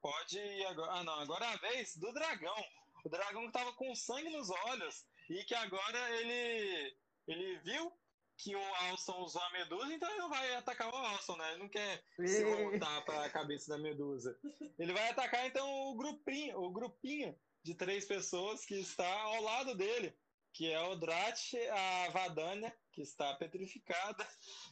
Pode 0.00 0.38
ir 0.38 0.66
agora. 0.66 0.92
Ah, 0.92 1.04
não, 1.04 1.20
agora 1.20 1.44
é 1.46 1.54
a 1.54 1.56
vez 1.56 1.96
do 1.96 2.12
dragão. 2.12 2.64
O 3.04 3.08
dragão 3.08 3.46
que 3.46 3.52
tava 3.52 3.72
com 3.72 3.94
sangue 3.94 4.30
nos 4.30 4.50
olhos 4.50 5.06
e 5.28 5.44
que 5.44 5.54
agora 5.54 6.10
ele 6.20 6.96
ele 7.26 7.58
viu 7.58 7.92
que 8.36 8.54
o 8.54 8.74
Alston 8.88 9.18
usou 9.22 9.42
a 9.42 9.52
medusa, 9.52 9.92
então 9.92 10.08
ele 10.10 10.18
não 10.18 10.28
vai 10.28 10.54
atacar 10.54 10.92
o 10.92 10.96
Alston, 10.96 11.36
né? 11.36 11.52
Ele 11.52 11.62
não 11.62 11.68
quer 11.68 12.04
se 12.16 12.44
voltar 12.44 13.02
para 13.04 13.24
a 13.24 13.30
cabeça 13.30 13.70
da 13.70 13.78
medusa. 13.78 14.38
Ele 14.78 14.92
vai 14.92 15.08
atacar 15.08 15.46
então 15.46 15.68
o 15.88 15.96
grupinho, 15.96 16.58
o 16.60 16.70
grupinho 16.70 17.36
de 17.62 17.74
três 17.74 18.04
pessoas 18.04 18.64
que 18.64 18.74
está 18.74 19.10
ao 19.22 19.42
lado 19.42 19.74
dele, 19.74 20.14
que 20.52 20.70
é 20.70 20.80
o 20.82 20.96
Drat, 20.96 21.54
a 21.54 22.10
Vadania, 22.10 22.76
que 22.92 23.02
está 23.02 23.34
petrificada, 23.34 24.26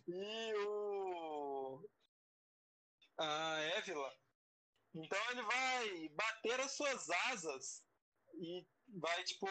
e 0.06 0.54
o 0.66 1.82
a 3.18 3.60
Évila. 3.78 4.12
Então 4.94 5.18
ele 5.30 5.42
vai 5.42 6.08
bater 6.10 6.60
as 6.60 6.72
suas 6.72 7.10
asas 7.30 7.84
e 8.34 8.66
vai 8.88 9.24
tipo 9.24 9.46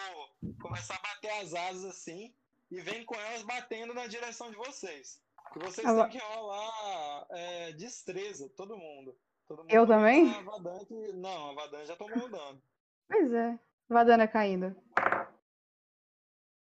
começar 0.61 0.95
a 0.95 1.01
bater 1.01 1.31
as 1.41 1.53
asas 1.53 1.85
assim 1.85 2.33
e 2.71 2.81
vem 2.81 3.05
com 3.05 3.15
elas 3.15 3.43
batendo 3.43 3.93
na 3.93 4.07
direção 4.07 4.49
de 4.49 4.57
vocês. 4.57 5.21
E 5.55 5.59
vocês 5.59 5.87
ah, 5.87 6.07
têm 6.07 6.19
que 6.19 6.25
rolar 6.25 7.27
é, 7.29 7.71
destreza, 7.73 8.49
todo 8.49 8.77
mundo. 8.77 9.15
Todo 9.47 9.59
mundo 9.59 9.71
eu 9.71 9.85
também? 9.85 10.33
A 10.33 10.41
Vadan 10.41 10.85
que... 10.85 11.13
Não, 11.13 11.51
a 11.51 11.53
Vadan 11.53 11.85
já 11.85 11.95
tomou 11.95 12.29
dano. 12.29 12.61
Pois 13.07 13.31
é. 13.33 13.59
Vadana 13.87 14.27
caindo. 14.27 14.75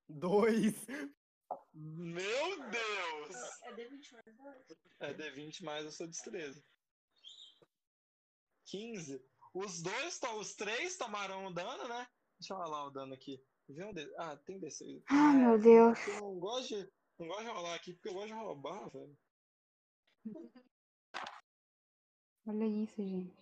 Dois. 0.08 0.74
Meu 1.74 2.70
Deus! 2.70 3.36
É 3.64 3.74
D20 3.74 4.14
mais. 4.40 4.78
É 5.00 5.14
D20 5.14 5.64
mais 5.64 5.86
a 5.86 5.92
sua 5.92 6.08
destreza. 6.08 6.64
15. 8.70 9.24
Os 9.54 9.82
dois, 9.82 10.20
os 10.38 10.56
três 10.56 10.98
tomaram 10.98 11.52
dano, 11.52 11.88
né? 11.88 12.08
Deixa 12.40 12.54
eu 12.54 12.58
rolar 12.58 12.86
o 12.86 12.92
dano 12.92 13.14
aqui. 13.14 13.44
Vê 13.68 13.84
um 13.84 13.94
de... 13.94 14.12
Ah, 14.18 14.38
tem 14.38 14.60
desse. 14.60 15.04
Ai, 15.10 15.36
meu 15.36 15.60
Deus. 15.60 16.08
Eu 16.08 16.22
não 16.22 16.40
gosto, 16.40 16.76
de... 16.76 16.92
não 17.20 17.28
gosto 17.28 17.44
de 17.44 17.50
rolar 17.50 17.76
aqui 17.76 17.94
porque 17.94 18.10
eu 18.10 18.14
gosto 18.14 18.28
de 18.28 18.34
roubar, 18.34 18.90
velho. 18.90 19.18
Olha 22.48 22.66
isso, 22.66 22.96
gente. 22.96 23.38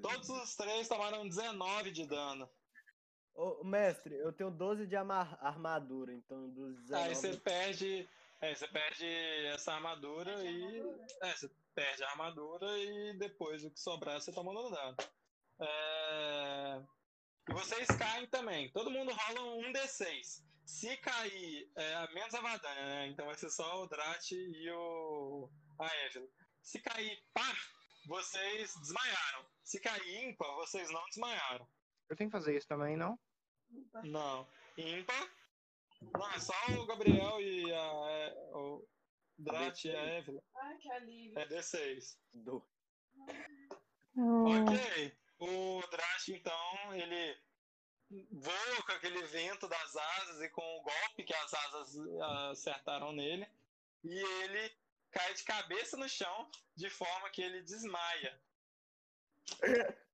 Todos 0.00 0.28
os 0.28 0.54
três 0.54 0.86
tomaram 0.86 1.26
19 1.28 1.90
de 1.90 2.06
dano. 2.06 2.48
Ô, 3.34 3.64
mestre, 3.64 4.14
eu 4.14 4.32
tenho 4.32 4.50
12 4.50 4.86
de 4.86 4.94
armadura, 4.94 6.12
então 6.14 6.48
dos 6.50 6.76
19... 6.82 7.02
Aí 7.02 7.14
você 7.14 7.36
perde. 7.36 8.08
É, 8.44 8.54
você 8.54 8.68
perde 8.68 9.06
essa 9.54 9.72
armadura 9.72 10.44
e. 10.44 10.78
É, 11.22 11.32
você 11.32 11.50
perde 11.74 12.04
a 12.04 12.10
armadura 12.10 12.66
e 12.78 13.16
depois 13.18 13.64
o 13.64 13.70
que 13.70 13.80
sobrar 13.80 14.20
você 14.20 14.34
toma 14.34 14.52
no 14.52 14.70
dano. 14.70 14.96
É... 15.60 16.82
E 17.48 17.52
vocês 17.54 17.88
caem 17.88 18.26
também. 18.26 18.70
Todo 18.72 18.90
mundo 18.90 19.12
rola 19.12 19.40
um 19.56 19.72
D6. 19.72 20.44
Se 20.66 20.94
cair, 20.98 21.70
é, 21.74 22.12
menos 22.12 22.34
a 22.34 22.40
Vadania, 22.42 22.84
né? 22.84 23.06
Então 23.08 23.24
vai 23.24 23.34
ser 23.34 23.48
só 23.48 23.82
o 23.82 23.86
Drat 23.86 24.32
e 24.32 24.70
o. 24.70 25.50
a 25.80 26.06
Evelyn. 26.06 26.28
Se 26.62 26.82
cair 26.82 27.18
par, 27.32 27.56
vocês 28.06 28.74
desmaiaram. 28.80 29.46
Se 29.62 29.80
cair 29.80 30.28
ímpar, 30.28 30.54
vocês 30.56 30.90
não 30.90 31.04
desmaiaram. 31.06 31.66
Eu 32.10 32.16
tenho 32.16 32.28
que 32.28 32.36
fazer 32.36 32.54
isso 32.58 32.68
também, 32.68 32.94
não? 32.94 33.18
Não. 34.02 34.46
Ímpar. 34.76 35.30
Não, 36.00 36.30
é 36.32 36.40
só 36.40 36.54
o 36.78 36.86
Gabriel 36.86 37.40
e 37.40 37.72
a. 37.72 38.10
É, 38.10 38.50
o, 38.54 38.86
Drat 39.36 39.84
e 39.84 39.94
a 39.94 40.18
Evelyn. 40.18 40.40
Ai, 40.54 40.76
que 40.78 40.90
alívio. 40.92 41.38
É 41.38 41.46
D6. 41.48 42.16
Do. 42.34 42.64
Ok. 44.16 45.16
O 45.38 45.82
Drat, 45.90 46.28
então, 46.28 46.94
ele 46.94 47.36
voa 48.30 48.82
com 48.86 48.92
aquele 48.92 49.22
vento 49.24 49.68
das 49.68 49.96
asas 49.96 50.42
e 50.42 50.48
com 50.50 50.62
o 50.62 50.82
golpe 50.82 51.24
que 51.24 51.34
as 51.34 51.54
asas 51.54 51.96
acertaram 52.50 53.12
nele. 53.12 53.46
E 54.04 54.18
ele 54.42 54.72
cai 55.10 55.34
de 55.34 55.42
cabeça 55.44 55.96
no 55.96 56.08
chão, 56.08 56.50
de 56.76 56.90
forma 56.90 57.30
que 57.30 57.42
ele 57.42 57.62
desmaia. 57.62 58.40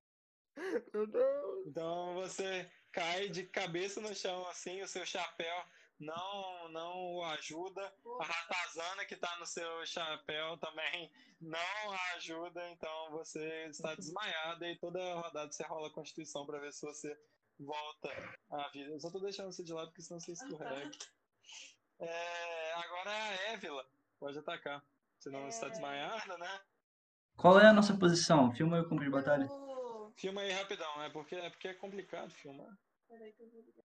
Meu 0.93 1.07
Deus. 1.07 1.67
Então 1.67 2.15
você 2.15 2.69
cai 2.91 3.29
de 3.29 3.43
cabeça 3.43 4.01
no 4.01 4.13
chão, 4.13 4.47
assim, 4.47 4.81
o 4.81 4.87
seu 4.87 5.05
chapéu 5.05 5.55
não 5.99 6.69
não 6.69 7.15
o 7.15 7.23
ajuda. 7.25 7.93
A 8.19 8.23
ratazana 8.23 9.05
que 9.05 9.13
está 9.13 9.37
no 9.39 9.45
seu 9.45 9.85
chapéu 9.85 10.57
também 10.57 11.11
não 11.39 11.93
ajuda, 12.15 12.67
então 12.69 13.11
você 13.11 13.65
está 13.67 13.93
desmaiado 13.95 14.65
e 14.65 14.77
toda 14.77 15.15
rodada 15.15 15.51
você 15.51 15.63
rola 15.63 15.87
a 15.87 15.93
constituição 15.93 16.45
para 16.45 16.59
ver 16.59 16.73
se 16.73 16.85
você 16.85 17.17
volta 17.59 18.09
à 18.49 18.67
vida. 18.69 18.91
Eu 18.91 18.99
só 18.99 19.07
estou 19.07 19.21
deixando 19.21 19.51
você 19.51 19.63
de 19.63 19.73
lado 19.73 19.87
porque 19.87 20.01
senão 20.01 20.19
você 20.19 20.31
escorrega. 20.31 20.91
É, 22.03 22.73
agora 22.73 23.11
é 23.11 23.21
a 23.21 23.53
Évila. 23.53 23.85
Pode 24.19 24.35
atacar. 24.35 24.83
Você 25.19 25.29
não 25.29 25.45
é... 25.45 25.49
está 25.49 25.69
desmaiada, 25.69 26.35
né? 26.35 26.61
Qual 27.37 27.59
é 27.59 27.67
a 27.67 27.73
nossa 27.73 27.95
posição? 27.95 28.51
Filma 28.51 28.77
eu 28.77 28.89
cumprir 28.89 29.11
batalha. 29.11 29.47
Filma 30.21 30.41
aí 30.41 30.51
rapidão, 30.51 31.01
é 31.01 31.09
porque 31.09 31.33
é, 31.33 31.49
porque 31.49 31.67
é 31.69 31.73
complicado 31.73 32.29
filmar. 32.29 32.77
Peraí 33.07 33.33
que 33.33 33.41
eu 33.41 33.49
vou 33.49 33.59
ligar. 33.63 33.83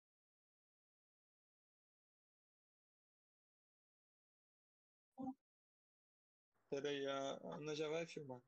Peraí, 6.69 7.07
a 7.07 7.39
Ana 7.55 7.73
já 7.73 7.89
vai 7.89 8.05
filmar. 8.05 8.39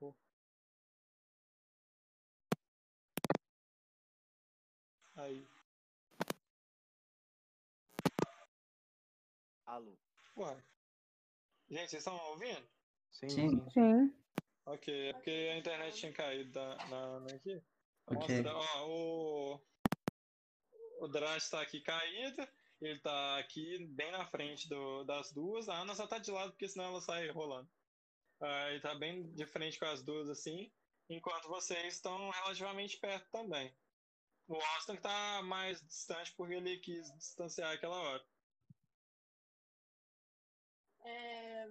Oh. 0.00 0.14
Aí. 5.16 5.46
Alô. 9.66 9.98
Ué. 10.38 10.64
Gente, 11.68 11.90
vocês 11.90 12.00
estão 12.00 12.16
ouvindo? 12.30 12.66
Sim. 13.12 13.28
Sim. 13.28 13.70
Sim. 13.70 14.25
Ok, 14.66 15.08
é 15.08 15.12
porque 15.12 15.30
a 15.30 15.56
internet 15.56 15.96
tinha 15.96 16.12
caído 16.12 16.50
da, 16.50 16.76
na, 16.88 17.20
na 17.20 17.34
aqui. 17.34 17.62
Ok. 18.08 18.42
Mostra, 18.42 18.56
ó, 18.56 18.88
o. 18.88 19.60
O 20.98 21.08
Drat 21.08 21.38
está 21.38 21.60
aqui 21.60 21.80
caído. 21.80 22.46
Ele 22.80 22.98
tá 23.00 23.38
aqui 23.38 23.86
bem 23.86 24.10
na 24.10 24.26
frente 24.26 24.68
do, 24.68 25.04
das 25.04 25.32
duas. 25.32 25.68
A 25.68 25.76
Ana 25.76 25.94
só 25.94 26.06
tá 26.06 26.18
de 26.18 26.30
lado 26.30 26.50
porque 26.50 26.68
senão 26.68 26.86
ela 26.86 27.00
sai 27.00 27.28
rolando. 27.30 27.70
Uh, 28.40 28.68
ele 28.70 28.80
tá 28.80 28.94
bem 28.94 29.32
de 29.34 29.46
frente 29.46 29.78
com 29.78 29.86
as 29.86 30.02
duas 30.02 30.28
assim, 30.28 30.70
enquanto 31.08 31.48
vocês 31.48 31.94
estão 31.94 32.28
relativamente 32.30 32.98
perto 32.98 33.30
também. 33.30 33.74
O 34.46 34.54
Austin 34.54 34.96
tá 34.96 35.42
mais 35.42 35.80
distante 35.86 36.34
porque 36.36 36.54
ele 36.54 36.78
quis 36.78 37.10
distanciar 37.16 37.72
aquela 37.72 37.96
hora. 37.96 38.24
É, 41.04 41.70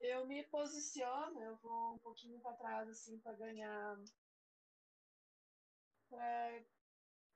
eu 0.00 0.26
me 0.26 0.42
posiciono, 0.44 1.42
eu 1.42 1.56
vou 1.56 1.94
um 1.94 1.98
pouquinho 1.98 2.40
para 2.40 2.56
trás 2.56 2.88
assim 2.88 3.18
para 3.20 3.32
ganhar 3.34 3.96
para 6.08 6.64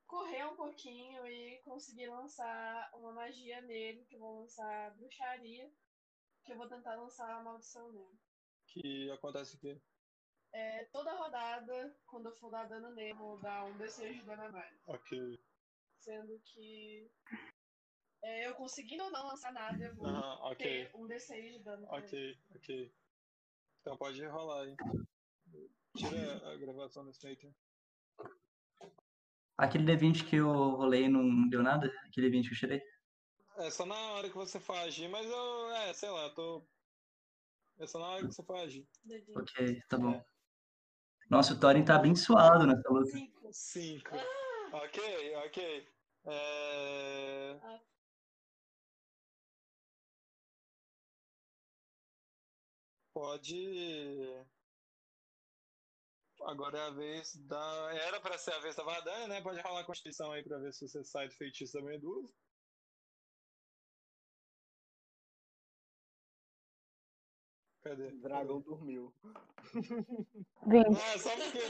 correr 0.07 0.45
um 0.45 0.57
pouquinho 0.57 1.27
e 1.27 1.59
conseguir 1.63 2.09
lançar 2.09 2.91
uma 2.95 3.13
magia 3.13 3.61
nele, 3.63 4.05
que 4.05 4.17
eu 4.17 4.21
vou 4.21 4.41
lançar 4.41 4.95
bruxaria, 4.97 5.73
que 6.45 6.53
eu 6.53 6.57
vou 6.57 6.69
tentar 6.69 6.97
lançar 6.97 7.31
a 7.31 7.43
maldição 7.43 7.93
nele. 7.93 8.19
Que 8.67 9.11
acontece 9.11 9.57
o 9.57 9.59
quê? 9.59 9.81
É, 10.53 10.85
toda 10.87 11.15
rodada, 11.15 11.97
quando 12.07 12.27
eu 12.27 12.37
for 12.37 12.51
dar 12.51 12.69
dano 12.69 12.91
nele, 12.91 13.13
eu 13.13 13.17
vou 13.17 13.39
dar 13.39 13.65
um 13.65 13.79
D6 13.79 14.15
de 14.15 14.23
dano 14.23 14.43
a 14.43 14.53
mais. 14.53 14.83
Ok. 14.89 15.41
Sendo 16.01 16.41
que 16.41 17.11
é, 18.23 18.47
eu 18.47 18.55
conseguindo 18.55 19.05
ou 19.05 19.11
não 19.11 19.27
lançar 19.27 19.53
nada, 19.53 19.83
eu 19.83 19.95
vou 19.95 20.07
Ah, 20.07 20.51
ok. 20.51 20.57
ter 20.87 20.91
um 20.97 21.07
D6 21.07 21.53
de 21.53 21.59
dano. 21.61 21.87
Ok, 21.91 22.39
ok. 22.55 22.95
Então 23.81 23.97
pode 23.97 24.25
rolar 24.27 24.63
aí. 24.65 24.77
Tira 25.97 26.53
a 26.53 26.57
gravação 26.57 27.05
desse 27.05 27.25
meio 27.25 27.37
tempo. 27.37 27.57
Aquele 29.57 29.85
D20 29.85 30.29
que 30.29 30.37
eu 30.37 30.49
rolei 30.53 31.09
não 31.09 31.49
deu 31.49 31.63
nada? 31.63 31.93
Aquele 32.07 32.31
D20 32.31 32.49
que 32.49 32.55
eu 32.55 32.59
tirei? 32.59 32.83
É 33.57 33.71
só 33.71 33.85
na 33.85 34.13
hora 34.13 34.29
que 34.29 34.37
você 34.37 34.59
for 34.61 34.77
agir, 34.77 35.09
mas 35.09 35.27
eu. 35.27 35.71
É, 35.73 35.93
sei 35.93 36.09
lá, 36.09 36.31
tô. 36.31 36.67
É 37.79 37.87
só 37.87 37.99
na 37.99 38.07
hora 38.09 38.27
que 38.27 38.33
você 38.33 38.43
for 38.43 38.57
agir. 38.57 38.89
Ok, 39.35 39.83
tá 39.89 39.99
bom. 39.99 40.25
Nossa, 41.29 41.55
o 41.55 41.61
Thorin 41.61 41.85
tá 41.85 41.97
abençoado 41.97 42.67
nessa 42.67 42.89
luta. 42.89 43.11
Cinco. 43.11 43.49
Cinco. 43.53 44.11
Ah, 44.17 44.77
Ok, 44.85 45.37
ok. 45.47 45.89
É... 46.27 47.61
Pode. 53.21 54.47
Agora 56.41 56.79
é 56.79 56.87
a 56.87 56.91
vez 56.91 57.37
da. 57.37 57.91
Era 57.93 58.19
pra 58.19 58.39
ser 58.39 58.55
a 58.55 58.61
vez 58.61 58.75
da 58.75 58.83
Vadania, 58.83 59.29
né? 59.29 59.43
Pode 59.43 59.61
rolar 59.61 59.81
a 59.81 59.85
Constituição 59.85 60.33
aí 60.33 60.43
pra 60.43 60.57
ver 60.57 60.73
se 60.73 60.89
você 60.89 61.05
sai 61.05 61.29
do 61.29 61.35
feitiço 61.35 61.75
da 61.75 61.83
Medusa. 61.83 62.33
Cadê? 67.83 68.07
O 68.07 68.23
dragão 68.23 68.63
dormiu. 68.63 69.15
20. 69.75 70.87
Ah, 70.97 71.19
só 71.19 71.37
porque. 71.37 71.61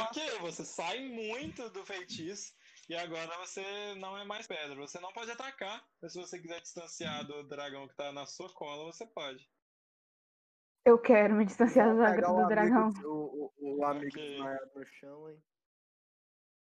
Ok, 0.00 0.38
você 0.42 0.64
sai 0.64 1.08
muito 1.08 1.68
do 1.70 1.84
feitiço 1.84 2.54
e 2.88 2.94
agora 2.94 3.36
você 3.38 3.96
não 3.96 4.16
é 4.16 4.24
mais 4.24 4.46
pedra. 4.46 4.76
Você 4.76 5.00
não 5.00 5.12
pode 5.12 5.32
atacar, 5.32 5.84
mas 6.00 6.12
se 6.12 6.20
você 6.20 6.40
quiser 6.40 6.60
distanciar 6.60 7.26
do 7.26 7.42
dragão 7.48 7.88
que 7.88 7.96
tá 7.96 8.12
na 8.12 8.26
sua 8.26 8.48
cola, 8.54 8.92
você 8.92 9.04
pode. 9.08 9.44
Eu 10.84 10.98
quero 10.98 11.34
me 11.34 11.44
distanciar 11.44 11.88
do, 11.88 11.94
do 11.94 12.46
dragão. 12.48 12.88
amigo- 12.88 13.08
O, 13.08 13.52
o, 13.58 13.78
o 13.78 13.84
amigo 13.86 14.06
Ok. 14.08 14.30
desmaiado 14.30 14.70
no 14.74 14.84
chão, 14.86 15.30
hein? 15.30 15.42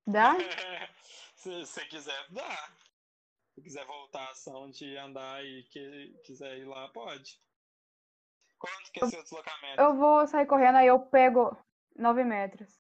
Dá? 0.07 0.35
se 1.37 1.61
você 1.61 1.85
quiser, 1.87 2.27
dá. 2.31 2.69
Se 3.55 3.63
quiser 3.63 3.87
voltar 3.87 4.27
a 4.27 4.31
ação 4.31 4.71
de 4.71 4.97
andar 4.97 5.43
e 5.45 5.63
que, 5.65 6.15
quiser 6.25 6.59
ir 6.59 6.65
lá, 6.67 6.89
pode. 6.89 7.41
Quanto 8.59 8.93
que 8.93 9.01
é 9.05 9.07
seu 9.09 9.23
deslocamento? 9.23 9.81
Eu 9.81 9.95
vou 9.95 10.27
sair 10.27 10.47
correndo, 10.47 10.77
aí 10.77 10.87
eu 10.87 10.99
pego 10.99 11.57
9 11.97 12.25
metros. 12.25 12.79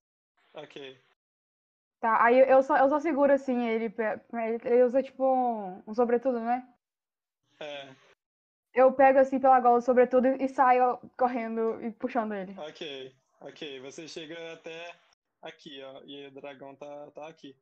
Ok. 0.52 1.00
Tá, 2.00 2.22
aí 2.22 2.38
eu 2.38 2.62
só, 2.62 2.76
eu 2.76 2.88
só 2.90 3.00
seguro 3.00 3.32
assim, 3.32 3.66
ele, 3.66 3.88
pe- 3.88 4.20
ele 4.64 4.82
usa 4.84 5.02
tipo 5.02 5.24
um, 5.24 5.82
um 5.86 5.94
sobretudo, 5.94 6.38
né? 6.40 6.68
É, 7.60 7.94
Eu 8.74 8.92
pego 8.92 9.20
assim 9.20 9.38
pela 9.38 9.60
gola 9.60 9.80
sobretudo 9.80 10.26
e 10.26 10.48
saio 10.48 10.98
correndo 11.16 11.80
e 11.80 11.92
puxando 11.92 12.34
ele. 12.34 12.54
ok. 12.58 13.14
Ok. 13.40 13.80
Você 13.80 14.08
chega 14.08 14.52
até 14.52 14.98
aqui, 15.42 15.82
ó. 15.82 16.02
E 16.04 16.26
o 16.26 16.30
dragão 16.32 16.74
tá, 16.74 17.10
tá 17.12 17.28
aqui. 17.28 17.56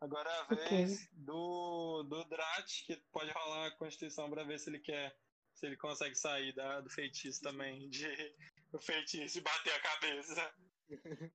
Agora 0.00 0.28
é 0.28 0.40
a 0.40 0.54
vez 0.54 1.08
do, 1.12 2.02
do 2.02 2.24
Drat, 2.24 2.84
que 2.86 2.96
pode 3.12 3.30
rolar 3.30 3.68
a 3.68 3.76
constituição 3.76 4.28
pra 4.28 4.42
ver 4.42 4.58
se 4.58 4.68
ele 4.68 4.80
quer. 4.80 5.16
Se 5.54 5.66
ele 5.66 5.76
consegue 5.76 6.16
sair 6.16 6.52
da, 6.54 6.80
do 6.80 6.90
feitiço 6.90 7.40
também. 7.40 7.88
De, 7.88 8.34
o 8.72 8.80
feitiço 8.80 9.34
de 9.34 9.40
bater 9.42 9.72
a 9.72 9.80
cabeça. 9.80 10.54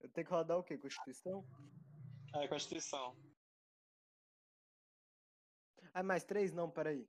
Eu 0.00 0.08
tenho 0.08 0.26
que 0.26 0.32
rodar 0.32 0.58
o 0.58 0.64
quê? 0.64 0.76
Constituição? 0.76 1.46
É, 2.34 2.48
constituição. 2.48 3.16
Ah, 5.94 6.02
mais 6.02 6.24
três? 6.24 6.52
Não, 6.52 6.68
peraí. 6.68 7.08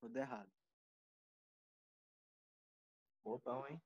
Rodei 0.00 0.22
errado. 0.22 0.50
Bobão, 3.30 3.66
hein? 3.68 3.82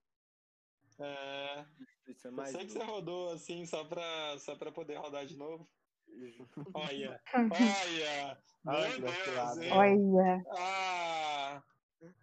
É. 1.00 1.64
Constituição 1.78 2.30
é 2.30 2.32
Eu 2.32 2.36
mais 2.36 2.50
sei 2.50 2.66
que 2.66 2.72
você 2.72 2.82
rodou 2.84 3.32
assim 3.32 3.64
só 3.64 3.84
pra, 3.84 4.38
só 4.38 4.54
pra 4.54 4.70
poder 4.70 4.96
rodar 4.98 5.24
de 5.24 5.34
novo. 5.36 5.66
Olha, 6.74 7.22
olha! 7.34 8.42
Ai, 8.66 8.98
Meu 8.98 9.00
Deus! 9.00 9.58
hein? 9.58 9.72
Olha. 9.72 10.44
A, 10.58 11.62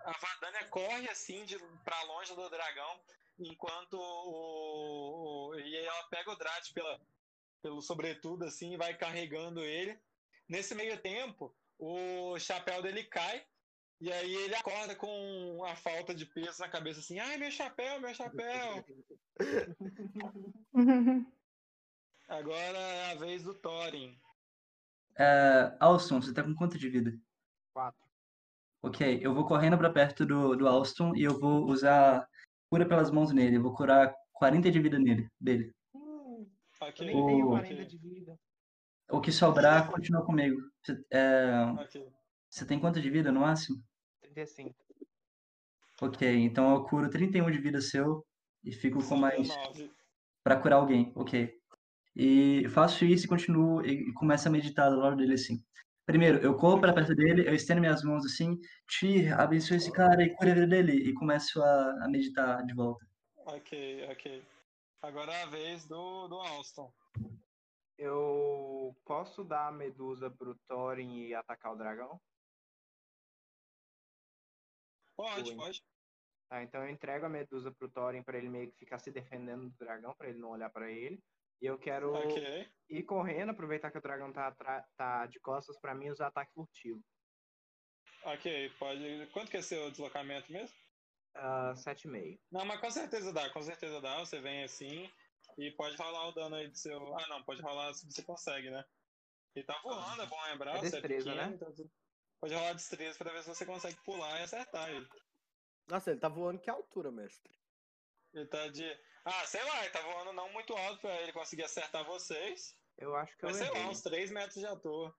a 0.01 0.11
Vadania 0.19 0.67
corre 0.69 1.09
assim 1.09 1.43
de, 1.45 1.57
pra 1.83 2.03
longe 2.03 2.35
do 2.35 2.49
dragão, 2.49 3.01
enquanto 3.39 3.93
o, 3.95 5.49
o- 5.49 5.59
e 5.59 5.75
ela 5.75 6.03
pega 6.09 6.31
o 6.31 6.35
Drat 6.35 6.71
pela, 6.73 7.01
pelo 7.63 7.81
sobretudo 7.81 8.43
assim 8.45 8.73
e 8.73 8.77
vai 8.77 8.95
carregando 8.95 9.63
ele. 9.63 9.99
Nesse 10.47 10.75
meio 10.75 11.01
tempo, 11.01 11.55
o 11.79 12.37
chapéu 12.37 12.81
dele 12.83 13.05
cai 13.05 13.43
e 13.99 14.11
aí 14.11 14.33
ele 14.35 14.55
acorda 14.55 14.95
com 14.95 15.63
a 15.65 15.75
falta 15.75 16.13
de 16.13 16.25
peso 16.25 16.59
na 16.59 16.69
cabeça 16.69 16.99
assim, 16.99 17.19
ai 17.19 17.37
meu 17.37 17.49
chapéu, 17.51 17.99
meu 17.99 18.13
chapéu. 18.13 18.85
Agora 22.27 22.77
é 22.77 23.11
a 23.11 23.15
vez 23.15 23.43
do 23.43 23.53
Thorin. 23.53 24.19
É, 25.17 25.75
Alston, 25.79 26.21
você 26.21 26.33
tá 26.33 26.43
com 26.43 26.53
quanto 26.53 26.77
de 26.77 26.89
vida? 26.89 27.17
Quatro. 27.73 28.05
Ok, 28.83 29.19
eu 29.21 29.33
vou 29.33 29.45
correndo 29.47 29.77
pra 29.77 29.89
perto 29.89 30.25
do, 30.25 30.55
do 30.55 30.67
Alston 30.67 31.15
e 31.15 31.23
eu 31.23 31.39
vou 31.39 31.65
usar 31.65 32.27
cura 32.69 32.85
pelas 32.87 33.09
mãos 33.09 33.31
nele. 33.31 33.57
Eu 33.57 33.63
vou 33.63 33.73
curar 33.73 34.13
40 34.33 34.69
de 34.69 34.79
vida 34.79 34.99
nele, 34.99 35.29
dele. 35.39 35.73
Eu 35.93 36.47
Ok, 36.81 37.07
nem 37.07 37.25
tenho 37.25 37.47
O- 37.47 37.49
40 37.49 37.85
de 37.85 37.97
vida. 37.97 38.39
O 39.09 39.21
que 39.21 39.31
sobrar 39.31 39.89
continua 39.89 40.23
comigo. 40.25 40.61
É. 41.11 41.51
você 42.49 42.65
tem 42.65 42.79
quanto 42.79 43.01
de 43.01 43.09
vida 43.09 43.31
no 43.31 43.41
máximo? 43.41 43.83
35. 44.21 44.75
Ok, 46.01 46.27
então 46.43 46.75
eu 46.75 46.83
curo 46.83 47.09
31 47.09 47.49
de 47.49 47.57
vida 47.57 47.81
seu 47.81 48.25
e 48.63 48.71
fico 48.71 49.03
com 49.03 49.15
mais 49.15 49.47
19. 49.47 49.91
pra 50.43 50.59
curar 50.59 50.77
alguém. 50.77 51.11
Ok. 51.15 51.57
E 52.15 52.67
faço 52.69 53.05
isso 53.05 53.25
e 53.25 53.29
continuo 53.29 53.85
e 53.85 54.13
começo 54.13 54.47
a 54.47 54.51
meditar 54.51 54.89
do 54.89 54.97
lado 54.97 55.15
dele 55.15 55.33
assim. 55.33 55.63
Primeiro, 56.05 56.37
eu 56.39 56.55
corro 56.55 56.79
pra 56.79 56.93
perto 56.93 57.13
dele, 57.13 57.47
eu 57.47 57.53
estendo 57.53 57.81
minhas 57.81 58.01
mãos 58.01 58.25
assim, 58.25 58.57
Ti, 58.87 59.27
abençoe 59.27 59.77
esse 59.77 59.91
cara 59.91 60.23
e 60.23 60.33
cura 60.35 60.51
a 60.51 60.53
vida 60.55 60.67
dele. 60.67 60.93
E 60.93 61.13
começo 61.13 61.61
a, 61.61 62.05
a 62.05 62.07
meditar 62.07 62.65
de 62.65 62.73
volta. 62.73 63.05
Ok, 63.45 64.07
ok. 64.09 64.43
Agora 65.01 65.33
é 65.33 65.43
a 65.43 65.47
vez 65.47 65.85
do, 65.85 66.27
do 66.27 66.35
Alston. 66.35 66.91
Eu 67.97 68.95
posso 69.05 69.43
dar 69.43 69.67
a 69.67 69.71
medusa 69.71 70.29
pro 70.29 70.55
Thorin 70.67 71.25
e 71.25 71.33
atacar 71.33 71.73
o 71.73 71.77
dragão? 71.77 72.21
Pode, 75.17 75.49
Oi. 75.49 75.55
pode. 75.55 75.83
Tá, 76.47 76.63
então 76.63 76.83
eu 76.83 76.89
entrego 76.89 77.25
a 77.25 77.29
medusa 77.29 77.73
pro 77.73 77.89
Thorin 77.89 78.23
pra 78.23 78.37
ele 78.37 78.49
meio 78.49 78.71
que 78.71 78.77
ficar 78.77 78.99
se 78.99 79.11
defendendo 79.11 79.69
do 79.69 79.75
dragão, 79.77 80.13
pra 80.15 80.29
ele 80.29 80.37
não 80.37 80.51
olhar 80.51 80.69
pra 80.69 80.89
ele. 80.89 81.21
E 81.59 81.65
eu 81.65 81.77
quero 81.77 82.13
Ok. 82.15 82.69
ir 82.89 83.03
correndo, 83.03 83.49
aproveitar 83.49 83.91
que 83.91 83.97
o 83.97 84.01
dragão 84.01 84.31
tá, 84.31 84.55
tá 84.95 85.25
de 85.25 85.39
costas 85.39 85.77
pra 85.81 85.95
mim 85.95 86.05
e 86.05 86.11
usar 86.11 86.27
ataque 86.27 86.53
furtivo. 86.53 87.03
Ok, 88.23 88.69
pode. 88.79 89.27
Quanto 89.33 89.49
que 89.49 89.57
é 89.57 89.61
seu 89.61 89.89
deslocamento 89.89 90.51
mesmo? 90.51 90.75
Ah, 91.33 91.73
7,5. 91.75 92.39
Não, 92.51 92.63
mas 92.65 92.79
com 92.79 92.91
certeza 92.91 93.33
dá, 93.33 93.49
com 93.49 93.61
certeza 93.61 93.99
dá. 93.99 94.19
Você 94.19 94.39
vem 94.39 94.63
assim 94.63 95.09
e 95.57 95.71
pode 95.71 95.97
rolar 95.97 96.29
o 96.29 96.31
dano 96.31 96.55
aí 96.55 96.67
do 96.67 96.77
seu. 96.77 97.15
Ah, 97.17 97.27
não, 97.27 97.43
pode 97.43 97.61
rolar 97.61 97.93
se 97.93 98.05
você 98.05 98.23
consegue, 98.23 98.69
né? 98.69 98.85
Ele 99.55 99.65
tá 99.65 99.79
voando, 99.83 100.21
é 100.21 100.25
bom 100.27 100.41
lembrar. 100.43 100.77
É 100.77 100.79
você 100.79 100.91
destreza, 100.91 101.33
pequeno, 101.33 101.49
né? 101.49 101.55
então 101.55 101.73
Pode 102.39 102.53
rolar 102.53 102.73
destreza 102.73 103.17
pra 103.17 103.31
ver 103.31 103.41
se 103.43 103.49
você 103.49 103.65
consegue 103.65 103.99
pular 104.03 104.39
e 104.39 104.43
acertar 104.43 104.89
ele. 104.89 105.07
Nossa, 105.87 106.11
ele 106.11 106.19
tá 106.19 106.29
voando 106.29 106.59
que 106.61 106.69
altura, 106.69 107.11
mestre? 107.11 107.51
Ele 108.33 108.47
tá 108.47 108.67
de. 108.67 108.83
Ah, 109.25 109.45
sei 109.45 109.63
lá, 109.63 109.81
ele 109.83 109.91
tá 109.91 110.01
voando 110.01 110.33
não 110.33 110.51
muito 110.53 110.75
alto 110.75 111.01
pra 111.01 111.21
ele 111.21 111.33
conseguir 111.33 111.63
acertar 111.63 112.05
vocês. 112.05 112.77
Eu 112.97 113.15
acho 113.15 113.35
que 113.37 113.45
eu 113.45 113.49
Mas 113.49 113.57
sei 113.57 113.67
errei. 113.67 113.83
lá, 113.83 113.89
uns 113.89 114.01
3 114.01 114.31
metros 114.31 114.55
de 114.55 114.65
altura. 114.65 115.13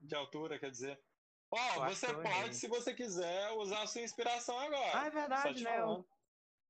De 0.00 0.14
altura, 0.14 0.58
quer 0.58 0.70
dizer. 0.70 1.02
Ó, 1.50 1.56
Eu 1.76 1.82
acho 1.84 1.96
você 1.96 2.06
eu 2.10 2.14
pode, 2.22 2.28
errei. 2.28 2.52
se 2.54 2.68
você 2.68 2.94
quiser, 2.94 3.50
usar 3.52 3.82
a 3.82 3.86
sua 3.86 4.00
inspiração 4.02 4.58
agora. 4.58 4.98
Ah, 5.00 5.06
é 5.06 5.10
verdade, 5.10 5.62
né? 5.64 5.80
Eu, 5.80 6.08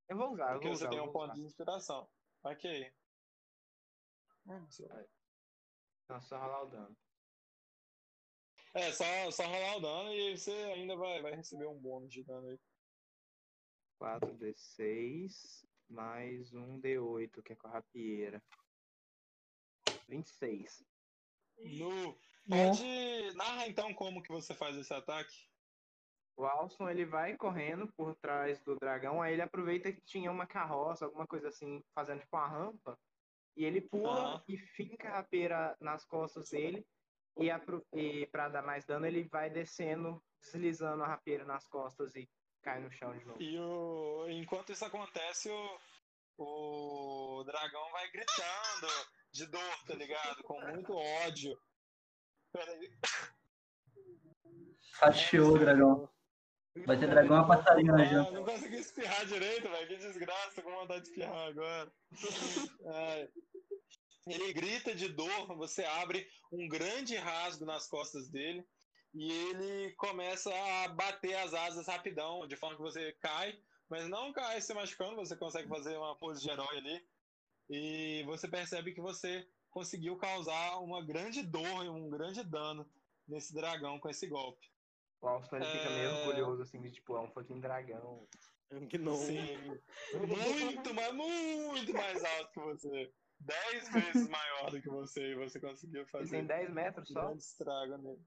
eu 0.09 0.17
vou 0.17 0.33
usar, 0.33 0.49
eu 0.49 0.53
Porque 0.55 0.69
vou 0.69 0.77
você 0.77 0.83
usar. 0.85 0.91
tem 0.91 0.99
eu 0.99 1.05
um 1.05 1.13
ponto 1.13 1.25
usar. 1.25 1.35
de 1.35 1.43
inspiração. 1.43 2.11
Ok. 2.45 2.93
Então, 6.05 6.21
só 6.21 6.39
rolar 6.39 6.63
o 6.65 6.67
dano. 6.71 6.97
É, 8.75 8.91
só, 8.93 9.31
só 9.31 9.45
rolar 9.45 9.77
o 9.77 9.81
dano 9.81 10.15
e 10.15 10.37
você 10.37 10.51
ainda 10.51 10.97
vai, 10.97 11.21
vai 11.21 11.35
receber 11.35 11.67
um 11.67 11.79
bônus 11.79 12.13
de 12.13 12.25
dano 12.25 12.49
aí. 12.49 12.59
4d6 14.01 15.67
mais 15.89 16.53
um 16.55 16.81
d8, 16.81 17.43
que 17.43 17.53
é 17.53 17.57
com 17.57 17.69
a 17.69 17.73
rapieira. 17.73 18.43
26. 20.09 20.85
No... 21.59 22.19
Pode. 22.49 23.35
Narra 23.37 23.69
então 23.69 23.95
como 23.95 24.23
que 24.23 24.33
você 24.33 24.55
faz 24.55 24.77
esse 24.77 24.93
ataque. 24.93 25.35
O 26.37 26.45
Alson 26.45 26.89
ele 26.89 27.05
vai 27.05 27.37
correndo 27.37 27.87
por 27.93 28.17
trás 28.17 28.61
do 28.63 28.77
dragão, 28.77 29.21
aí 29.21 29.35
ele 29.35 29.43
aproveita 29.43 29.93
que 29.93 30.01
tinha 30.01 30.31
uma 30.31 30.47
carroça, 30.47 31.05
alguma 31.05 31.27
coisa 31.27 31.49
assim, 31.49 31.85
fazendo 31.95 32.21
tipo 32.21 32.37
uma 32.37 32.49
rampa, 32.49 32.99
e 33.55 33.65
ele 33.65 33.83
pula 33.83 34.37
ah. 34.37 34.45
e 34.49 34.57
finca 34.57 35.09
a 35.09 35.13
rapieira 35.19 35.77
nas 35.79 36.07
costas 36.07 36.49
dele, 36.49 36.87
e, 37.37 37.51
e 37.93 38.27
para 38.27 38.49
dar 38.49 38.63
mais 38.63 38.85
dano 38.85 39.07
ele 39.07 39.25
vai 39.25 39.51
descendo, 39.51 40.23
deslizando 40.41 41.03
a 41.03 41.09
rapieira 41.09 41.45
nas 41.45 41.67
costas 41.67 42.15
e 42.15 42.29
cai 42.63 42.81
no 42.81 42.91
chão 42.91 43.17
de 43.17 43.25
novo. 43.25 43.43
E 43.43 43.59
o... 43.59 44.27
enquanto 44.29 44.73
isso 44.73 44.85
acontece, 44.85 45.51
o... 45.51 45.79
o 46.39 47.45
dragão 47.45 47.91
vai 47.93 48.11
gritando 48.11 48.89
de 49.33 49.47
dor, 49.47 49.85
tá 49.87 49.95
ligado? 49.95 50.43
Com 50.45 50.61
muito 50.61 50.95
ódio. 50.95 51.59
Peraí. 52.53 52.93
Fatiou 54.99 55.55
o 55.55 55.59
dragão. 55.59 56.09
Vai 56.87 56.99
ter 56.99 57.09
dragão 57.09 57.37
a 57.37 57.47
passarinho 57.47 57.93
na 57.93 58.05
janta. 58.05 58.31
Não 58.31 58.45
consegui 58.45 58.77
espirrar 58.77 59.27
direito, 59.27 59.69
velho. 59.69 59.89
Que 59.89 59.97
desgraça, 59.97 60.63
com 60.63 60.71
vontade 60.71 61.03
de 61.03 61.09
espirrar 61.09 61.49
agora. 61.49 61.93
É. 62.95 63.29
Ele 64.27 64.53
grita 64.53 64.95
de 64.95 65.09
dor, 65.09 65.47
você 65.57 65.85
abre 65.85 66.29
um 66.53 66.69
grande 66.69 67.17
rasgo 67.17 67.65
nas 67.65 67.89
costas 67.89 68.29
dele 68.29 68.65
e 69.15 69.31
ele 69.31 69.93
começa 69.95 70.51
a 70.55 70.89
bater 70.89 71.35
as 71.35 71.53
asas 71.53 71.87
rapidão, 71.87 72.47
de 72.47 72.57
forma 72.57 72.77
que 72.77 72.83
você 72.83 73.13
cai, 73.21 73.59
mas 73.91 74.09
não 74.09 74.33
cai 74.33 74.61
se 74.61 74.73
machucando, 74.73 75.17
você 75.17 75.37
consegue 75.37 75.69
fazer 75.69 75.97
uma 75.97 76.17
pose 76.17 76.41
de 76.41 76.51
herói 76.51 76.79
ali. 76.79 77.07
E 77.69 78.23
você 78.25 78.49
percebe 78.49 78.93
que 78.93 79.01
você 79.01 79.47
conseguiu 79.71 80.17
causar 80.17 80.79
uma 80.79 81.05
grande 81.05 81.43
dor 81.43 81.85
e 81.85 81.89
um 81.89 82.09
grande 82.09 82.43
dano 82.45 82.89
nesse 83.29 83.55
dragão 83.55 83.99
com 83.99 84.09
esse 84.09 84.27
golpe. 84.27 84.71
O 85.21 85.29
Alston 85.29 85.57
ele 85.57 85.65
é... 85.65 85.73
fica 85.73 85.91
meio 85.91 86.09
é. 86.09 86.27
orgulhoso, 86.27 86.63
assim, 86.63 86.81
de 86.81 86.91
tipo, 86.91 87.17
é 87.17 87.21
um 87.21 87.31
fucking 87.31 87.61
dragão. 87.61 88.27
Que 88.89 88.97
não. 88.97 89.17
Sim. 89.17 89.59
muito, 90.15 90.95
mas 90.95 91.15
muito 91.15 91.93
mais 91.93 92.25
alto 92.25 92.53
que 92.53 92.61
você. 92.61 93.13
Dez 93.45 93.93
vezes 93.93 94.29
maior 94.29 94.71
do 94.71 94.81
que 94.81 94.89
você 94.89 95.33
e 95.33 95.35
você 95.35 95.59
conseguiu 95.59 96.07
fazer. 96.07 96.37
Ele 96.37 96.47
tem 96.49 96.59
10 96.59 96.71
metros 96.71 97.09
só? 97.09 97.33
Um 97.33 97.37
estrago 97.37 97.97
nele. 97.99 98.25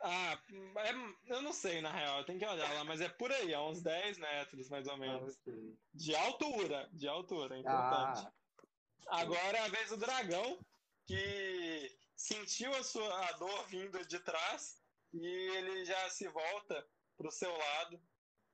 Ah, 0.00 0.38
é, 0.76 1.32
eu 1.32 1.40
não 1.40 1.52
sei, 1.52 1.80
na 1.80 1.90
real, 1.90 2.24
tem 2.24 2.38
que 2.38 2.44
olhar 2.44 2.72
lá, 2.74 2.84
mas 2.84 3.00
é 3.00 3.08
por 3.08 3.32
aí, 3.32 3.52
é 3.52 3.60
uns 3.60 3.82
10 3.82 4.18
metros, 4.18 4.68
mais 4.68 4.86
ou 4.86 4.98
menos. 4.98 5.38
Ah, 5.48 5.50
de 5.94 6.14
altura, 6.14 6.88
de 6.92 7.08
altura, 7.08 7.56
é 7.56 7.60
importante. 7.60 8.26
Ah. 9.06 9.20
Agora 9.20 9.56
é 9.56 9.60
a 9.60 9.68
vez 9.68 9.88
do 9.88 9.96
dragão, 9.96 10.58
que 11.06 11.96
sentiu 12.16 12.70
a 12.74 12.82
sua 12.82 13.28
a 13.28 13.32
dor 13.32 13.66
vindo 13.68 14.04
de 14.06 14.18
trás 14.20 14.82
e 15.12 15.26
ele 15.56 15.84
já 15.84 16.08
se 16.10 16.28
volta 16.28 16.86
pro 17.16 17.30
seu 17.30 17.56
lado 17.56 18.00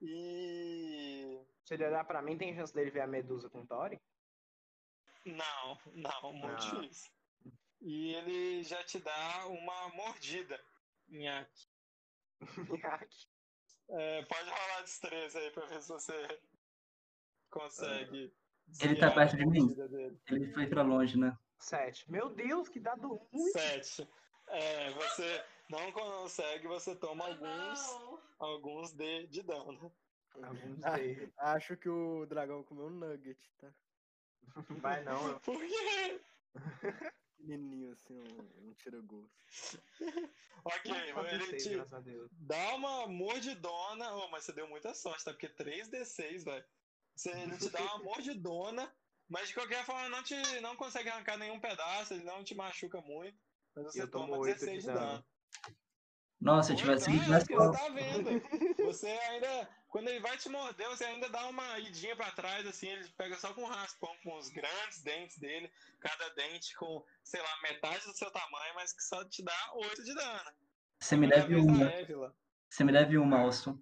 e. 0.01 1.41
Se 1.65 1.75
ele 1.75 1.87
olhar 1.87 2.05
pra 2.05 2.23
mim, 2.23 2.39
tem 2.39 2.55
chance 2.55 2.75
dele 2.75 2.91
ver 2.91 3.03
a 3.03 3.07
Medusa 3.07 3.49
com 3.49 3.63
o 3.63 3.67
Tori? 3.67 4.01
Não, 5.25 5.79
não, 5.95 6.33
muito 6.33 6.55
ah. 6.55 6.81
difícil. 6.81 7.11
E 7.81 8.15
ele 8.15 8.63
já 8.63 8.83
te 8.85 8.99
dá 8.99 9.47
uma 9.47 9.89
mordida, 9.91 10.61
Nhaque. 11.09 11.67
Nhaque. 12.83 13.27
É, 13.89 14.23
pode 14.25 14.49
rolar 14.49 14.83
destreza 14.83 15.39
aí 15.39 15.51
pra 15.51 15.67
ver 15.67 15.83
se 15.83 15.89
você 15.89 16.41
consegue. 17.51 18.33
Ele 18.81 18.97
tá 18.97 19.11
perto 19.11 19.37
de 19.37 19.47
mim? 19.47 19.75
Dele. 19.75 20.21
Ele 20.29 20.53
foi 20.53 20.67
pra 20.67 20.83
longe, 20.83 21.19
né? 21.19 21.37
Sete. 21.59 22.11
Meu 22.11 22.31
Deus, 22.31 22.69
que 22.69 22.79
dado 22.79 23.21
muito. 23.33 23.59
Sete. 23.59 24.09
É, 24.47 24.91
você 24.93 25.45
não 25.69 25.91
consegue, 25.93 26.69
você 26.69 26.95
toma 26.95 27.27
alguns, 27.27 28.21
alguns 28.39 28.93
de, 28.93 29.27
de 29.27 29.43
dano. 29.43 29.93
Alguns 30.43 30.85
ah, 30.85 30.97
de. 30.97 31.33
Acho 31.39 31.77
que 31.77 31.89
o 31.89 32.27
dragão 32.27 32.63
comeu 32.63 32.87
um 32.87 32.91
nugget, 32.91 33.39
tá? 33.59 33.73
Vai 34.81 35.03
não. 35.05 35.39
Por 35.41 35.59
quê? 35.59 36.21
Pequenininho 37.39 37.93
assim, 37.93 38.19
um, 38.19 38.69
um 38.69 38.75
tira-gosto. 38.75 39.83
ok, 40.65 40.93
ele 41.33 41.57
te 41.57 41.77
dá 42.33 42.75
uma 42.75 43.07
mordidona. 43.07 44.15
Oh, 44.15 44.29
mas 44.29 44.45
você 44.45 44.53
deu 44.53 44.69
muita 44.69 44.93
sorte, 44.95 45.25
tá? 45.25 45.33
Porque 45.33 45.49
3d6, 45.49 46.45
velho. 46.45 46.65
Ele 47.27 47.57
te 47.57 47.71
dá 47.71 47.81
uma 47.81 47.99
mordidona, 48.05 48.93
mas 49.29 49.49
de 49.49 49.55
qualquer 49.55 49.85
forma 49.85 50.09
não, 50.09 50.23
te, 50.23 50.35
não 50.61 50.77
consegue 50.77 51.09
arrancar 51.09 51.39
nenhum 51.39 51.59
pedaço, 51.61 52.15
ele 52.15 52.25
não 52.25 52.45
te 52.45 52.55
machuca 52.55 53.01
muito. 53.01 53.39
Mas 53.75 53.87
você 53.87 54.07
toma 54.07 54.39
16 54.39 54.83
de 54.83 54.87
dano. 54.93 55.25
Nossa, 56.41 56.73
eu 56.73 56.77
tivesse 56.77 57.05
seguido 57.05 57.29
mais 57.29 57.45
Você 57.45 57.55
tá 57.55 57.89
vendo. 57.91 58.43
Você 58.85 59.09
ainda. 59.09 59.69
Quando 59.91 60.07
ele 60.07 60.21
vai 60.21 60.39
te 60.39 60.49
morder, 60.49 60.89
você 60.89 61.05
ainda 61.05 61.29
dá 61.29 61.49
uma 61.49 61.79
idinha 61.81 62.15
pra 62.15 62.31
trás, 62.31 62.65
assim, 62.65 62.87
ele 62.87 63.09
pega 63.11 63.37
só 63.37 63.53
com 63.53 63.63
um 63.63 63.67
raspão, 63.67 64.17
com 64.23 64.39
os 64.39 64.49
grandes 64.49 65.03
dentes 65.03 65.37
dele, 65.37 65.71
cada 65.99 66.29
dente 66.31 66.73
com, 66.77 67.05
sei 67.25 67.43
lá, 67.43 67.61
metade 67.63 68.07
do 68.07 68.17
seu 68.17 68.31
tamanho, 68.31 68.75
mas 68.77 68.93
que 68.93 69.03
só 69.03 69.25
te 69.29 69.43
dá 69.43 69.73
8 69.75 70.05
de 70.05 70.15
dano. 70.15 70.53
Você 71.01 71.17
me 71.17 71.29
deve 71.29 71.57
uma. 71.57 72.37
Você 72.69 72.85
me 72.85 72.93
deve 72.93 73.19
uma, 73.19 73.41
Alston. 73.41 73.77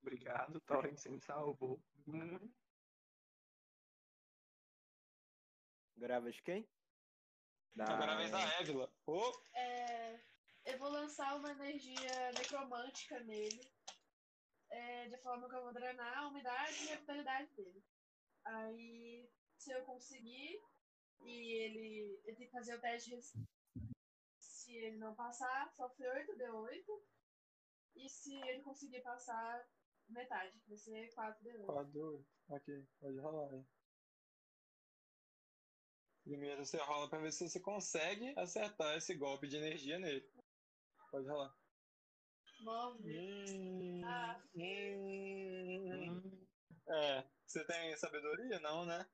Obrigado, 0.00 0.60
Thorin, 0.60 0.96
você 0.96 1.08
me 1.08 1.20
salvou. 1.20 1.82
Grava 5.96 6.30
de 6.30 6.40
quem? 6.40 6.68
Da... 7.74 7.84
Agora 7.84 8.12
é 8.12 8.14
a 8.14 8.16
vez 8.18 8.30
da 8.30 8.60
Évila. 8.60 8.92
Oh. 9.06 9.32
É, 9.54 10.20
eu 10.66 10.78
vou 10.78 10.88
lançar 10.88 11.34
uma 11.34 11.50
energia 11.50 12.30
necromântica 12.38 13.18
nele. 13.20 13.60
É, 14.76 15.08
de 15.08 15.16
forma 15.22 15.48
que 15.48 15.56
eu 15.56 15.62
vou 15.62 15.72
drenar 15.72 16.18
a 16.18 16.28
umidade 16.28 16.84
e 16.84 16.92
a 16.92 16.96
vitalidade 16.96 17.50
dele. 17.54 17.82
Aí, 18.44 19.26
se 19.56 19.70
eu 19.72 19.82
conseguir, 19.86 20.60
e 21.24 21.52
ele, 21.64 22.20
ele 22.24 22.36
tem 22.36 22.46
que 22.46 22.52
fazer 22.52 22.74
o 22.74 22.80
teste 22.80 23.16
de 23.16 23.22
Se 24.38 24.76
ele 24.76 24.98
não 24.98 25.14
passar, 25.14 25.72
sofre 25.72 26.06
8, 26.06 26.36
deu 26.36 26.56
8. 26.56 27.02
E 27.96 28.08
se 28.10 28.34
ele 28.34 28.60
conseguir 28.62 29.00
passar, 29.00 29.66
metade, 30.10 30.54
vai 30.68 30.76
ser 30.76 31.14
4 31.14 31.42
deu 31.42 31.60
8. 31.60 31.66
4 31.66 31.92
deu 31.92 32.06
8. 32.08 32.26
Ok, 32.50 32.86
pode 33.00 33.18
rolar 33.18 33.54
aí. 33.54 33.64
Primeiro 36.22 36.64
você 36.64 36.76
rola 36.76 37.08
pra 37.08 37.20
ver 37.20 37.32
se 37.32 37.48
você 37.48 37.60
consegue 37.60 38.38
acertar 38.38 38.94
esse 38.98 39.14
golpe 39.14 39.48
de 39.48 39.56
energia 39.56 39.98
nele. 39.98 40.28
Pode 41.10 41.26
rolar. 41.28 41.56
Nove. 42.60 43.18
Hum, 43.18 43.95
ah. 44.06 44.40
hum, 44.54 46.46
é. 46.88 47.24
Você 47.46 47.64
tem 47.64 47.96
sabedoria? 47.96 48.60
Não, 48.60 48.84
né? 48.84 49.06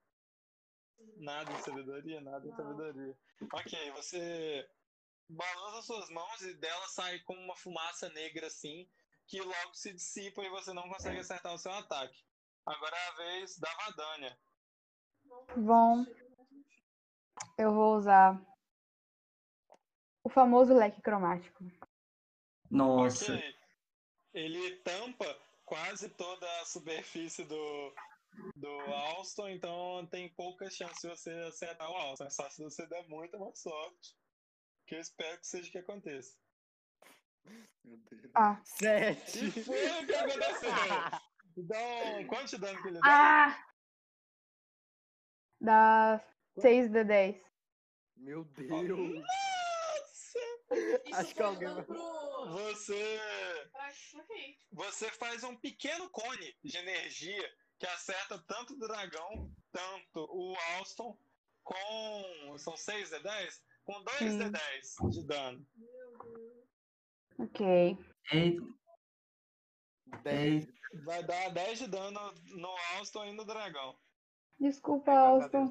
Nada 1.16 1.52
de 1.52 1.62
sabedoria? 1.62 2.20
Nada 2.20 2.40
de 2.40 2.56
sabedoria. 2.56 3.16
Ok, 3.52 3.90
você 3.92 4.68
balança 5.28 5.82
suas 5.82 6.10
mãos 6.10 6.42
e 6.42 6.54
dela 6.54 6.86
sai 6.88 7.18
como 7.20 7.40
uma 7.40 7.56
fumaça 7.56 8.08
negra 8.10 8.46
assim, 8.46 8.88
que 9.26 9.40
logo 9.40 9.74
se 9.74 9.92
dissipa 9.92 10.42
e 10.42 10.50
você 10.50 10.72
não 10.72 10.88
consegue 10.88 11.18
acertar 11.18 11.54
o 11.54 11.58
seu 11.58 11.72
ataque. 11.72 12.24
Agora 12.66 12.96
é 12.96 13.08
a 13.08 13.16
vez 13.16 13.58
da 13.58 13.68
Vadania. 13.74 14.38
Bom, 15.56 16.04
eu 17.58 17.72
vou 17.72 17.96
usar 17.96 18.40
o 20.22 20.28
famoso 20.28 20.74
leque 20.74 21.00
cromático. 21.00 21.64
Nossa. 22.70 23.34
Okay. 23.34 23.61
Ele 24.34 24.76
tampa 24.76 25.38
quase 25.64 26.08
toda 26.10 26.46
a 26.60 26.64
superfície 26.66 27.44
do, 27.44 27.94
do 28.56 28.68
Alston, 28.68 29.48
então 29.50 30.06
tem 30.06 30.28
pouca 30.30 30.70
chance 30.70 31.00
de 31.00 31.08
você 31.08 31.30
acertar 31.48 31.90
o 31.90 31.94
Alston. 31.94 32.24
É 32.24 32.30
só 32.30 32.48
se 32.50 32.62
você 32.62 32.86
der 32.86 33.06
muita 33.08 33.38
má 33.38 33.54
sorte. 33.54 34.16
Que 34.86 34.96
eu 34.96 35.00
espero 35.00 35.38
que 35.38 35.46
seja 35.46 35.68
o 35.68 35.72
que 35.72 35.78
aconteça. 35.78 36.36
Meu 37.84 37.98
Deus. 37.98 38.30
Ah. 38.34 38.60
Sete. 38.64 39.46
E 39.46 39.64
foi 39.64 39.86
o 40.00 40.06
que 40.06 40.14
aconteceu. 40.14 40.70
Então, 41.56 42.26
quanto 42.28 42.58
dano 42.58 42.82
que 42.82 42.88
ele 42.88 43.00
dá? 43.00 43.04
Ah! 43.04 43.72
Dá 45.60 46.24
6 46.58 46.90
de 46.90 47.04
10. 47.04 47.36
Meu 48.16 48.44
Deus! 48.44 49.14
Nossa! 49.14 50.38
Acho 51.14 51.34
que 51.34 51.42
alguém 51.42 51.68
Você. 52.46 53.20
Você 54.72 55.10
faz 55.12 55.44
um 55.44 55.56
pequeno 55.56 56.08
cone 56.10 56.56
de 56.62 56.76
energia 56.76 57.54
que 57.78 57.86
acerta 57.86 58.38
tanto 58.46 58.74
o 58.74 58.78
dragão, 58.78 59.50
tanto 59.70 60.28
o 60.30 60.54
Alston, 60.76 61.18
com. 61.62 62.58
São 62.58 62.76
6 62.76 63.10
de 63.10 63.18
10? 63.20 63.64
Com 63.84 64.02
2 64.02 64.38
de 64.38 64.50
10 64.50 64.96
de 65.10 65.26
dano. 65.26 65.66
Ok. 67.38 67.98
Eita. 68.32 68.62
10. 70.22 70.68
Vai 71.04 71.22
dar 71.24 71.50
10 71.50 71.78
de 71.78 71.86
dano 71.86 72.20
no 72.50 72.68
Alston 72.96 73.24
e 73.26 73.32
no 73.32 73.44
dragão. 73.44 73.98
Desculpa, 74.60 75.10
Austin. 75.10 75.70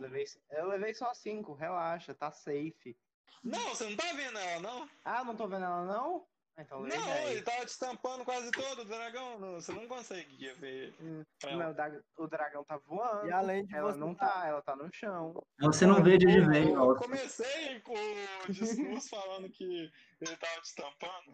Eu 0.50 0.68
levei 0.68 0.94
só 0.94 1.14
cinco, 1.14 1.54
relaxa, 1.54 2.14
tá 2.14 2.32
safe. 2.32 2.98
Não, 3.44 3.70
você 3.70 3.90
não 3.90 3.96
tá 3.96 4.12
vendo 4.14 4.38
ela, 4.38 4.62
não? 4.62 4.90
Ah, 5.04 5.24
não 5.24 5.36
tô 5.36 5.48
vendo 5.48 5.64
ela, 5.64 5.86
não? 5.86 6.28
Então, 6.62 6.82
não, 6.82 7.18
ele 7.28 7.42
tava 7.42 7.66
te 7.66 7.78
tampando 7.78 8.24
quase 8.24 8.52
todo 8.52 8.82
o 8.82 8.86
dragão. 8.86 9.40
Não, 9.40 9.54
você 9.54 9.72
não 9.72 9.88
consegue 9.88 10.54
ver. 10.54 10.94
Hum, 11.02 11.24
não, 11.44 11.72
o 12.18 12.28
dragão 12.28 12.64
tá 12.64 12.78
voando. 12.78 13.28
E 13.28 13.32
além 13.32 13.66
de 13.66 13.76
ela 13.76 13.96
não 13.96 14.14
tá, 14.14 14.44
ela 14.48 14.62
tá 14.62 14.76
no 14.76 14.90
chão. 14.94 15.44
Você 15.60 15.86
não 15.86 16.04
vê 16.04 16.18
de 16.18 16.28
onde 16.28 16.42
vem, 16.42 16.74
Eu 16.74 16.96
comecei 16.96 17.80
com 17.82 17.94
o 17.94 18.52
discurso 18.52 19.10
falando 19.10 19.50
que 19.50 19.92
ele 20.22 20.38
tava 20.38 20.62
te 20.62 20.76
tampando. 20.76 21.34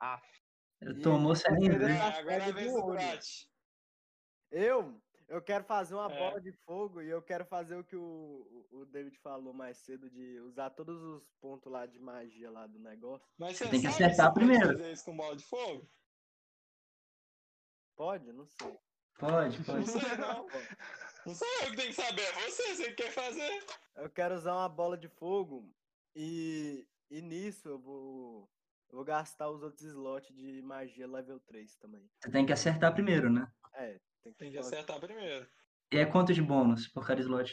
Ah. 0.00 0.22
Tomou 1.02 1.34
sem. 1.34 1.50
Agora 1.50 2.44
é 2.44 2.48
a 2.48 2.52
vez 2.52 2.72
do 2.72 2.86
Brat. 2.86 3.48
Eu? 4.50 5.00
Eu 5.28 5.42
quero 5.42 5.62
fazer 5.62 5.94
uma 5.94 6.10
é. 6.10 6.18
bola 6.18 6.40
de 6.40 6.52
fogo 6.64 7.02
e 7.02 7.10
eu 7.10 7.20
quero 7.20 7.44
fazer 7.44 7.76
o 7.76 7.84
que 7.84 7.94
o, 7.94 8.66
o 8.70 8.86
David 8.86 9.18
falou 9.18 9.52
mais 9.52 9.76
cedo 9.76 10.08
de 10.08 10.40
usar 10.40 10.70
todos 10.70 11.02
os 11.02 11.30
pontos 11.38 11.70
lá 11.70 11.84
de 11.84 11.98
magia 11.98 12.50
lá 12.50 12.66
do 12.66 12.78
negócio. 12.78 13.28
Mas 13.36 13.58
você 13.58 13.68
tem 13.68 13.80
que 13.80 13.86
acertar 13.86 14.32
primeiro. 14.32 14.68
fazer 14.68 14.92
isso 14.92 15.04
com 15.04 15.16
bola 15.16 15.36
de 15.36 15.44
fogo? 15.44 15.86
Pode? 17.94 18.32
Não 18.32 18.46
sei. 18.46 18.78
Pode, 19.18 19.62
pode. 19.64 19.78
Não 19.78 20.00
sei 20.00 20.16
não. 20.16 20.46
Não 21.26 21.34
sou 21.34 21.48
eu 21.62 21.70
que 21.70 21.76
tenho 21.76 21.88
que 21.88 22.00
saber, 22.00 22.22
é 22.22 22.32
você, 22.48 22.74
você 22.74 22.92
quer 22.92 23.10
fazer. 23.12 23.66
Eu 23.96 24.08
quero 24.08 24.34
usar 24.34 24.54
uma 24.54 24.68
bola 24.68 24.96
de 24.96 25.08
fogo 25.08 25.70
e, 26.14 26.88
e 27.10 27.20
nisso 27.20 27.68
eu 27.68 27.78
vou, 27.78 28.48
eu 28.88 28.96
vou 28.96 29.04
gastar 29.04 29.50
os 29.50 29.62
outros 29.62 29.82
slots 29.82 30.34
de 30.34 30.62
magia 30.62 31.06
level 31.06 31.38
3 31.40 31.76
também. 31.76 32.08
Você 32.18 32.30
tem 32.30 32.46
que 32.46 32.52
acertar 32.52 32.94
primeiro, 32.94 33.28
né? 33.28 33.50
É, 33.74 34.00
tem 34.32 34.32
que, 34.32 34.38
Tem 34.38 34.52
que 34.52 34.58
acertar 34.58 35.00
primeiro. 35.00 35.48
E 35.92 35.98
é 35.98 36.06
quanto 36.06 36.34
de 36.34 36.42
bônus 36.42 36.86
por 36.88 37.06
cada 37.06 37.20
slot? 37.20 37.52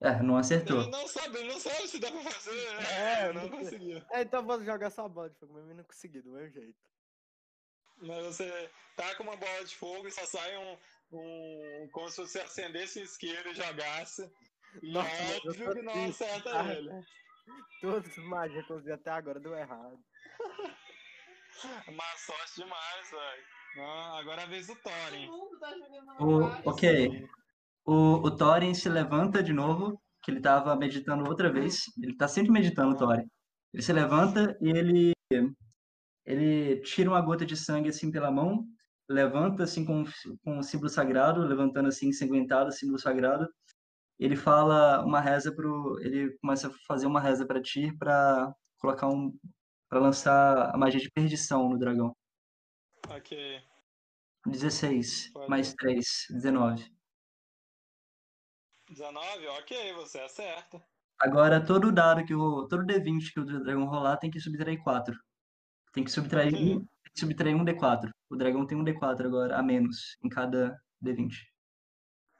É, 0.00 0.22
não 0.22 0.36
acertou. 0.36 0.82
Ele 0.82 0.90
não 0.90 1.08
sabe, 1.08 1.38
ele 1.38 1.48
não 1.48 1.58
sabe 1.58 1.88
se 1.88 1.98
dá 1.98 2.10
pra 2.10 2.20
fazer. 2.20 2.66
É, 2.92 3.24
é 3.24 3.32
não 3.32 3.48
conseguiu. 3.48 4.02
É, 4.12 4.22
então 4.22 4.44
vou 4.44 4.62
jogar 4.64 4.90
só 4.90 5.06
a 5.06 5.08
bola 5.08 5.28
de 5.28 5.36
fogo, 5.36 5.54
mas 5.54 5.68
eu 5.68 5.74
não 5.74 5.84
consegui, 5.84 6.22
do 6.22 6.30
meu 6.30 6.48
jeito. 6.48 6.78
Mas 8.00 8.26
você 8.26 8.70
tá 8.96 9.14
com 9.16 9.24
uma 9.24 9.36
bola 9.36 9.64
de 9.64 9.74
fogo 9.74 10.06
e 10.06 10.12
só 10.12 10.24
sai 10.24 10.56
um. 10.56 10.78
um 11.10 11.88
como 11.90 12.08
se 12.10 12.18
você 12.18 12.40
acendesse 12.40 13.00
um 13.00 13.02
isqueiro 13.02 13.50
e 13.50 13.54
jogasse. 13.54 14.30
E 14.82 14.92
Nossa, 14.92 15.10
óbvio 15.48 15.74
que 15.74 15.82
não 15.82 16.04
acerta 16.04 16.60
ah, 16.60 16.74
ele. 16.74 16.90
Todos 17.80 18.16
os 18.16 18.24
magias 18.24 18.66
que 18.66 18.72
eu 18.72 18.80
vi 18.80 18.92
até 18.92 19.10
agora 19.10 19.40
deu 19.40 19.56
errado. 19.56 19.98
Má 21.90 22.16
sorte 22.16 22.56
demais, 22.56 23.10
velho. 23.10 23.57
Ah, 23.80 24.18
agora 24.18 24.42
é 24.42 24.44
a 24.44 24.48
vez 24.48 24.66
do 24.66 24.74
Thorin. 24.76 25.28
Tá 25.60 26.24
o, 26.24 26.70
ok. 26.70 27.28
O, 27.84 27.94
o 28.26 28.30
Thorin 28.36 28.74
se 28.74 28.88
levanta 28.88 29.42
de 29.42 29.52
novo, 29.52 30.00
que 30.22 30.30
ele 30.30 30.38
estava 30.38 30.74
meditando 30.76 31.28
outra 31.28 31.50
vez. 31.50 31.84
Ele 32.02 32.12
está 32.12 32.28
sempre 32.28 32.50
meditando, 32.50 32.94
o 32.94 32.96
Thorin. 32.96 33.26
Ele 33.72 33.82
se 33.82 33.92
levanta 33.92 34.56
e 34.60 34.70
ele, 34.70 35.12
ele 36.24 36.80
tira 36.82 37.10
uma 37.10 37.20
gota 37.20 37.44
de 37.44 37.56
sangue 37.56 37.88
assim 37.88 38.10
pela 38.10 38.30
mão, 38.30 38.66
levanta 39.08 39.64
assim 39.64 39.84
com, 39.84 40.04
com 40.42 40.58
o 40.58 40.62
símbolo 40.62 40.88
sagrado, 40.88 41.40
levantando 41.42 41.88
assim 41.88 42.08
ensanguentado 42.08 42.70
o 42.70 42.72
símbolo 42.72 42.98
sagrado. 42.98 43.48
Ele 44.18 44.36
fala 44.36 45.04
uma 45.04 45.20
reza 45.20 45.54
pro, 45.54 45.98
ele 46.00 46.36
começa 46.38 46.68
a 46.68 46.72
fazer 46.86 47.06
uma 47.06 47.20
reza 47.20 47.46
para 47.46 47.62
ti 47.62 47.96
para 47.96 48.52
colocar 48.78 49.08
um 49.08 49.32
para 49.88 50.00
lançar 50.00 50.74
a 50.74 50.76
magia 50.76 51.00
de 51.00 51.10
perdição 51.10 51.68
no 51.68 51.78
dragão. 51.78 52.14
Ok. 53.08 53.62
16, 54.46 55.32
Pode. 55.32 55.50
mais 55.50 55.74
3, 55.74 56.26
19. 56.30 56.98
19, 58.88 59.46
ok, 59.48 59.92
você 59.94 60.18
acerta. 60.20 60.82
Agora, 61.20 61.64
todo 61.64 61.92
dado 61.92 62.24
que 62.24 62.34
o. 62.34 62.66
Todo 62.68 62.86
D20 62.86 63.32
que 63.32 63.40
o 63.40 63.44
dragão 63.44 63.86
rolar 63.86 64.16
tem 64.16 64.30
que 64.30 64.40
subtrair 64.40 64.82
4. 64.82 65.14
Tem 65.92 66.04
que 66.04 66.10
subtrair, 66.10 66.54
okay. 66.54 66.74
um, 66.74 66.78
tem 66.78 67.12
que 67.12 67.20
subtrair 67.20 67.56
um 67.56 67.64
D4. 67.64 68.10
O 68.30 68.36
dragão 68.36 68.66
tem 68.66 68.78
um 68.78 68.84
D4 68.84 69.26
agora, 69.26 69.58
a 69.58 69.62
menos, 69.62 70.16
em 70.22 70.28
cada 70.28 70.80
D20. 71.04 71.34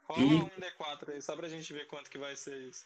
Rola 0.03 0.21
e... 0.21 0.35
um 0.35 0.49
D4 0.49 1.09
aí, 1.09 1.21
só 1.21 1.35
pra 1.35 1.49
gente 1.49 1.73
ver 1.73 1.85
quanto 1.87 2.09
que 2.09 2.17
vai 2.17 2.35
ser 2.35 2.57
isso. 2.67 2.85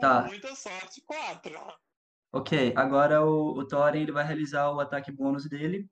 Tá. 0.00 0.22
muita 0.22 0.54
sorte, 0.54 1.02
4. 1.02 1.52
Ok, 2.30 2.74
agora 2.76 3.24
o, 3.24 3.56
o 3.56 3.66
Thorin 3.66 4.02
ele 4.02 4.12
vai 4.12 4.24
realizar 4.24 4.70
o 4.70 4.80
ataque 4.80 5.10
bônus 5.10 5.48
dele. 5.48 5.88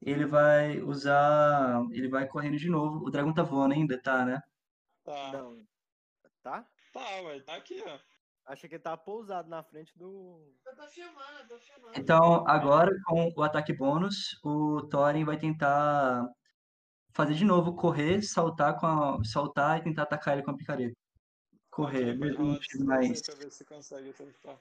Ele 0.00 0.24
vai 0.24 0.80
usar. 0.80 1.82
Ele 1.90 2.08
vai 2.08 2.26
correndo 2.28 2.56
de 2.56 2.68
novo. 2.68 3.04
O 3.04 3.10
dragão 3.10 3.34
tá 3.34 3.42
voando 3.42 3.74
ainda, 3.74 4.00
tá, 4.00 4.24
né? 4.24 4.40
Tá. 5.02 5.32
Não. 5.32 5.66
Tá? 6.42 6.66
Tá, 6.92 7.22
ué, 7.22 7.40
tá 7.40 7.56
aqui, 7.56 7.82
ó. 7.86 7.98
Achei 8.46 8.68
que 8.68 8.74
ele 8.76 8.82
tava 8.82 8.98
pousado 8.98 9.48
na 9.48 9.62
frente 9.62 9.96
do. 9.98 10.54
Eu 10.66 10.76
tô 10.76 10.86
filmando, 10.86 11.38
eu 11.40 11.48
tô 11.48 11.58
filmando. 11.58 11.98
Então, 11.98 12.46
agora 12.46 12.90
com 13.06 13.32
o 13.34 13.42
ataque 13.42 13.72
bônus, 13.72 14.38
o 14.44 14.82
Thorin 14.88 15.24
vai 15.24 15.38
tentar 15.38 16.28
fazer 17.12 17.34
de 17.34 17.44
novo, 17.44 17.74
correr, 17.74 18.22
saltar 18.22 18.78
com 18.78 18.86
a, 18.86 19.24
saltar 19.24 19.78
e 19.78 19.82
tentar 19.82 20.02
atacar 20.02 20.34
ele 20.34 20.44
com 20.44 20.50
a 20.50 20.56
picareta 20.56 20.94
correr, 21.74 22.14
okay, 22.14 22.84
mais, 22.84 23.22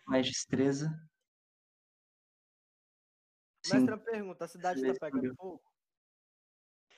mais 0.08 0.26
destreza. 0.26 0.90
Mas 3.70 3.84
uma 3.84 3.98
pergunta, 3.98 4.46
a 4.46 4.48
cidade 4.48 4.82
está 4.82 5.12
pegando 5.12 5.36
fogo? 5.36 5.64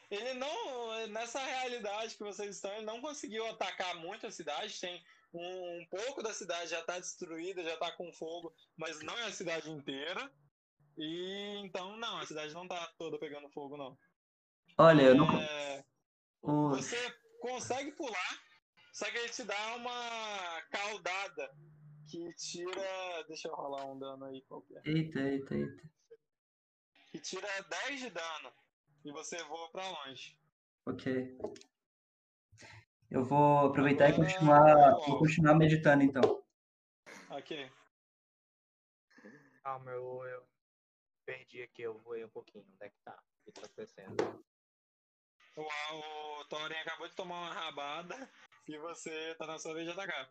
Ele 0.09 0.34
não, 0.36 1.07
nessa 1.07 1.39
realidade 1.39 2.16
que 2.16 2.24
vocês 2.24 2.55
estão, 2.55 2.72
ele 2.74 2.86
não 2.86 3.01
conseguiu 3.01 3.45
atacar 3.47 3.95
muito 3.97 4.26
a 4.26 4.32
cidade. 4.32 4.80
Tem 4.80 5.03
um, 5.34 5.82
um 5.82 5.86
pouco 5.88 6.24
da 6.24 6.34
cidade 6.34 6.70
já 6.70 6.80
está 6.80 6.97
destruída, 6.97 7.63
já 7.63 7.74
está 7.74 7.91
com 7.91 8.13
fogo, 8.13 8.55
mas 8.78 9.01
não 9.01 9.18
é 9.18 9.26
a 9.26 9.34
cidade 9.34 9.70
inteira. 9.70 10.32
E 10.97 11.57
então, 11.57 11.97
não, 11.97 12.20
a 12.20 12.26
cidade 12.26 12.53
não 12.53 12.63
está 12.63 12.88
toda 12.97 13.20
pegando 13.20 13.49
fogo, 13.49 13.76
não. 13.76 13.97
Olha, 14.78 15.01
eu 15.01 15.16
não. 15.16 15.41
É, 15.41 15.84
você 16.41 17.13
consegue 17.41 17.91
pular 17.91 18.44
só 18.95 19.11
que 19.11 19.17
ele 19.17 19.27
te 19.27 19.43
dá 19.43 19.75
uma 19.75 20.61
caudada 20.71 21.53
que 22.09 22.33
tira. 22.35 23.23
Deixa 23.27 23.49
eu 23.49 23.53
rolar 23.53 23.83
um 23.87 23.99
dano 23.99 24.23
aí 24.23 24.41
qualquer. 24.43 24.81
Eita, 24.85 25.19
eita, 25.19 25.53
eita. 25.53 25.83
Que 27.11 27.19
tira 27.19 27.45
10 27.87 27.99
de 27.99 28.09
dano. 28.09 28.53
E 29.03 29.11
você 29.11 29.43
voa 29.43 29.69
pra 29.69 29.85
longe. 29.85 30.39
Ok. 30.85 31.37
Eu 33.11 33.25
vou 33.25 33.67
aproveitar 33.67 34.07
Agora, 34.07 34.29
e 34.29 34.31
continuar. 34.31 34.91
Vou 35.05 35.19
continuar 35.19 35.55
meditando 35.55 36.01
então. 36.01 36.41
Ok. 37.31 37.69
Calma, 39.61 39.91
eu, 39.91 40.23
eu 40.25 40.47
perdi 41.25 41.63
aqui, 41.63 41.81
eu 41.81 41.99
voei 41.99 42.23
um 42.23 42.29
pouquinho. 42.29 42.63
Onde 42.63 42.85
é 42.85 42.89
que 42.89 42.99
tá? 43.03 43.21
O 43.41 43.43
que 43.43 43.51
tá 43.51 43.65
acontecendo? 43.65 44.45
O, 45.57 46.39
o 46.39 46.45
Thorin 46.45 46.75
acabou 46.75 47.09
de 47.09 47.15
tomar 47.15 47.41
uma 47.41 47.53
rabada 47.53 48.31
e 48.68 48.78
você 48.78 49.36
tá 49.36 49.45
na 49.45 49.57
sua 49.57 49.74
vez 49.74 49.86
de 49.86 49.91
atacar. 49.91 50.30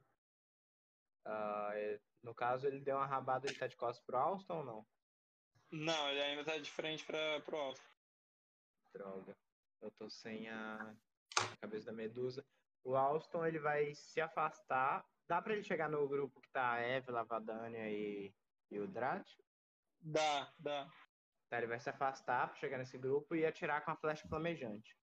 Uh, 1.27 2.01
no 2.23 2.35
caso, 2.35 2.67
ele 2.67 2.81
deu 2.81 2.97
uma 2.97 3.07
rabada, 3.07 3.47
ele 3.47 3.59
tá 3.59 3.67
de 3.67 3.77
costas 3.77 4.05
pro 4.05 4.17
Alston 4.17 4.59
ou 4.59 4.65
não? 4.65 4.87
Não, 5.71 6.09
ele 6.11 6.23
ainda 6.23 6.45
tá 6.45 6.59
de 6.59 6.71
frente 6.71 7.05
pra, 7.05 7.41
pro 7.41 7.57
Alston. 7.57 7.89
Droga. 8.93 9.37
Eu 9.81 9.91
tô 9.93 10.09
sem 10.09 10.49
a, 10.49 10.95
a 11.39 11.57
cabeça 11.61 11.87
da 11.87 11.93
medusa. 11.93 12.45
O 12.85 12.97
Alston, 12.97 13.47
ele 13.47 13.59
vai 13.59 13.95
se 13.95 14.21
afastar. 14.21 15.05
Dá 15.27 15.41
pra 15.41 15.55
ele 15.55 15.63
chegar 15.63 15.89
no 15.89 16.07
grupo 16.07 16.41
que 16.41 16.51
tá 16.51 16.73
a 16.73 16.81
Eve, 16.81 17.11
Lavadania 17.11 17.91
e, 17.91 18.35
e 18.71 18.79
o 18.79 18.87
Drat? 18.87 19.27
Dá, 20.01 20.53
dá. 20.59 20.91
Tá, 21.49 21.59
ele 21.59 21.67
vai 21.67 21.81
se 21.81 21.89
afastar 21.89 22.49
pra 22.49 22.57
chegar 22.57 22.79
nesse 22.79 22.99
grupo 22.99 23.35
e 23.35 23.45
atirar 23.45 23.85
com 23.85 23.91
a 23.91 23.97
flecha 23.97 24.29
flamejante. 24.29 24.97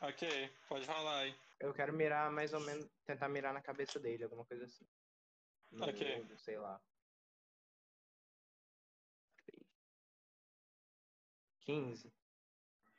Ok, 0.00 0.50
pode 0.66 0.86
rolar 0.86 1.20
aí. 1.20 1.34
Eu 1.60 1.74
quero 1.74 1.92
mirar 1.92 2.30
mais 2.32 2.54
ou 2.54 2.60
menos, 2.60 2.88
tentar 3.04 3.28
mirar 3.28 3.52
na 3.52 3.60
cabeça 3.60 4.00
dele, 4.00 4.24
alguma 4.24 4.46
coisa 4.46 4.64
assim. 4.64 4.86
No 5.70 5.84
ok. 5.84 6.20
Olho, 6.20 6.38
sei 6.38 6.58
lá. 6.58 6.82
15. 11.60 12.12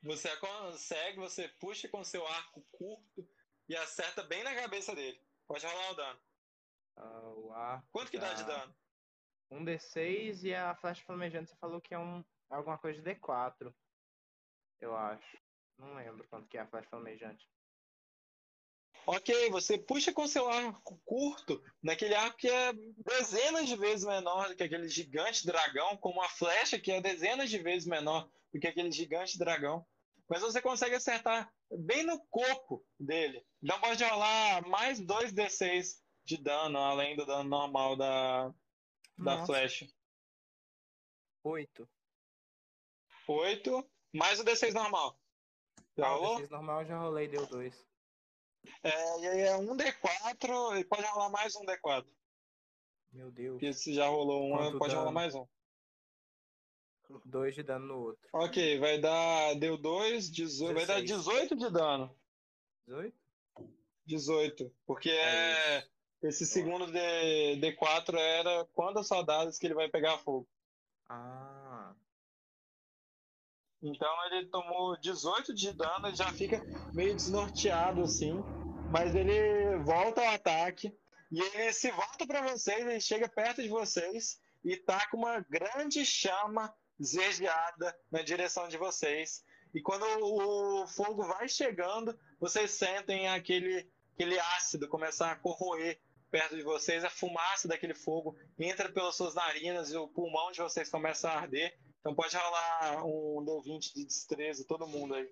Você 0.03 0.37
consegue, 0.37 1.17
você 1.17 1.47
puxa 1.59 1.89
com 1.89 2.03
seu 2.03 2.25
arco 2.25 2.61
curto 2.71 3.27
e 3.67 3.75
acerta 3.75 4.23
bem 4.23 4.43
na 4.43 4.55
cabeça 4.55 4.93
dele. 4.93 5.19
Pode 5.47 5.65
rolar 5.65 5.91
o 5.91 5.95
dano. 5.95 6.21
Uh, 6.97 7.47
o 7.47 7.53
arco 7.53 7.87
Quanto 7.91 8.11
que 8.11 8.19
dá 8.19 8.33
de 8.33 8.43
dano? 8.43 8.75
Um 9.49 9.65
D6 9.65 10.43
e 10.43 10.53
a 10.53 10.75
flecha 10.75 11.03
flamejante 11.03 11.49
você 11.49 11.55
falou 11.57 11.81
que 11.81 11.93
é 11.93 11.99
um, 11.99 12.23
alguma 12.49 12.77
coisa 12.77 13.01
de 13.01 13.09
D4. 13.09 13.73
Eu 14.79 14.95
acho. 14.95 15.40
Não 15.81 15.95
lembro 15.95 16.23
quanto 16.29 16.47
que 16.47 16.57
é 16.57 16.61
a 16.61 16.67
flecha 16.67 16.87
flamejante. 16.89 17.49
Ok, 19.07 19.49
você 19.49 19.79
puxa 19.79 20.13
com 20.13 20.27
seu 20.27 20.47
arco 20.47 21.01
curto, 21.03 21.59
naquele 21.81 22.13
arco 22.13 22.37
que 22.37 22.47
é 22.47 22.71
dezenas 23.03 23.67
de 23.67 23.75
vezes 23.75 24.05
menor 24.05 24.47
do 24.47 24.55
que 24.55 24.61
aquele 24.61 24.87
gigante 24.87 25.43
dragão, 25.43 25.97
com 25.97 26.11
uma 26.11 26.29
flecha 26.29 26.79
que 26.79 26.91
é 26.91 27.01
dezenas 27.01 27.49
de 27.49 27.57
vezes 27.57 27.87
menor 27.87 28.29
do 28.53 28.59
que 28.59 28.67
aquele 28.67 28.91
gigante 28.91 29.39
dragão. 29.39 29.83
mas 30.29 30.41
você 30.43 30.61
consegue 30.61 30.93
acertar 30.95 31.51
bem 31.71 32.03
no 32.03 32.23
corpo 32.27 32.85
dele. 32.99 33.43
Então 33.61 33.81
pode 33.81 34.03
rolar 34.03 34.65
mais 34.67 35.01
2d6 35.01 35.99
de 36.23 36.37
dano, 36.37 36.77
além 36.77 37.15
do 37.15 37.25
dano 37.25 37.49
normal 37.49 37.95
da, 37.97 38.49
da 39.17 39.37
Nossa. 39.37 39.45
flecha. 39.47 39.87
Oito. 41.43 41.89
8, 43.27 43.89
mais 44.13 44.39
o 44.39 44.45
d6 44.45 44.73
normal. 44.73 45.20
Já 45.97 46.13
o 46.13 46.19
rolou? 46.19 46.39
D6 46.39 46.49
normal 46.49 46.85
já 46.85 46.97
rolei, 46.97 47.27
deu 47.27 47.45
dois. 47.45 47.85
É, 48.83 49.19
e 49.19 49.27
aí 49.27 49.41
é 49.41 49.55
um 49.57 49.75
D4 49.75 50.79
e 50.79 50.85
pode 50.85 51.03
rolar 51.03 51.29
mais 51.29 51.55
um 51.55 51.65
D4. 51.65 52.05
Meu 53.11 53.31
Deus. 53.31 53.53
Porque 53.53 53.73
se 53.73 53.93
já 53.93 54.07
rolou 54.07 54.47
um, 54.47 54.57
Quanto 54.57 54.77
pode 54.77 54.93
rolar 54.93 55.05
dano? 55.05 55.15
mais 55.15 55.35
um. 55.35 55.47
Dois 57.25 57.53
de 57.53 57.63
dano 57.63 57.87
no 57.87 57.99
outro. 57.99 58.29
Ok, 58.31 58.79
vai 58.79 58.97
dar. 58.99 59.55
Deu 59.55 59.77
2, 59.77 60.31
18. 60.31 60.73
Vai 60.73 60.85
dar 60.85 61.01
16. 61.01 61.49
18 61.49 61.55
de 61.57 61.69
dano. 61.71 62.15
18? 62.87 63.15
18. 64.05 64.75
Porque 64.85 65.09
É 65.09 65.77
é, 65.77 65.87
esse 66.23 66.45
segundo 66.45 66.89
D, 66.91 66.99
D4 67.57 68.17
era 68.17 68.65
quantas 68.73 69.07
soldados 69.07 69.57
que 69.57 69.67
ele 69.67 69.73
vai 69.73 69.89
pegar 69.89 70.19
fogo. 70.19 70.47
Ah. 71.09 71.60
Então 73.81 74.25
ele 74.25 74.45
tomou 74.47 74.97
18 74.99 75.53
de 75.53 75.73
dano 75.73 76.09
e 76.09 76.15
já 76.15 76.31
fica 76.31 76.61
meio 76.93 77.15
desnorteado 77.15 78.01
assim. 78.01 78.43
Mas 78.91 79.15
ele 79.15 79.77
volta 79.83 80.21
ao 80.21 80.35
ataque. 80.35 80.95
E 81.31 81.39
ele 81.39 81.73
se 81.73 81.89
volta 81.91 82.27
para 82.27 82.41
vocês, 82.41 82.85
ele 82.85 82.99
chega 82.99 83.27
perto 83.27 83.63
de 83.63 83.69
vocês 83.69 84.37
e 84.63 84.75
tá 84.75 85.07
com 85.09 85.17
uma 85.17 85.39
grande 85.39 86.05
chama 86.05 86.73
esverdeada 86.99 87.97
na 88.11 88.21
direção 88.21 88.67
de 88.67 88.77
vocês. 88.77 89.43
E 89.73 89.81
quando 89.81 90.03
o 90.03 90.85
fogo 90.87 91.23
vai 91.23 91.47
chegando, 91.47 92.17
vocês 92.39 92.71
sentem 92.71 93.29
aquele, 93.29 93.89
aquele 94.13 94.37
ácido 94.39 94.87
começar 94.87 95.31
a 95.31 95.35
corroer 95.37 95.99
perto 96.29 96.55
de 96.55 96.63
vocês, 96.63 97.03
a 97.03 97.09
fumaça 97.09 97.67
daquele 97.67 97.93
fogo 97.93 98.37
entra 98.57 98.89
pelas 98.89 99.15
suas 99.15 99.33
narinas 99.35 99.91
e 99.91 99.97
o 99.97 100.07
pulmão 100.07 100.51
de 100.51 100.59
vocês 100.59 100.89
começa 100.89 101.29
a 101.29 101.39
arder. 101.39 101.77
Então 102.01 102.15
pode 102.15 102.35
rolar 102.35 103.05
um 103.05 103.45
D20 103.45 103.93
de 103.93 104.05
destreza, 104.05 104.65
todo 104.67 104.87
mundo 104.87 105.13
aí. 105.13 105.31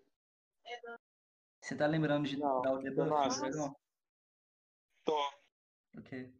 Você 1.62 1.76
tá 1.76 1.88
lembrando 1.88 2.28
de 2.28 2.38
Não, 2.38 2.62
dar 2.62 2.74
o 2.74 2.80
debuff 2.82 3.12
acho. 3.14 3.40
dragão? 3.40 3.76
Tô. 5.04 5.34
Ok. 5.98 6.32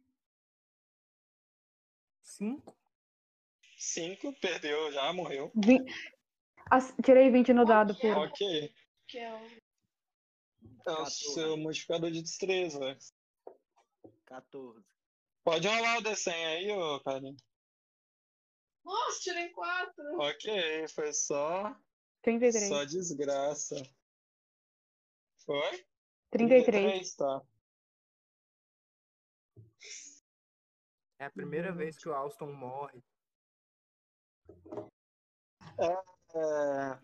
Cinco? 2.22 2.76
5, 3.76 4.32
perdeu 4.40 4.92
já, 4.92 5.12
morreu. 5.12 5.50
Vin- 5.54 5.84
As- 6.70 6.94
Tirei 7.04 7.28
20 7.30 7.52
no 7.52 7.64
dado 7.64 7.92
Ok. 7.92 8.00
puro. 8.08 8.20
Ok. 8.26 8.74
Que 9.08 9.18
é 9.18 9.34
o. 9.34 9.44
É 9.46 10.84
14. 10.84 11.34
seu 11.34 11.56
modificador 11.56 12.10
de 12.12 12.22
destreza. 12.22 12.78
velho. 12.78 12.98
14. 14.26 14.84
Pode 15.42 15.66
rolar 15.66 15.98
o 15.98 16.02
D100 16.02 16.32
aí, 16.46 16.70
ô 16.70 17.00
Karim. 17.00 17.36
Nossa, 18.90 19.20
tirei 19.20 19.48
4! 19.50 20.20
Ok, 20.20 20.88
foi 20.88 21.12
só, 21.12 21.76
33. 22.22 22.68
só 22.68 22.84
desgraça. 22.84 23.76
Foi? 25.46 25.86
33. 26.30 27.14
tá. 27.14 27.40
É 31.20 31.26
a 31.26 31.30
primeira 31.30 31.72
vez 31.72 31.96
que 31.98 32.08
o 32.08 32.12
Alston 32.12 32.52
morre. 32.52 33.00
É, 35.78 36.98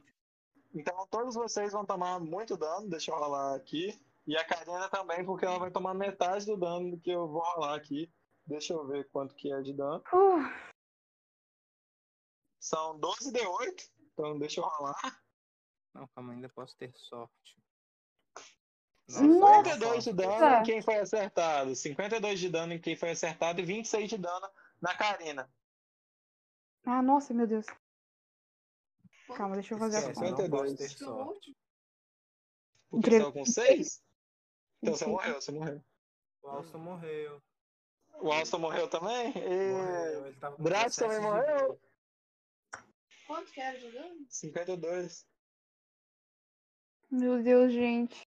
Então 0.74 1.06
todos 1.06 1.36
vocês 1.36 1.72
vão 1.72 1.86
tomar 1.86 2.18
muito 2.18 2.56
dano, 2.56 2.90
deixa 2.90 3.12
eu 3.12 3.16
rolar 3.16 3.54
aqui. 3.54 3.96
E 4.26 4.36
a 4.36 4.44
Karina 4.44 4.88
também, 4.88 5.24
porque 5.24 5.44
ela 5.44 5.60
vai 5.60 5.70
tomar 5.70 5.94
metade 5.94 6.46
do 6.46 6.56
dano 6.56 6.98
que 6.98 7.10
eu 7.10 7.28
vou 7.28 7.42
rolar 7.42 7.76
aqui. 7.76 8.12
Deixa 8.44 8.72
eu 8.72 8.84
ver 8.88 9.08
quanto 9.10 9.36
que 9.36 9.52
é 9.52 9.60
de 9.60 9.72
dano. 9.72 10.02
Uh, 10.12 10.66
São 12.66 12.98
12 12.98 13.30
D8, 13.32 13.90
então 14.12 14.36
deixa 14.40 14.58
eu 14.60 14.64
rolar. 14.64 15.22
Não, 15.94 16.08
calma, 16.08 16.32
ainda 16.32 16.48
posso 16.48 16.76
ter 16.76 16.92
sorte. 16.96 17.62
Nossa! 19.08 19.20
52 19.20 20.04
de 20.04 20.12
dano 20.12 20.32
Nossa! 20.32 20.58
em 20.58 20.62
quem 20.64 20.82
foi 20.82 20.96
acertado. 20.96 21.76
52 21.76 22.40
de 22.40 22.48
dano 22.48 22.72
em 22.72 22.80
quem 22.80 22.96
foi 22.96 23.10
acertado 23.10 23.60
e 23.60 23.64
26 23.64 24.10
de 24.10 24.18
dano 24.18 24.50
na 24.82 24.96
Karina. 24.96 25.48
ah, 26.84 27.00
nossa, 27.00 27.32
meu 27.32 27.46
Deus. 27.46 27.66
Calma, 29.36 29.54
deixa 29.54 29.74
eu 29.74 29.78
fazer 29.78 29.98
a 29.98 30.12
conta. 30.12 30.24
eu 30.24 30.30
não 30.30 30.50
posso 30.50 30.68
52. 30.70 30.76
ter 30.76 30.88
sorte. 30.88 31.56
Porque 32.90 33.14
Entre- 33.14 33.32
com 33.32 33.46
6? 33.46 34.02
Então 34.82 34.96
você 34.96 35.06
morreu, 35.06 35.34
você 35.40 35.52
morreu. 35.52 35.84
O 36.42 36.48
Alston 36.48 36.78
morreu. 36.78 37.42
O 38.14 38.32
Alston 38.32 38.58
morreu 38.58 38.88
também? 38.90 39.32
E... 39.36 39.70
Morreu. 39.72 40.26
Ele 40.26 40.36
tava 40.40 40.56
com 40.56 40.64
Drax 40.64 40.96
17 40.96 40.98
também 40.98 41.20
de 41.20 41.26
morreu? 41.26 41.80
Quanto 43.26 43.50
que 43.52 43.60
era 43.60 43.78
dano? 43.90 44.26
52. 44.28 45.26
Meu 47.10 47.42
Deus, 47.42 47.72
gente. 47.72 48.26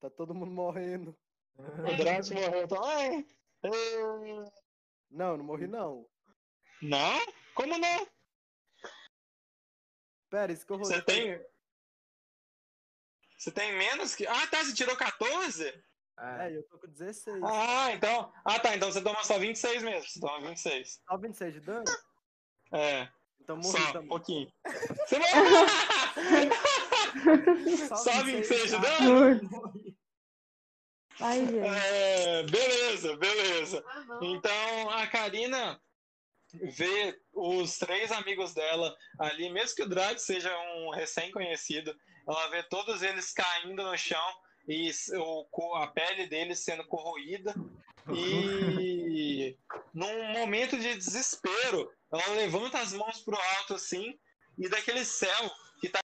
Tá 0.00 0.10
todo 0.10 0.34
mundo 0.34 0.50
morrendo. 0.50 1.16
O 1.56 1.96
Drax 1.96 2.30
morreu 2.30 2.68
também? 2.68 3.26
E... 3.64 4.50
Não, 5.10 5.36
não 5.36 5.44
morri 5.44 5.66
não. 5.66 6.08
Não? 6.80 7.18
Como 7.54 7.76
não? 7.78 8.08
Pera, 10.30 10.52
isso 10.52 10.64
que 10.64 10.72
eu 10.72 10.76
rolei. 10.76 10.96
Você 10.96 11.02
tem. 11.02 11.46
Você 13.36 13.50
tem 13.50 13.76
menos 13.76 14.14
que. 14.14 14.26
Ah, 14.26 14.46
tá, 14.48 14.62
você 14.62 14.74
tirou 14.74 14.96
14? 14.96 15.66
É, 16.20 16.56
eu 16.56 16.62
tô 16.68 16.78
com 16.78 16.88
16. 16.88 17.42
Ah, 17.42 17.92
então. 17.92 18.32
Ah, 18.44 18.60
tá, 18.60 18.76
então 18.76 18.90
você 18.90 19.02
toma 19.02 19.22
só 19.24 19.38
26 19.38 19.82
mesmo. 19.82 20.08
Você 20.08 20.20
toma 20.20 20.40
26. 20.48 21.00
Só 21.08 21.16
26 21.16 21.54
de 21.54 21.60
dano? 21.60 21.84
É, 22.72 23.10
Então 23.48 23.56
morri 23.56 23.70
só 23.70 23.78
um 23.78 23.92
também. 23.92 24.08
pouquinho. 24.08 24.52
Você 25.06 25.18
morreu! 25.18 25.66
Só 27.96 28.22
26 28.22 28.70
de 28.70 28.78
dano? 28.78 29.40
Ai, 31.18 31.46
gente. 31.46 31.66
É, 31.66 32.42
beleza, 32.42 33.16
beleza. 33.16 33.82
Ah. 33.86 34.18
Então 34.20 34.90
a 34.90 35.06
Karina 35.06 35.80
vê 36.52 37.18
os 37.32 37.78
três 37.78 38.12
amigos 38.12 38.52
dela 38.52 38.94
ali, 39.18 39.48
mesmo 39.48 39.76
que 39.76 39.82
o 39.82 39.88
Drag 39.88 40.18
seja 40.18 40.54
um 40.76 40.90
recém-conhecido, 40.90 41.98
ela 42.28 42.48
vê 42.48 42.62
todos 42.64 43.02
eles 43.02 43.32
caindo 43.32 43.82
no 43.82 43.96
chão 43.96 44.22
e 44.68 44.90
o, 45.16 45.74
a 45.76 45.86
pele 45.86 46.26
deles 46.26 46.60
sendo 46.60 46.86
corroída. 46.86 47.54
E 48.14 49.56
num 49.94 50.32
momento 50.34 50.76
de 50.78 50.94
desespero, 50.94 51.90
ela 52.12 52.34
levanta 52.34 52.78
as 52.78 52.92
mãos 52.92 53.20
pro 53.20 53.36
alto 53.58 53.74
assim, 53.74 54.18
e 54.56 54.68
daquele 54.68 55.04
céu 55.04 55.50
que 55.80 55.88
tá 55.88 56.00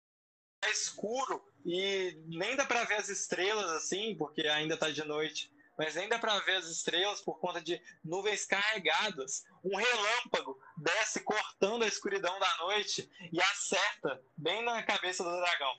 escuro 0.70 1.44
e 1.64 2.18
nem 2.26 2.56
dá 2.56 2.64
pra 2.64 2.84
ver 2.84 2.94
as 2.94 3.08
estrelas 3.08 3.70
assim, 3.70 4.16
porque 4.16 4.42
ainda 4.42 4.76
tá 4.76 4.90
de 4.90 5.04
noite 5.04 5.52
mas 5.76 5.94
nem 5.94 6.08
dá 6.08 6.18
pra 6.18 6.38
ver 6.40 6.56
as 6.56 6.66
estrelas 6.66 7.20
por 7.20 7.38
conta 7.38 7.60
de 7.60 7.80
nuvens 8.04 8.44
carregadas. 8.44 9.44
Um 9.64 9.76
relâmpago 9.76 10.58
desce 10.76 11.20
cortando 11.20 11.82
a 11.82 11.88
escuridão 11.88 12.38
da 12.38 12.56
noite 12.58 13.10
e 13.32 13.40
acerta 13.40 14.22
bem 14.36 14.64
na 14.64 14.82
cabeça 14.82 15.24
do 15.24 15.36
dragão. 15.36 15.74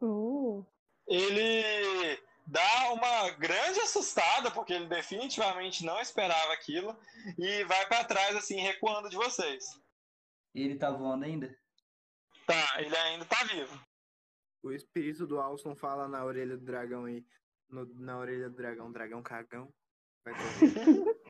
Uh, 0.00 0.66
Ele 1.06 2.20
dá 2.52 2.92
uma 2.92 3.30
grande 3.30 3.80
assustada, 3.80 4.50
porque 4.50 4.74
ele 4.74 4.86
definitivamente 4.86 5.84
não 5.84 5.98
esperava 6.00 6.52
aquilo, 6.52 6.94
e 7.38 7.64
vai 7.64 7.86
pra 7.86 8.04
trás 8.04 8.36
assim, 8.36 8.56
recuando 8.60 9.08
de 9.08 9.16
vocês. 9.16 9.64
Ele 10.54 10.76
tá 10.76 10.90
voando 10.90 11.24
ainda? 11.24 11.56
Tá, 12.46 12.80
ele 12.82 12.94
ainda 12.96 13.24
tá 13.24 13.42
vivo. 13.44 13.80
O 14.62 14.70
espírito 14.70 15.26
do 15.26 15.40
Alston 15.40 15.74
fala 15.74 16.06
na 16.06 16.24
orelha 16.24 16.56
do 16.56 16.64
dragão 16.64 17.06
aí. 17.06 17.24
no- 17.70 17.86
na 17.94 18.18
orelha 18.18 18.50
do 18.50 18.56
dragão, 18.56 18.92
dragão 18.92 19.22
cagão. 19.22 19.72
Vai 20.24 20.34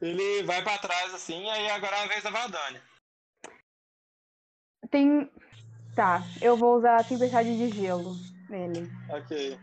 Ele 0.00 0.42
vai 0.44 0.62
pra 0.62 0.78
trás 0.78 1.12
assim, 1.14 1.44
e 1.44 1.50
aí 1.50 1.68
agora 1.70 1.94
é 1.96 2.04
a 2.04 2.06
vez 2.06 2.22
da 2.22 2.30
Valdânia. 2.30 2.82
tem. 4.90 5.30
Tá, 5.94 6.20
eu 6.42 6.56
vou 6.56 6.76
usar 6.76 7.00
a 7.00 7.04
tempestade 7.04 7.56
de 7.56 7.68
gelo 7.76 8.14
nele. 8.48 8.88
Ok. 9.10 9.58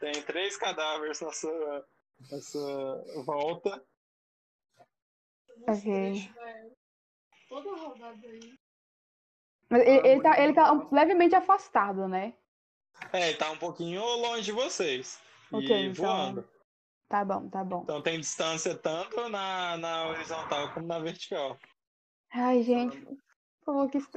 Tem 0.00 0.22
três 0.22 0.56
cadáveres 0.56 1.20
na 1.20 1.32
sua, 1.32 1.86
na 2.30 2.40
sua 2.40 3.22
volta. 3.24 3.84
Ok. 5.68 6.30
Toda 7.48 7.76
rodada 7.76 8.26
aí. 8.26 8.58
Mas 9.70 9.82
ele, 9.82 10.08
ele 10.08 10.22
tá, 10.22 10.42
ele 10.42 10.52
tá 10.54 10.88
levemente 10.90 11.34
afastado, 11.34 12.08
né? 12.08 12.34
É, 13.12 13.28
ele 13.30 13.38
tá 13.38 13.50
um 13.50 13.58
pouquinho 13.58 14.02
longe 14.02 14.44
de 14.44 14.52
vocês. 14.52 15.20
Ok, 15.52 15.68
e 15.68 15.86
então- 15.88 16.04
voando. 16.04 16.48
Tá 17.08 17.24
bom, 17.24 17.48
tá 17.48 17.64
bom. 17.64 17.80
Então 17.84 18.02
tem 18.02 18.20
distância 18.20 18.76
tanto 18.76 19.30
na, 19.30 19.78
na 19.78 20.08
horizontal 20.08 20.74
como 20.74 20.86
na 20.86 20.98
vertical. 20.98 21.58
Ai, 22.30 22.62
gente, 22.62 23.02
favor 23.64 23.90
que 23.90 23.98
isso 23.98 24.10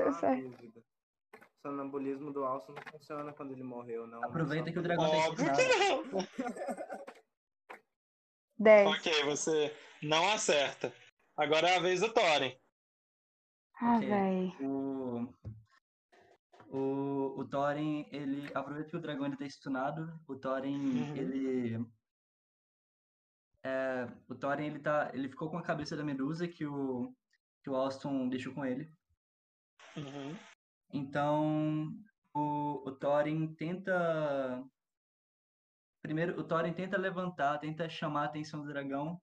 dúvida. 1.62 1.70
sonambulismo 1.70 2.32
do 2.34 2.43
Alson 2.43 2.74
não 2.74 2.82
funciona 2.91 3.34
quando 3.34 3.51
ele 3.51 3.64
morreu, 3.64 4.07
não. 4.07 4.24
Aproveita 4.24 4.72
que 4.72 4.80
o 4.80 4.82
dragão 4.82 5.05
Óbvio 5.09 5.45
tá 5.45 5.53
que 5.55 5.64
não. 6.12 6.28
10. 8.59 8.88
Ok, 8.97 9.24
você 9.26 9.76
não 10.03 10.30
acerta. 10.32 10.93
Agora 11.38 11.70
é 11.70 11.78
a 11.78 11.82
vez 11.82 11.99
do 12.01 12.14
Thorin. 12.14 12.55
Ah, 13.80 13.95
Ok. 13.97 14.07
véi. 14.09 14.55
O, 14.59 15.34
o, 16.70 17.39
o 17.39 17.47
Thorin, 17.49 18.07
ele 18.12 18.51
aproveita 18.53 18.89
que 18.89 18.97
o 18.97 19.01
dragão 19.01 19.26
ele 19.26 19.38
tá 19.38 19.45
stunado. 19.49 20.20
O 20.28 20.36
Thorin, 20.36 21.01
Uhum. 21.01 21.16
ele. 21.16 21.86
É, 23.64 24.07
o 24.28 24.36
Thorin, 24.36 24.66
ele, 24.66 24.80
tá, 24.80 25.12
ele 25.14 25.30
ficou 25.30 25.49
com 25.49 25.57
a 25.57 25.64
cabeça 25.64 25.95
da 25.95 26.03
medusa 26.03 26.47
que 26.47 26.66
o, 26.66 27.14
que 27.64 27.70
o 27.70 27.76
Alston 27.76 28.28
deixou 28.30 28.53
com 28.53 28.66
ele. 28.66 28.91
Uhum. 29.97 30.36
Então, 30.94 31.94
o, 32.34 32.84
o 32.88 32.92
Thorin 32.92 33.54
tenta. 33.56 34.64
Primeiro, 36.02 36.39
o 36.39 36.44
Thorin 36.44 36.74
tenta 36.74 36.98
levantar, 36.98 37.60
tenta 37.60 37.89
chamar 37.89 38.24
a 38.24 38.26
atenção 38.26 38.62
do 38.62 38.68
dragão, 38.68 39.22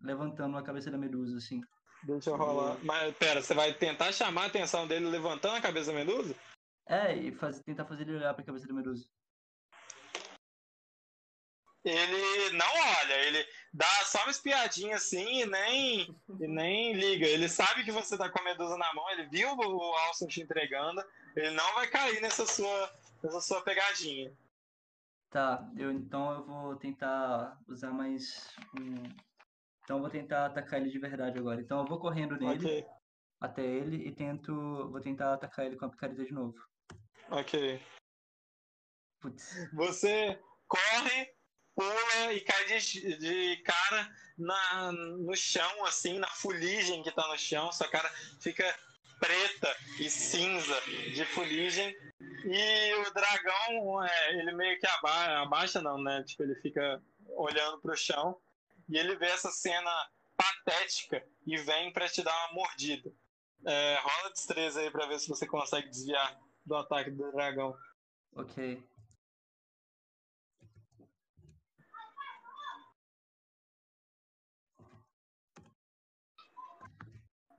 levantando 0.00 0.56
a 0.56 0.62
cabeça 0.62 0.90
da 0.90 0.98
medusa, 0.98 1.36
assim. 1.36 1.60
Deixa 2.02 2.30
eu 2.30 2.36
rolar. 2.36 2.78
Mas 2.82 3.16
pera, 3.16 3.42
você 3.42 3.52
vai 3.52 3.74
tentar 3.74 4.12
chamar 4.12 4.44
a 4.44 4.46
atenção 4.46 4.86
dele 4.86 5.06
levantando 5.06 5.56
a 5.56 5.60
cabeça 5.60 5.92
da 5.92 5.98
medusa? 5.98 6.34
É, 6.88 7.14
e 7.14 7.32
faz, 7.32 7.60
tentar 7.60 7.84
fazer 7.84 8.02
ele 8.02 8.16
olhar 8.16 8.34
pra 8.34 8.44
cabeça 8.44 8.66
da 8.66 8.72
medusa. 8.72 9.04
Ele 11.84 12.50
não 12.50 12.66
olha, 12.66 13.14
ele 13.26 13.46
dá 13.72 13.86
só 14.04 14.18
uma 14.22 14.30
espiadinha 14.30 14.96
assim 14.96 15.42
e 15.42 15.46
nem, 15.46 16.16
e 16.38 16.46
nem 16.46 16.92
liga. 16.92 17.26
Ele 17.26 17.48
sabe 17.48 17.84
que 17.84 17.92
você 17.92 18.18
tá 18.18 18.28
com 18.28 18.38
a 18.40 18.44
medusa 18.44 18.76
na 18.76 18.92
mão, 18.92 19.08
ele 19.10 19.26
viu 19.28 19.48
o 19.56 19.96
Alson 19.96 20.26
te 20.26 20.42
entregando, 20.42 21.02
ele 21.34 21.50
não 21.52 21.74
vai 21.74 21.88
cair 21.88 22.20
nessa 22.20 22.44
sua, 22.44 22.92
nessa 23.22 23.40
sua 23.40 23.62
pegadinha. 23.62 24.30
Tá, 25.30 25.64
eu, 25.78 25.90
então 25.92 26.32
eu 26.34 26.44
vou 26.44 26.76
tentar 26.76 27.56
usar 27.68 27.92
mais 27.92 28.54
um. 28.78 28.94
Então 29.84 29.96
eu 29.96 30.00
vou 30.00 30.10
tentar 30.10 30.46
atacar 30.46 30.80
ele 30.80 30.90
de 30.90 30.98
verdade 30.98 31.38
agora. 31.38 31.60
Então 31.60 31.78
eu 31.78 31.86
vou 31.86 31.98
correndo 32.00 32.36
nele 32.36 32.66
Ok, 32.66 32.86
até 33.40 33.62
ele 33.64 34.06
e 34.06 34.12
tento. 34.12 34.52
Vou 34.90 35.00
tentar 35.00 35.32
atacar 35.32 35.64
ele 35.64 35.76
com 35.76 35.86
a 35.86 35.88
picareta 35.88 36.24
de 36.24 36.32
novo. 36.32 36.58
ok. 37.30 37.80
Putz. 39.20 39.70
Você 39.74 40.38
corre, 40.66 41.34
pula 41.80 42.32
e 42.34 42.40
cai 42.42 42.64
de, 42.66 43.16
de 43.16 43.56
cara 43.62 44.12
na, 44.36 44.92
no 44.92 45.34
chão, 45.34 45.86
assim, 45.86 46.18
na 46.18 46.28
fuligem 46.28 47.02
que 47.02 47.10
tá 47.10 47.26
no 47.28 47.38
chão. 47.38 47.72
Sua 47.72 47.88
cara 47.88 48.10
fica 48.38 48.78
preta 49.18 49.76
e 49.98 50.10
cinza 50.10 50.78
de 51.14 51.24
fuligem. 51.24 51.96
E 52.44 52.94
o 52.94 53.14
dragão, 53.14 54.04
é, 54.04 54.38
ele 54.38 54.52
meio 54.52 54.78
que 54.78 54.86
aba 54.86 55.42
abaixa, 55.42 55.80
não, 55.80 56.02
né? 56.02 56.22
Tipo, 56.24 56.42
ele 56.42 56.54
fica 56.56 57.02
olhando 57.28 57.80
pro 57.80 57.96
chão 57.96 58.38
e 58.88 58.98
ele 58.98 59.16
vê 59.16 59.26
essa 59.26 59.50
cena 59.50 59.90
patética 60.36 61.24
e 61.46 61.56
vem 61.56 61.92
pra 61.92 62.08
te 62.08 62.22
dar 62.22 62.36
uma 62.46 62.54
mordida. 62.54 63.10
É, 63.64 63.98
rola 64.02 64.30
destreza 64.30 64.80
aí 64.80 64.90
pra 64.90 65.06
ver 65.06 65.18
se 65.18 65.28
você 65.28 65.46
consegue 65.46 65.88
desviar 65.88 66.38
do 66.64 66.76
ataque 66.76 67.10
do 67.10 67.30
dragão. 67.32 67.74
Ok. 68.34 68.82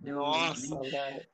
Deu 0.02 0.16
Nossa, 0.18 0.76
20. 0.80 0.90
velho. 0.92 1.28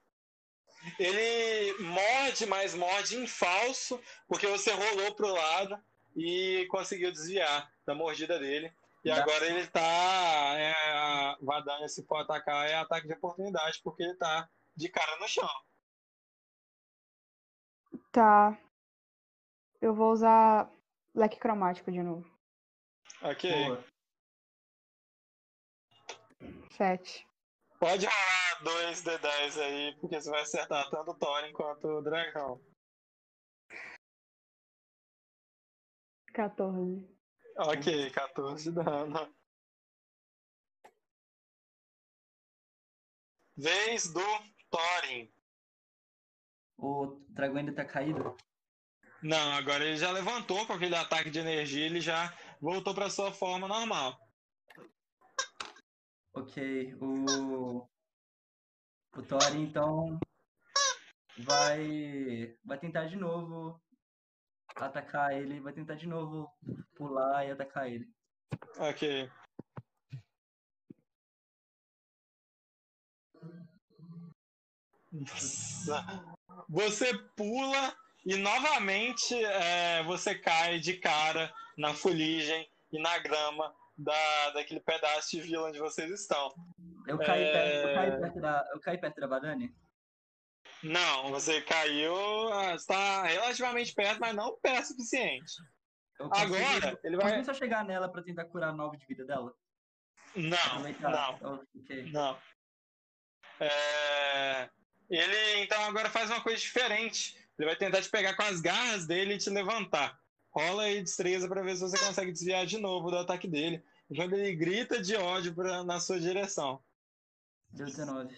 Ele 1.00 1.74
morde, 1.84 2.46
mas 2.46 2.76
morde 2.76 3.16
em 3.18 3.26
falso, 3.28 4.00
porque 4.28 4.46
você 4.48 4.72
rolou 4.72 5.16
pro 5.16 5.28
lado 5.34 5.82
e 6.16 6.66
conseguiu 6.70 7.12
desviar 7.12 7.72
da 7.86 7.96
mordida 7.96 8.38
dele. 8.40 8.72
E 9.04 9.10
Dá- 9.10 9.22
agora 9.22 9.46
ele 9.46 9.66
tá. 9.68 10.54
É, 10.58 11.36
Vadania, 11.42 11.88
se 11.88 12.06
for 12.06 12.18
atacar, 12.18 12.70
é 12.70 12.76
ataque 12.76 13.08
de 13.08 13.14
oportunidade, 13.14 13.82
porque 13.84 14.04
ele 14.04 14.16
tá 14.16 14.50
de 14.76 14.90
cara 14.90 15.18
no 15.20 15.28
chão. 15.28 15.50
Tá. 18.12 18.58
Eu 19.82 19.94
vou 19.94 20.12
usar 20.12 20.70
leque 21.14 21.38
cromático 21.40 21.92
de 21.92 22.02
novo. 22.02 22.30
Ok. 23.22 23.52
Boa. 23.66 23.84
7. 26.72 27.27
Pode 27.80 28.06
rolar 28.06 28.64
dois 28.64 29.04
D10 29.04 29.62
aí, 29.62 29.96
porque 30.00 30.20
você 30.20 30.30
vai 30.30 30.42
acertar 30.42 30.90
tanto 30.90 31.12
o 31.12 31.16
Thorin 31.16 31.54
quanto 31.54 31.88
o 31.88 32.02
dragão. 32.02 32.60
14. 36.34 37.08
Ok, 37.58 38.12
14 38.12 38.72
dano. 38.72 39.36
Vez 43.56 44.12
do 44.12 44.22
Thorin. 44.70 45.32
O 46.78 47.26
dragão 47.30 47.58
ainda 47.58 47.74
tá 47.74 47.86
caído? 47.86 48.38
Não, 49.22 49.52
agora 49.54 49.84
ele 49.84 49.98
já 49.98 50.12
levantou 50.12 50.66
com 50.68 50.74
aquele 50.74 50.96
ataque 50.96 51.32
de 51.32 51.40
energia, 51.40 51.86
ele 51.86 52.00
já 52.00 52.36
voltou 52.62 52.94
para 52.94 53.10
sua 53.10 53.32
forma 53.32 53.68
normal. 53.68 54.27
Ok. 56.38 56.94
O. 57.02 57.90
O 59.16 59.24
Thorin, 59.24 59.64
então. 59.64 60.20
Vai. 61.40 62.56
Vai 62.64 62.78
tentar 62.78 63.06
de 63.06 63.16
novo 63.16 63.82
atacar 64.76 65.34
ele. 65.34 65.60
Vai 65.60 65.74
tentar 65.74 65.96
de 65.96 66.06
novo 66.06 66.48
pular 66.94 67.44
e 67.44 67.52
atacar 67.52 67.90
ele. 67.90 68.08
Ok. 68.78 69.28
Nossa. 75.12 76.06
Você 76.70 77.18
pula 77.36 77.98
e 78.24 78.36
novamente 78.36 79.34
é, 79.44 80.04
você 80.04 80.38
cai 80.38 80.80
de 80.80 81.00
cara 81.00 81.52
na 81.76 81.96
fuligem 81.96 82.70
e 82.92 83.02
na 83.02 83.18
grama 83.18 83.76
da, 83.98 84.50
daquele 84.52 84.80
pedaço 84.80 85.32
de 85.32 85.42
vila 85.42 85.68
onde 85.70 85.80
vocês 85.80 86.10
estão. 86.12 86.54
Eu 87.08 87.18
caí, 87.18 87.44
É. 87.44 87.52
perto, 87.52 87.88
eu 87.88 87.96
caí 87.96 88.20
perto 88.22 88.42
da. 88.42 88.70
Eu 88.74 88.80
caí 88.80 88.98
perto 88.98 89.20
da 89.22 89.28
Badani? 89.28 89.76
Não, 90.84 91.32
você 91.32 91.62
caiu, 91.62 92.16
ah, 92.54 92.76
está 92.76 93.24
relativamente 93.24 93.94
perto, 93.94 94.20
mas 94.20 94.36
não 94.36 94.56
perto 94.60 94.84
o 94.84 94.88
suficiente. 94.88 95.54
Agora, 96.20 97.00
ele 97.04 97.16
vai. 97.16 97.26
Consegui 97.32 97.46
só 97.46 97.54
chegar 97.54 97.84
nela 97.86 98.10
pra 98.12 98.22
tentar 98.24 98.46
curar 98.46 98.74
9 98.74 98.98
de 98.98 99.06
vida 99.06 99.26
dela? 99.26 99.54
Não, 100.36 100.58
Aproveitar. 100.58 101.40
não. 101.42 101.66
Ok. 101.76 102.12
Não. 102.12 102.38
É, 103.60 104.70
Ele 105.10 105.62
então 105.64 105.82
agora 105.86 106.10
faz 106.10 106.30
uma 106.30 106.42
coisa 106.42 106.60
diferente. 106.60 107.36
Ele 107.58 107.66
vai 107.68 107.76
tentar 107.76 108.02
te 108.02 108.10
pegar 108.10 108.36
com 108.36 108.44
as 108.44 108.62
garras 108.62 109.08
dele 109.08 109.34
e 109.36 109.38
te 109.38 109.50
levantar. 109.50 110.20
Rola 110.58 110.84
aí 110.84 111.02
destreza 111.04 111.48
pra 111.48 111.62
ver 111.62 111.76
se 111.76 111.82
você 111.82 112.00
consegue 112.00 112.32
desviar 112.32 112.66
de 112.66 112.78
novo 112.80 113.12
do 113.12 113.18
ataque 113.18 113.48
dele. 113.48 113.84
Quando 114.16 114.34
ele 114.34 114.56
grita 114.56 115.00
de 115.02 115.16
ódio 115.16 115.54
pra, 115.54 115.84
na 115.84 116.00
sua 116.00 116.20
direção. 116.20 116.82
Deu 117.70 117.86
19. 117.86 118.36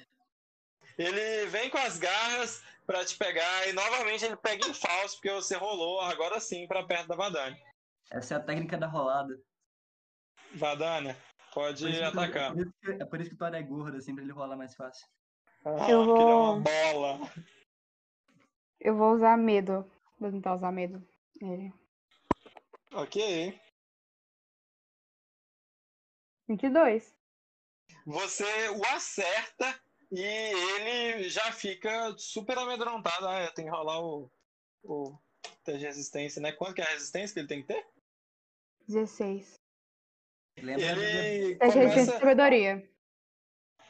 Ele 0.98 1.46
vem 1.48 1.70
com 1.70 1.78
as 1.78 1.98
garras 1.98 2.62
pra 2.86 3.06
te 3.06 3.16
pegar 3.16 3.68
e 3.70 3.74
novamente 3.74 4.26
ele 4.26 4.36
pega 4.36 4.68
em 4.68 4.74
falso 4.74 5.16
porque 5.16 5.32
você 5.32 5.56
rolou 5.56 6.02
agora 6.02 6.40
sim 6.42 6.68
pra 6.68 6.84
perto 6.84 7.08
da 7.08 7.16
Vadania. 7.16 7.62
Essa 8.12 8.34
é 8.34 8.38
a 8.38 8.42
técnica 8.42 8.78
da 8.78 8.88
rolada. 8.88 9.40
Vadania, 10.56 11.16
pode 11.54 11.86
Por 11.86 12.02
o- 12.02 12.06
atacar. 12.08 12.52
por 12.54 12.62
isso 12.62 12.74
que- 12.82 12.92
É 12.92 13.06
por 13.06 13.22
isso 13.22 13.30
que 13.30 13.36
o 13.36 13.40
Thor 13.40 13.54
é 13.54 13.62
gordo, 13.62 13.96
assim, 13.98 14.14
pra 14.14 14.24
ele 14.24 14.34
rolar 14.34 14.58
mais 14.58 14.76
fácil. 14.76 15.08
Ah, 15.64 15.90
Eu 15.90 16.02
ele 16.02 16.12
é 16.12 16.16
vou- 16.16 16.54
uma 16.56 16.60
bola. 16.62 17.32
Eu 18.80 18.96
vou 18.98 19.14
usar 19.14 19.38
medo. 19.38 19.90
Vou 20.20 20.32
tentar 20.32 20.56
usar 20.56 20.72
medo 20.72 21.02
nele. 21.42 21.72
Ok. 22.94 23.60
22. 26.48 27.16
você 28.06 28.70
o 28.70 28.84
acerta 28.86 29.80
e 30.12 30.20
ele 30.22 31.30
já 31.30 31.52
fica 31.52 32.16
super 32.18 32.58
amedrontado. 32.58 33.28
Ah, 33.28 33.44
eu 33.44 33.54
tenho 33.54 33.70
que 33.70 33.76
rolar 33.76 34.02
o, 34.02 34.32
o 34.84 35.16
teste 35.64 35.80
de 35.80 35.86
resistência, 35.86 36.42
né? 36.42 36.52
Quanto 36.52 36.74
que 36.76 36.82
é 36.82 36.86
a 36.86 36.90
resistência 36.90 37.34
que 37.34 37.40
ele 37.42 37.48
tem 37.48 37.62
que 37.62 37.68
ter? 37.68 37.88
16. 38.88 39.60
Ele 40.58 40.76
Lembra 40.76 40.96
de 40.96 41.56
começa, 41.58 42.20
sabedoria. 42.20 42.92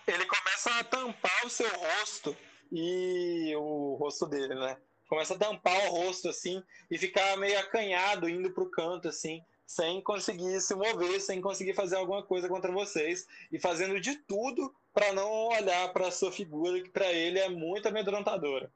ele 0.05 0.25
começa 0.25 0.79
a 0.79 0.83
tampar 0.83 1.45
o 1.45 1.49
seu 1.49 1.69
rosto 1.69 2.35
e 2.71 3.55
o 3.55 3.95
rosto 3.95 4.25
dele, 4.27 4.55
né? 4.55 4.81
Começa 5.09 5.33
a 5.33 5.37
tampar 5.37 5.75
o 5.87 5.89
rosto 5.89 6.29
assim 6.29 6.63
e 6.89 6.95
ficar 6.95 7.35
meio 7.35 7.59
acanhado 7.59 8.29
indo 8.29 8.51
pro 8.51 8.69
canto 8.69 9.07
assim, 9.07 9.43
sem 9.65 9.99
conseguir 10.01 10.61
se 10.61 10.75
mover, 10.75 11.19
sem 11.19 11.41
conseguir 11.41 11.73
fazer 11.73 11.95
alguma 11.95 12.21
coisa 12.21 12.47
contra 12.47 12.71
vocês 12.71 13.27
e 13.51 13.59
fazendo 13.59 13.99
de 13.99 14.15
tudo 14.15 14.73
para 14.93 15.11
não 15.11 15.47
olhar 15.47 15.91
para 15.93 16.11
sua 16.11 16.31
figura 16.31 16.79
que 16.81 16.89
para 16.89 17.11
ele 17.11 17.39
é 17.39 17.49
muito 17.49 17.87
amedrontadora. 17.87 18.71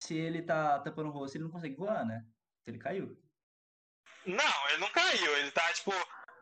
se 0.00 0.16
ele 0.16 0.42
tá 0.42 0.80
tampando 0.80 1.10
o 1.10 1.12
rosto, 1.12 1.36
ele 1.36 1.44
não 1.44 1.50
consegue 1.50 1.76
voar, 1.76 2.04
né? 2.04 2.26
Se 2.64 2.70
ele 2.70 2.78
caiu. 2.78 3.16
Não, 4.26 4.68
ele 4.68 4.78
não 4.78 4.90
caiu. 4.90 5.36
Ele 5.38 5.50
tá, 5.52 5.72
tipo, 5.72 5.92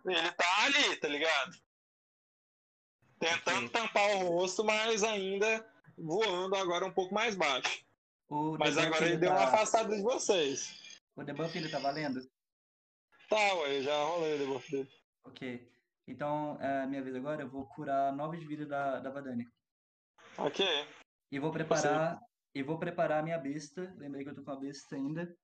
ele 0.06 0.32
tá 0.32 0.64
ali, 0.64 0.96
tá 0.96 1.08
ligado? 1.08 1.56
Tentando 3.18 3.68
tampar 3.68 4.16
o 4.16 4.28
rosto, 4.28 4.64
mas 4.64 5.02
ainda 5.04 5.66
voando 5.96 6.56
agora 6.56 6.86
um 6.86 6.92
pouco 6.92 7.14
mais 7.14 7.34
baixo. 7.34 7.85
O 8.28 8.56
Mas 8.58 8.76
agora 8.76 9.06
ele 9.06 9.16
deu 9.18 9.30
tá... 9.30 9.36
uma 9.36 9.44
afastada 9.44 9.96
de 9.96 10.02
vocês. 10.02 11.02
O 11.14 11.22
debuff 11.22 11.56
ele 11.56 11.68
tá 11.68 11.78
valendo? 11.78 12.20
Tá, 13.28 13.54
ué, 13.54 13.82
já 13.82 14.04
rolei 14.04 14.34
o 14.34 14.38
debuff 14.38 14.70
dele. 14.70 14.88
Ok. 15.24 15.72
Então, 16.06 16.56
é 16.60 16.86
minha 16.86 17.02
vez 17.02 17.16
agora, 17.16 17.42
eu 17.42 17.50
vou 17.50 17.66
curar 17.66 18.12
9 18.12 18.38
de 18.38 18.46
vida 18.46 18.66
da, 18.66 19.00
da 19.00 19.10
Vadani. 19.10 19.46
Ok. 20.38 20.66
E 21.30 21.38
vou 21.38 21.50
preparar. 21.50 22.20
E 22.54 22.62
vou 22.62 22.78
preparar 22.78 23.20
a 23.20 23.22
minha 23.22 23.38
besta. 23.38 23.92
Lembrei 23.98 24.24
que 24.24 24.30
eu 24.30 24.34
tô 24.34 24.42
com 24.42 24.52
a 24.52 24.56
besta 24.56 24.96
ainda. 24.96 25.34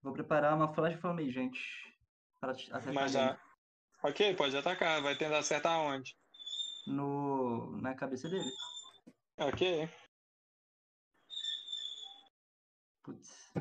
Vou 0.00 0.12
preparar 0.12 0.54
uma 0.54 0.72
Flash 0.72 1.00
Flamejante. 1.00 1.60
Para 2.40 2.52
acertar 2.52 2.94
Mas 2.94 3.12
já. 3.12 3.38
Ok, 4.02 4.34
pode 4.34 4.56
atacar. 4.56 5.02
Vai 5.02 5.16
tentar 5.16 5.38
acertar 5.38 5.78
onde? 5.78 6.16
no, 6.86 7.76
na 7.80 7.94
cabeça 7.94 8.28
dele. 8.28 8.50
Ok. 9.38 9.88
Putz. 13.02 13.52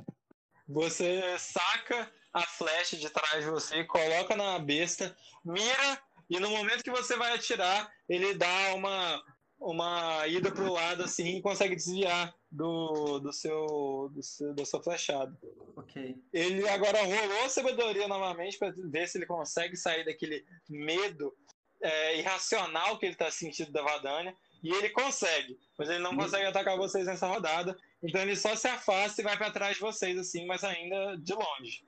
Você 0.67 1.37
saca 1.37 2.11
a 2.33 2.41
flecha 2.41 2.95
de 2.95 3.09
trás 3.09 3.43
de 3.43 3.49
você, 3.49 3.83
coloca 3.83 4.35
na 4.35 4.57
besta, 4.57 5.15
mira, 5.43 6.01
e 6.29 6.39
no 6.39 6.49
momento 6.49 6.83
que 6.83 6.91
você 6.91 7.17
vai 7.17 7.33
atirar, 7.33 7.91
ele 8.07 8.33
dá 8.33 8.73
uma, 8.73 9.21
uma 9.59 10.25
ida 10.27 10.49
pro 10.49 10.71
lado 10.71 11.03
assim 11.03 11.37
e 11.37 11.41
consegue 11.41 11.75
desviar 11.75 12.33
do, 12.49 13.19
do, 13.19 13.33
seu, 13.33 14.09
do 14.13 14.23
seu 14.23 14.53
da 14.53 14.65
sua 14.65 14.81
flechada. 14.81 15.37
Ok. 15.75 16.17
Ele 16.31 16.67
agora 16.69 17.03
rolou 17.03 17.43
a 17.43 17.49
sabedoria 17.49 18.07
novamente 18.07 18.57
para 18.57 18.73
ver 18.77 19.07
se 19.07 19.17
ele 19.17 19.25
consegue 19.25 19.75
sair 19.75 20.05
daquele 20.05 20.45
medo 20.69 21.35
é, 21.81 22.17
irracional 22.17 22.97
que 22.97 23.05
ele 23.05 23.15
tá 23.15 23.29
sentindo 23.29 23.71
da 23.71 23.81
Vadania. 23.81 24.35
E 24.63 24.69
ele 24.69 24.89
consegue, 24.91 25.59
mas 25.77 25.89
ele 25.89 25.99
não 25.99 26.15
consegue 26.15 26.45
atacar 26.45 26.77
vocês 26.77 27.05
nessa 27.07 27.27
rodada. 27.27 27.75
Então 28.03 28.21
ele 28.21 28.35
só 28.35 28.55
se 28.55 28.67
afasta 28.67 29.21
e 29.21 29.23
vai 29.23 29.37
para 29.37 29.51
trás 29.51 29.75
de 29.75 29.81
vocês, 29.81 30.17
assim, 30.17 30.45
mas 30.45 30.63
ainda 30.63 31.15
de 31.17 31.33
longe. 31.33 31.87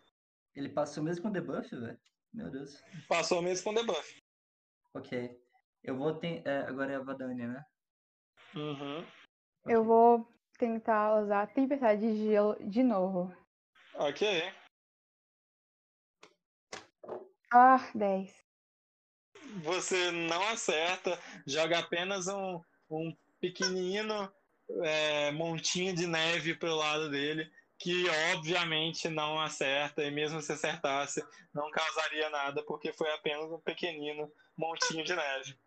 Ele 0.55 0.69
passou 0.69 1.03
mesmo 1.03 1.23
com 1.23 1.31
debuff, 1.31 1.69
velho? 1.75 1.99
Meu 2.31 2.51
Deus. 2.51 2.81
Passou 3.07 3.41
mesmo 3.41 3.63
com 3.63 3.73
debuff. 3.73 4.23
Ok. 4.93 5.39
Eu 5.83 5.97
vou 5.97 6.13
ter. 6.15 6.45
É, 6.47 6.59
agora 6.59 6.93
é 6.93 6.95
a 6.95 6.99
Vadania, 6.99 7.47
né? 7.47 7.65
Uhum. 8.55 9.05
Eu 9.65 9.83
vou 9.83 10.27
tentar 10.57 11.21
usar 11.21 11.51
Tempestade 11.53 12.01
de 12.01 12.25
Gelo 12.25 12.55
de 12.61 12.83
novo. 12.83 13.35
Ok. 13.95 14.53
Ah, 17.51 17.91
10. 17.93 18.43
Você 19.63 20.11
não 20.11 20.41
acerta, 20.49 21.19
joga 21.45 21.79
apenas 21.79 22.27
um, 22.27 22.59
um 22.89 23.15
pequenino 23.39 24.31
é, 24.81 25.31
montinho 25.31 25.93
de 25.93 26.07
neve 26.07 26.55
pro 26.55 26.75
lado 26.75 27.09
dele, 27.09 27.51
que 27.77 28.05
obviamente 28.33 29.09
não 29.09 29.39
acerta, 29.39 30.03
e 30.03 30.11
mesmo 30.11 30.41
se 30.41 30.51
acertasse, 30.51 31.23
não 31.53 31.69
causaria 31.71 32.29
nada, 32.29 32.63
porque 32.63 32.93
foi 32.93 33.11
apenas 33.11 33.51
um 33.51 33.59
pequenino 33.59 34.31
montinho 34.57 35.03
de 35.03 35.15
neve. 35.15 35.59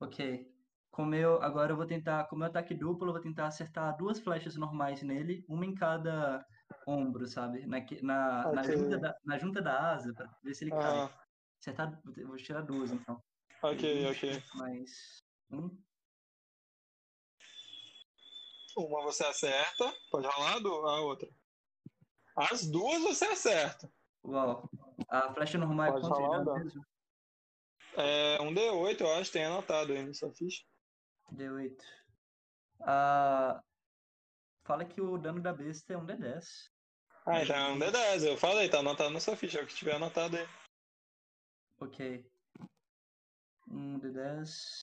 Ok. 0.00 0.52
Como 0.90 1.14
eu, 1.14 1.42
agora 1.42 1.72
eu 1.72 1.76
vou 1.76 1.86
tentar, 1.86 2.24
com 2.28 2.36
meu 2.36 2.46
ataque 2.46 2.74
duplo, 2.74 3.08
eu 3.08 3.12
vou 3.14 3.22
tentar 3.22 3.46
acertar 3.46 3.96
duas 3.96 4.20
flechas 4.20 4.54
normais 4.54 5.02
nele, 5.02 5.44
uma 5.48 5.66
em 5.66 5.74
cada 5.74 6.44
ombro, 6.86 7.26
sabe? 7.26 7.66
Na, 7.66 7.78
na, 8.02 8.52
na, 8.52 8.60
Ok. 8.62 8.76
junta, 8.76 8.98
da, 8.98 9.16
na 9.24 9.38
junta 9.38 9.62
da 9.62 9.92
asa, 9.92 10.12
pra 10.14 10.30
ver 10.44 10.54
se 10.54 10.64
ele 10.64 10.70
cai. 10.70 10.98
Ah, 10.98 11.10
Acertar, 11.60 11.98
vou 12.04 12.36
tirar 12.36 12.60
duas, 12.60 12.92
então. 12.92 13.20
ok, 13.62 14.10
ok. 14.10 14.42
Mais 14.54 15.24
um. 15.50 15.70
Uma 18.76 19.02
você 19.02 19.24
acerta, 19.24 19.92
pode 20.10 20.26
rolar 20.26 20.56
a 20.56 21.00
outra. 21.00 21.28
As 22.36 22.66
duas 22.66 23.02
você 23.02 23.24
acerta. 23.26 23.90
Uau. 24.24 24.68
A 25.08 25.32
flecha 25.32 25.58
normal 25.58 25.86
é 25.86 25.92
Pode 25.92 26.08
quanto 26.08 26.30
dano 26.30 26.44
dá. 26.44 26.54
mesmo? 26.54 26.86
É 27.96 28.42
um 28.42 28.52
D8, 28.52 29.00
eu 29.00 29.14
acho, 29.14 29.30
tem 29.30 29.44
anotado 29.44 29.92
aí 29.92 30.04
na 30.04 30.12
sua 30.12 30.32
ficha. 30.32 30.64
D8. 31.32 31.80
Ah, 32.80 33.62
fala 34.64 34.84
que 34.84 35.00
o 35.00 35.16
dano 35.16 35.40
da 35.40 35.52
besta 35.52 35.92
é 35.92 35.96
um 35.96 36.04
D10. 36.04 36.70
Ah, 37.26 37.42
então 37.42 37.56
é 37.56 37.68
um 37.68 37.78
D10, 37.78 38.24
eu 38.24 38.36
falei, 38.36 38.68
tá 38.68 38.80
anotado 38.80 39.10
na 39.10 39.20
sua 39.20 39.36
ficha, 39.36 39.60
é 39.60 39.62
o 39.62 39.66
que 39.66 39.74
tiver 39.74 39.94
anotado 39.94 40.36
aí. 40.36 40.48
Ok. 41.80 42.28
Um 43.68 44.00
D10. 44.00 44.80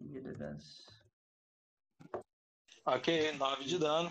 E 0.00 0.20
D10. 0.20 0.97
Ok, 2.90 3.32
9 3.32 3.64
de 3.64 3.78
dano. 3.78 4.10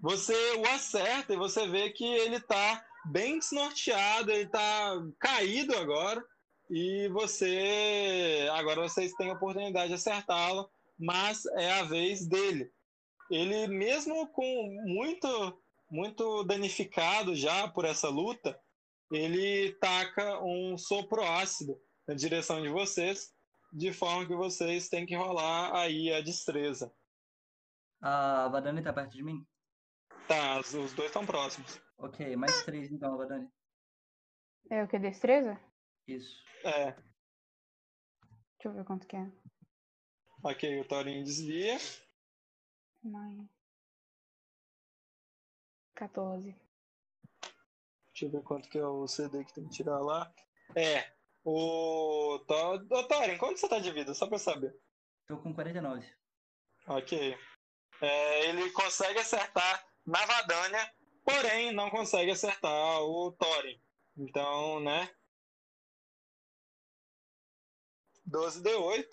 Você 0.00 0.32
o 0.54 0.66
acerta 0.68 1.34
e 1.34 1.36
você 1.36 1.68
vê 1.68 1.90
que 1.90 2.02
ele 2.02 2.40
tá 2.40 2.82
bem 3.04 3.38
desnorteado, 3.38 4.30
ele 4.30 4.48
tá 4.48 4.94
caído 5.18 5.76
agora. 5.76 6.24
E 6.70 7.08
você. 7.08 8.48
Agora 8.52 8.80
vocês 8.80 9.12
têm 9.12 9.28
a 9.28 9.34
oportunidade 9.34 9.88
de 9.88 9.94
acertá-lo, 9.96 10.66
mas 10.98 11.44
é 11.58 11.72
a 11.72 11.82
vez 11.82 12.26
dele. 12.26 12.72
Ele, 13.30 13.66
mesmo 13.66 14.26
com 14.28 14.82
muito, 14.86 15.62
muito 15.90 16.42
danificado 16.44 17.34
já 17.34 17.68
por 17.68 17.84
essa 17.84 18.08
luta, 18.08 18.58
ele 19.12 19.72
taca 19.74 20.42
um 20.42 20.78
sopro 20.78 21.22
ácido 21.22 21.78
na 22.08 22.14
direção 22.14 22.62
de 22.62 22.70
vocês, 22.70 23.30
de 23.70 23.92
forma 23.92 24.24
que 24.24 24.34
vocês 24.34 24.88
têm 24.88 25.04
que 25.04 25.14
rolar 25.14 25.76
aí 25.76 26.10
a 26.10 26.22
destreza. 26.22 26.90
A 28.00 28.48
Vadani 28.48 28.82
tá 28.82 28.92
perto 28.92 29.12
de 29.12 29.22
mim? 29.22 29.46
Tá, 30.26 30.58
os 30.60 30.72
os 30.74 30.92
dois 30.94 31.08
estão 31.08 31.26
próximos. 31.26 31.80
Ok, 31.98 32.34
mais 32.36 32.64
três 32.64 32.90
então, 32.90 33.16
Vadani. 33.16 33.50
É 34.70 34.82
o 34.82 34.88
que? 34.88 34.98
Destreza? 34.98 35.60
Isso. 36.06 36.42
É, 36.64 36.92
Deixa 36.92 38.68
eu 38.68 38.72
ver 38.74 38.84
quanto 38.84 39.06
que 39.06 39.16
é. 39.16 39.26
ok, 40.44 40.80
o 40.80 40.84
Torinho 40.88 41.24
desvia. 41.24 41.78
Nine. 43.02 43.48
14. 45.94 46.54
Deixa 48.12 48.26
eu 48.26 48.30
ver 48.30 48.42
quanto 48.42 48.68
que 48.68 48.78
é 48.78 48.84
o 48.86 49.06
CD 49.06 49.44
que 49.44 49.52
tem 49.54 49.64
que 49.64 49.70
tirar 49.76 49.98
lá. 50.00 50.32
É, 50.76 51.10
o. 51.44 52.34
Ô, 52.36 52.38
Torin, 53.08 53.38
quanto 53.38 53.58
você 53.58 53.68
tá 53.68 53.78
de 53.78 53.90
vida? 53.92 54.14
Só 54.14 54.26
pra 54.26 54.36
eu 54.36 54.40
saber. 54.40 54.78
Tô 55.26 55.38
com 55.38 55.54
49. 55.54 56.06
Ok. 56.86 57.38
É, 58.00 58.48
ele 58.48 58.70
consegue 58.70 59.18
acertar 59.18 59.86
na 60.06 60.24
Vadania, 60.24 60.92
porém 61.24 61.72
não 61.72 61.90
consegue 61.90 62.30
acertar 62.30 63.02
o 63.02 63.32
Thorin. 63.32 63.80
Então, 64.16 64.80
né? 64.80 65.10
12d8. 68.28 69.06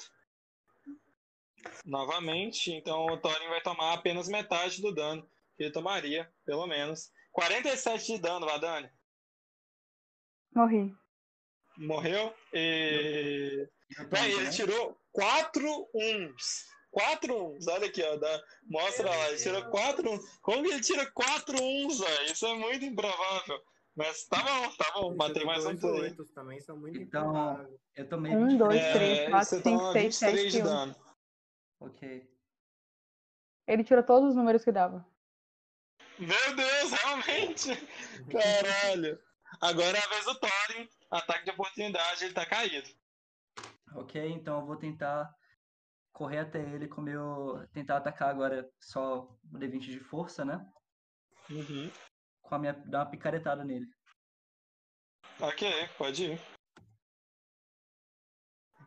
Novamente, 1.85 2.72
então 2.72 3.05
o 3.07 3.18
Thorin 3.18 3.49
vai 3.49 3.61
tomar 3.61 3.93
apenas 3.93 4.27
metade 4.27 4.81
do 4.81 4.93
dano 4.93 5.27
que 5.57 5.64
ele 5.64 5.72
tomaria, 5.72 6.31
pelo 6.45 6.68
menos. 6.68 7.11
47 7.31 8.14
de 8.14 8.18
dano, 8.19 8.45
Vadania. 8.45 8.93
Morri. 10.55 10.95
Morreu 11.77 12.34
e. 12.53 13.68
Véi, 14.09 14.31
ele 14.31 14.35
também? 14.35 14.51
tirou 14.51 14.97
4 15.11 15.89
uns. 15.93 16.65
4 16.98 17.34
uns, 17.56 17.68
olha 17.68 17.86
aqui, 17.88 18.02
ó. 18.02 18.15
dá- 18.18 18.44
Mostra 18.65 19.07
lá, 19.07 19.30
ele 19.30 19.38
tirou 19.38 19.64
4 19.69 20.10
uns. 20.11 20.40
Como 20.40 20.64
que 20.64 20.69
ele 20.72 20.82
tira 20.82 21.06
4 21.11 21.56
uns, 21.61 21.99
velho? 21.99 22.32
Isso 22.32 22.45
é 22.48 22.56
muito 22.56 22.84
improvável. 22.86 23.61
Mas 23.95 24.26
tá 24.26 24.41
bom, 24.44 24.76
tá 24.76 24.91
bom. 24.94 25.15
Matei 25.15 25.44
mais 25.45 25.64
um 25.65 25.76
por 25.78 26.03
aí. 26.03 26.15
também 26.34 26.60
são 26.61 26.78
muito 26.78 26.99
Então, 26.99 27.30
improváveis. 27.30 27.80
Eu 27.95 28.10
tomei 28.10 28.32
Um, 28.36 28.48
23. 28.48 28.57
dois, 28.60 28.80
É, 28.82 28.94
três, 28.94 29.30
quatro, 29.30 29.61
cinco, 29.64 29.91
seis, 29.91 30.19
23 30.19 30.52
sete 30.53 30.64
dano. 30.64 30.95
Ok. 31.80 32.30
Ele 33.68 33.84
tirou 33.84 34.03
todos 34.03 34.30
os 34.30 34.36
números 34.36 34.64
que 34.64 34.72
dava. 34.72 35.06
Meu 36.18 36.56
Deus, 36.56 36.91
realmente! 36.94 37.69
Caralho. 38.32 39.19
Agora 39.61 39.98
é 39.98 40.03
a 40.03 40.07
vez 40.10 40.26
do 40.26 40.36
Thorin. 40.40 40.90
Ataque 41.11 41.45
de 41.45 41.52
oportunidade, 41.52 42.26
ele 42.26 42.34
tá 42.34 42.45
caído. 42.45 42.90
Ok, 43.95 44.30
então 44.32 44.60
eu 44.60 44.65
vou 44.65 44.76
tentar 44.76 45.34
correr 46.18 46.39
até 46.39 46.60
ele 46.60 46.88
com 46.88 46.99
o 46.99 47.03
meu. 47.03 47.68
Tentar 47.72 47.98
atacar 47.98 48.30
agora 48.30 48.68
só 48.80 49.19
o 49.22 49.53
D20 49.53 49.81
de 49.81 49.99
força, 49.99 50.44
né? 50.44 50.68
Uhum. 51.48 51.91
Com 52.41 52.56
a 52.56 52.60
minha. 52.60 52.73
dar 52.73 52.99
uma 52.99 53.11
picaretada 53.11 53.64
nele. 53.64 53.85
Ok, 55.39 55.72
pode 55.95 56.31
ir. 56.31 56.41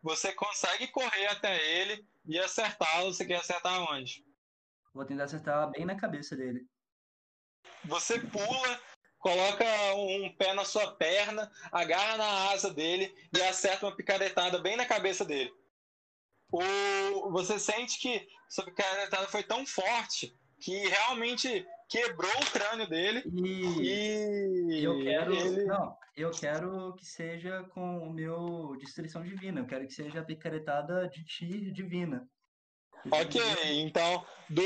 Você 0.02 0.32
consegue 0.32 0.88
correr 0.88 1.26
até 1.28 1.54
ele 1.78 2.04
e 2.24 2.36
acertá-lo. 2.36 3.12
Você 3.12 3.24
quer 3.24 3.36
acertar 3.36 3.80
onde? 3.92 4.24
Vou 4.92 5.04
tentar 5.04 5.24
acertar 5.24 5.70
bem 5.70 5.84
na 5.84 5.94
cabeça 5.94 6.36
dele. 6.36 6.66
Você 7.84 8.18
pula, 8.18 8.80
coloca 9.18 9.64
um 9.94 10.34
pé 10.36 10.52
na 10.52 10.64
sua 10.64 10.96
perna, 10.96 11.48
agarra 11.70 12.16
na 12.16 12.50
asa 12.50 12.74
dele 12.74 13.14
e 13.32 13.40
acerta 13.40 13.86
uma 13.86 13.94
picaretada 13.94 14.58
bem 14.58 14.76
na 14.76 14.84
cabeça 14.84 15.24
dele. 15.24 15.59
O, 16.52 17.30
você 17.30 17.58
sente 17.58 17.98
que 18.00 18.26
sua 18.48 18.64
picaretada 18.64 19.28
foi 19.28 19.42
tão 19.42 19.64
forte 19.64 20.34
que 20.60 20.88
realmente 20.88 21.66
quebrou 21.88 22.30
o 22.30 22.50
crânio 22.50 22.88
dele 22.88 23.22
e, 23.34 24.78
e 24.78 24.84
eu 24.84 25.02
quero 25.02 25.34
ele... 25.34 25.64
não 25.64 25.98
eu 26.16 26.30
quero 26.30 26.94
que 26.94 27.06
seja 27.06 27.64
com 27.72 27.98
o 27.98 28.12
meu 28.12 28.76
destruição 28.78 29.22
divina 29.22 29.60
eu 29.60 29.66
quero 29.66 29.86
que 29.86 29.94
seja 29.94 30.20
a 30.20 30.24
picaretada 30.24 31.08
de 31.08 31.24
ti 31.24 31.70
divina. 31.72 32.28
Ok 33.10 33.40
então 33.80 34.24
do 34.48 34.62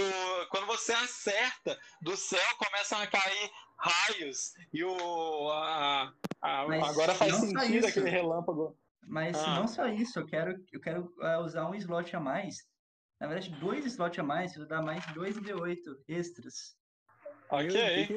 quando 0.51 0.67
você 0.67 0.93
acerta 0.93 1.79
do 2.03 2.17
céu 2.17 2.57
começam 2.59 2.99
a 2.99 3.07
cair 3.07 3.51
raios 3.77 4.53
e 4.73 4.83
o 4.85 5.51
a, 5.51 6.13
a, 6.43 6.61
agora 6.89 7.15
faz 7.15 7.35
sentido 7.37 7.87
aquele 7.87 8.11
relâmpago 8.11 8.77
mas 9.07 9.37
ah. 9.37 9.55
não 9.57 9.69
só 9.69 9.87
isso 9.87 10.19
eu 10.19 10.27
quero 10.27 10.57
eu 10.73 10.81
quero 10.81 11.13
uh, 11.19 11.45
usar 11.45 11.69
um 11.69 11.75
slot 11.75 12.15
a 12.15 12.21
mais 12.21 12.57
na 13.21 13.29
verdade, 13.29 13.59
dois 13.59 13.87
slots 13.87 14.19
a 14.19 14.23
mais, 14.23 14.53
você 14.53 14.67
dá 14.67 14.83
mais 14.83 15.05
dois 15.15 15.37
D8 15.39 15.79
extras. 16.09 16.77
Ok. 17.49 18.09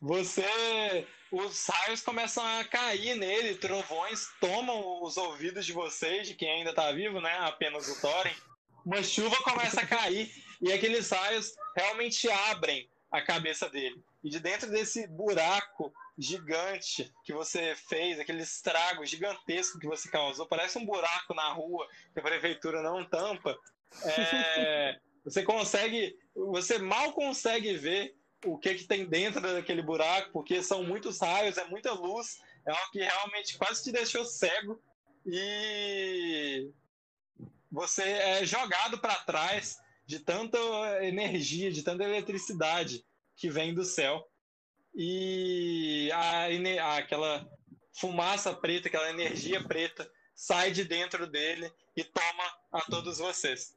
Você. 0.00 1.06
Os 1.30 1.66
raios 1.66 2.00
começam 2.00 2.44
a 2.44 2.64
cair 2.64 3.14
nele, 3.16 3.56
trovões 3.56 4.28
tomam 4.40 5.02
os 5.02 5.16
ouvidos 5.16 5.66
de 5.66 5.72
vocês, 5.72 6.26
de 6.26 6.34
quem 6.34 6.50
ainda 6.50 6.72
tá 6.72 6.90
vivo, 6.90 7.20
né? 7.20 7.32
Apenas 7.40 7.86
o 7.88 8.00
Thorin. 8.00 8.34
Uma 8.84 9.02
chuva 9.02 9.36
começa 9.42 9.82
a 9.82 9.86
cair 9.86 10.32
e 10.60 10.72
aqueles 10.72 11.10
raios 11.10 11.52
realmente 11.76 12.28
abrem 12.30 12.90
a 13.12 13.20
cabeça 13.20 13.68
dele. 13.68 14.02
E 14.24 14.30
de 14.30 14.40
dentro 14.40 14.70
desse 14.70 15.06
buraco 15.06 15.92
gigante 16.18 17.12
que 17.24 17.32
você 17.32 17.76
fez, 17.76 18.18
aquele 18.18 18.42
estrago 18.42 19.06
gigantesco 19.06 19.78
que 19.78 19.86
você 19.86 20.10
causou, 20.10 20.46
parece 20.46 20.76
um 20.76 20.84
buraco 20.84 21.32
na 21.32 21.52
rua 21.52 21.86
que 22.12 22.18
a 22.18 22.22
prefeitura 22.22 22.82
não 22.82 23.04
tampa. 23.04 23.56
É, 24.02 24.98
você 25.24 25.44
consegue, 25.44 26.18
você 26.34 26.78
mal 26.78 27.12
consegue 27.12 27.74
ver 27.74 28.16
o 28.44 28.58
que, 28.58 28.74
que 28.74 28.84
tem 28.84 29.06
dentro 29.06 29.40
daquele 29.40 29.82
buraco, 29.82 30.32
porque 30.32 30.62
são 30.62 30.82
muitos 30.82 31.20
raios, 31.20 31.56
é 31.56 31.64
muita 31.66 31.92
luz, 31.92 32.40
é 32.66 32.70
algo 32.72 32.90
que 32.90 32.98
realmente 32.98 33.56
quase 33.56 33.84
te 33.84 33.92
deixou 33.92 34.24
cego. 34.24 34.82
E 35.24 36.68
você 37.70 38.02
é 38.02 38.44
jogado 38.44 38.98
para 38.98 39.14
trás 39.16 39.78
de 40.04 40.18
tanta 40.18 40.58
energia, 41.04 41.70
de 41.70 41.82
tanta 41.82 42.02
eletricidade 42.02 43.04
que 43.36 43.50
vem 43.50 43.74
do 43.74 43.84
céu 43.84 44.26
e 45.00 46.10
a, 46.12 46.96
aquela 46.96 47.48
fumaça 47.92 48.52
preta, 48.52 48.88
aquela 48.88 49.10
energia 49.10 49.62
preta 49.62 50.10
sai 50.34 50.72
de 50.72 50.84
dentro 50.84 51.24
dele 51.24 51.72
e 51.96 52.02
toma 52.02 52.44
a 52.72 52.80
todos 52.80 53.18
vocês. 53.18 53.76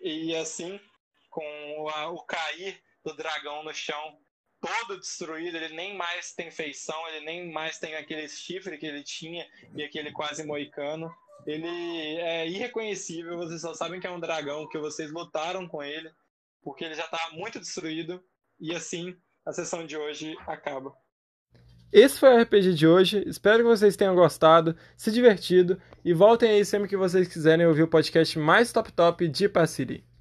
E 0.00 0.34
assim, 0.34 0.80
com 1.28 1.88
a, 1.94 2.08
o 2.08 2.22
cair 2.24 2.82
do 3.04 3.14
dragão 3.14 3.62
no 3.62 3.74
chão, 3.74 4.18
todo 4.58 4.98
destruído, 4.98 5.54
ele 5.58 5.74
nem 5.74 5.94
mais 5.94 6.32
tem 6.32 6.50
feição, 6.50 7.06
ele 7.08 7.26
nem 7.26 7.52
mais 7.52 7.78
tem 7.78 7.94
aquele 7.96 8.26
chifre 8.26 8.78
que 8.78 8.86
ele 8.86 9.02
tinha 9.02 9.46
e 9.76 9.84
aquele 9.84 10.12
quase 10.12 10.46
moicano. 10.46 11.14
Ele 11.46 11.68
é 12.20 12.48
irreconhecível, 12.48 13.36
vocês 13.36 13.60
só 13.60 13.74
sabem 13.74 14.00
que 14.00 14.06
é 14.06 14.10
um 14.10 14.20
dragão, 14.20 14.66
que 14.66 14.78
vocês 14.78 15.12
lutaram 15.12 15.68
com 15.68 15.82
ele, 15.82 16.10
porque 16.62 16.86
ele 16.86 16.94
já 16.94 17.04
está 17.04 17.28
muito 17.32 17.60
destruído. 17.60 18.24
E 18.58 18.74
assim, 18.74 19.14
a 19.44 19.52
sessão 19.52 19.86
de 19.86 19.96
hoje 19.96 20.36
acaba. 20.46 20.92
Esse 21.92 22.18
foi 22.18 22.34
o 22.34 22.42
RPG 22.42 22.74
de 22.74 22.86
hoje. 22.86 23.22
Espero 23.26 23.58
que 23.58 23.68
vocês 23.68 23.96
tenham 23.96 24.14
gostado, 24.14 24.74
se 24.96 25.12
divertido 25.12 25.80
e 26.04 26.12
voltem 26.12 26.50
aí 26.50 26.64
sempre 26.64 26.88
que 26.88 26.96
vocês 26.96 27.28
quiserem 27.28 27.66
ouvir 27.66 27.84
o 27.84 27.88
podcast 27.88 28.36
mais 28.38 28.72
top 28.72 28.92
top 28.92 29.28
de 29.28 29.48
Passiri. 29.48 30.04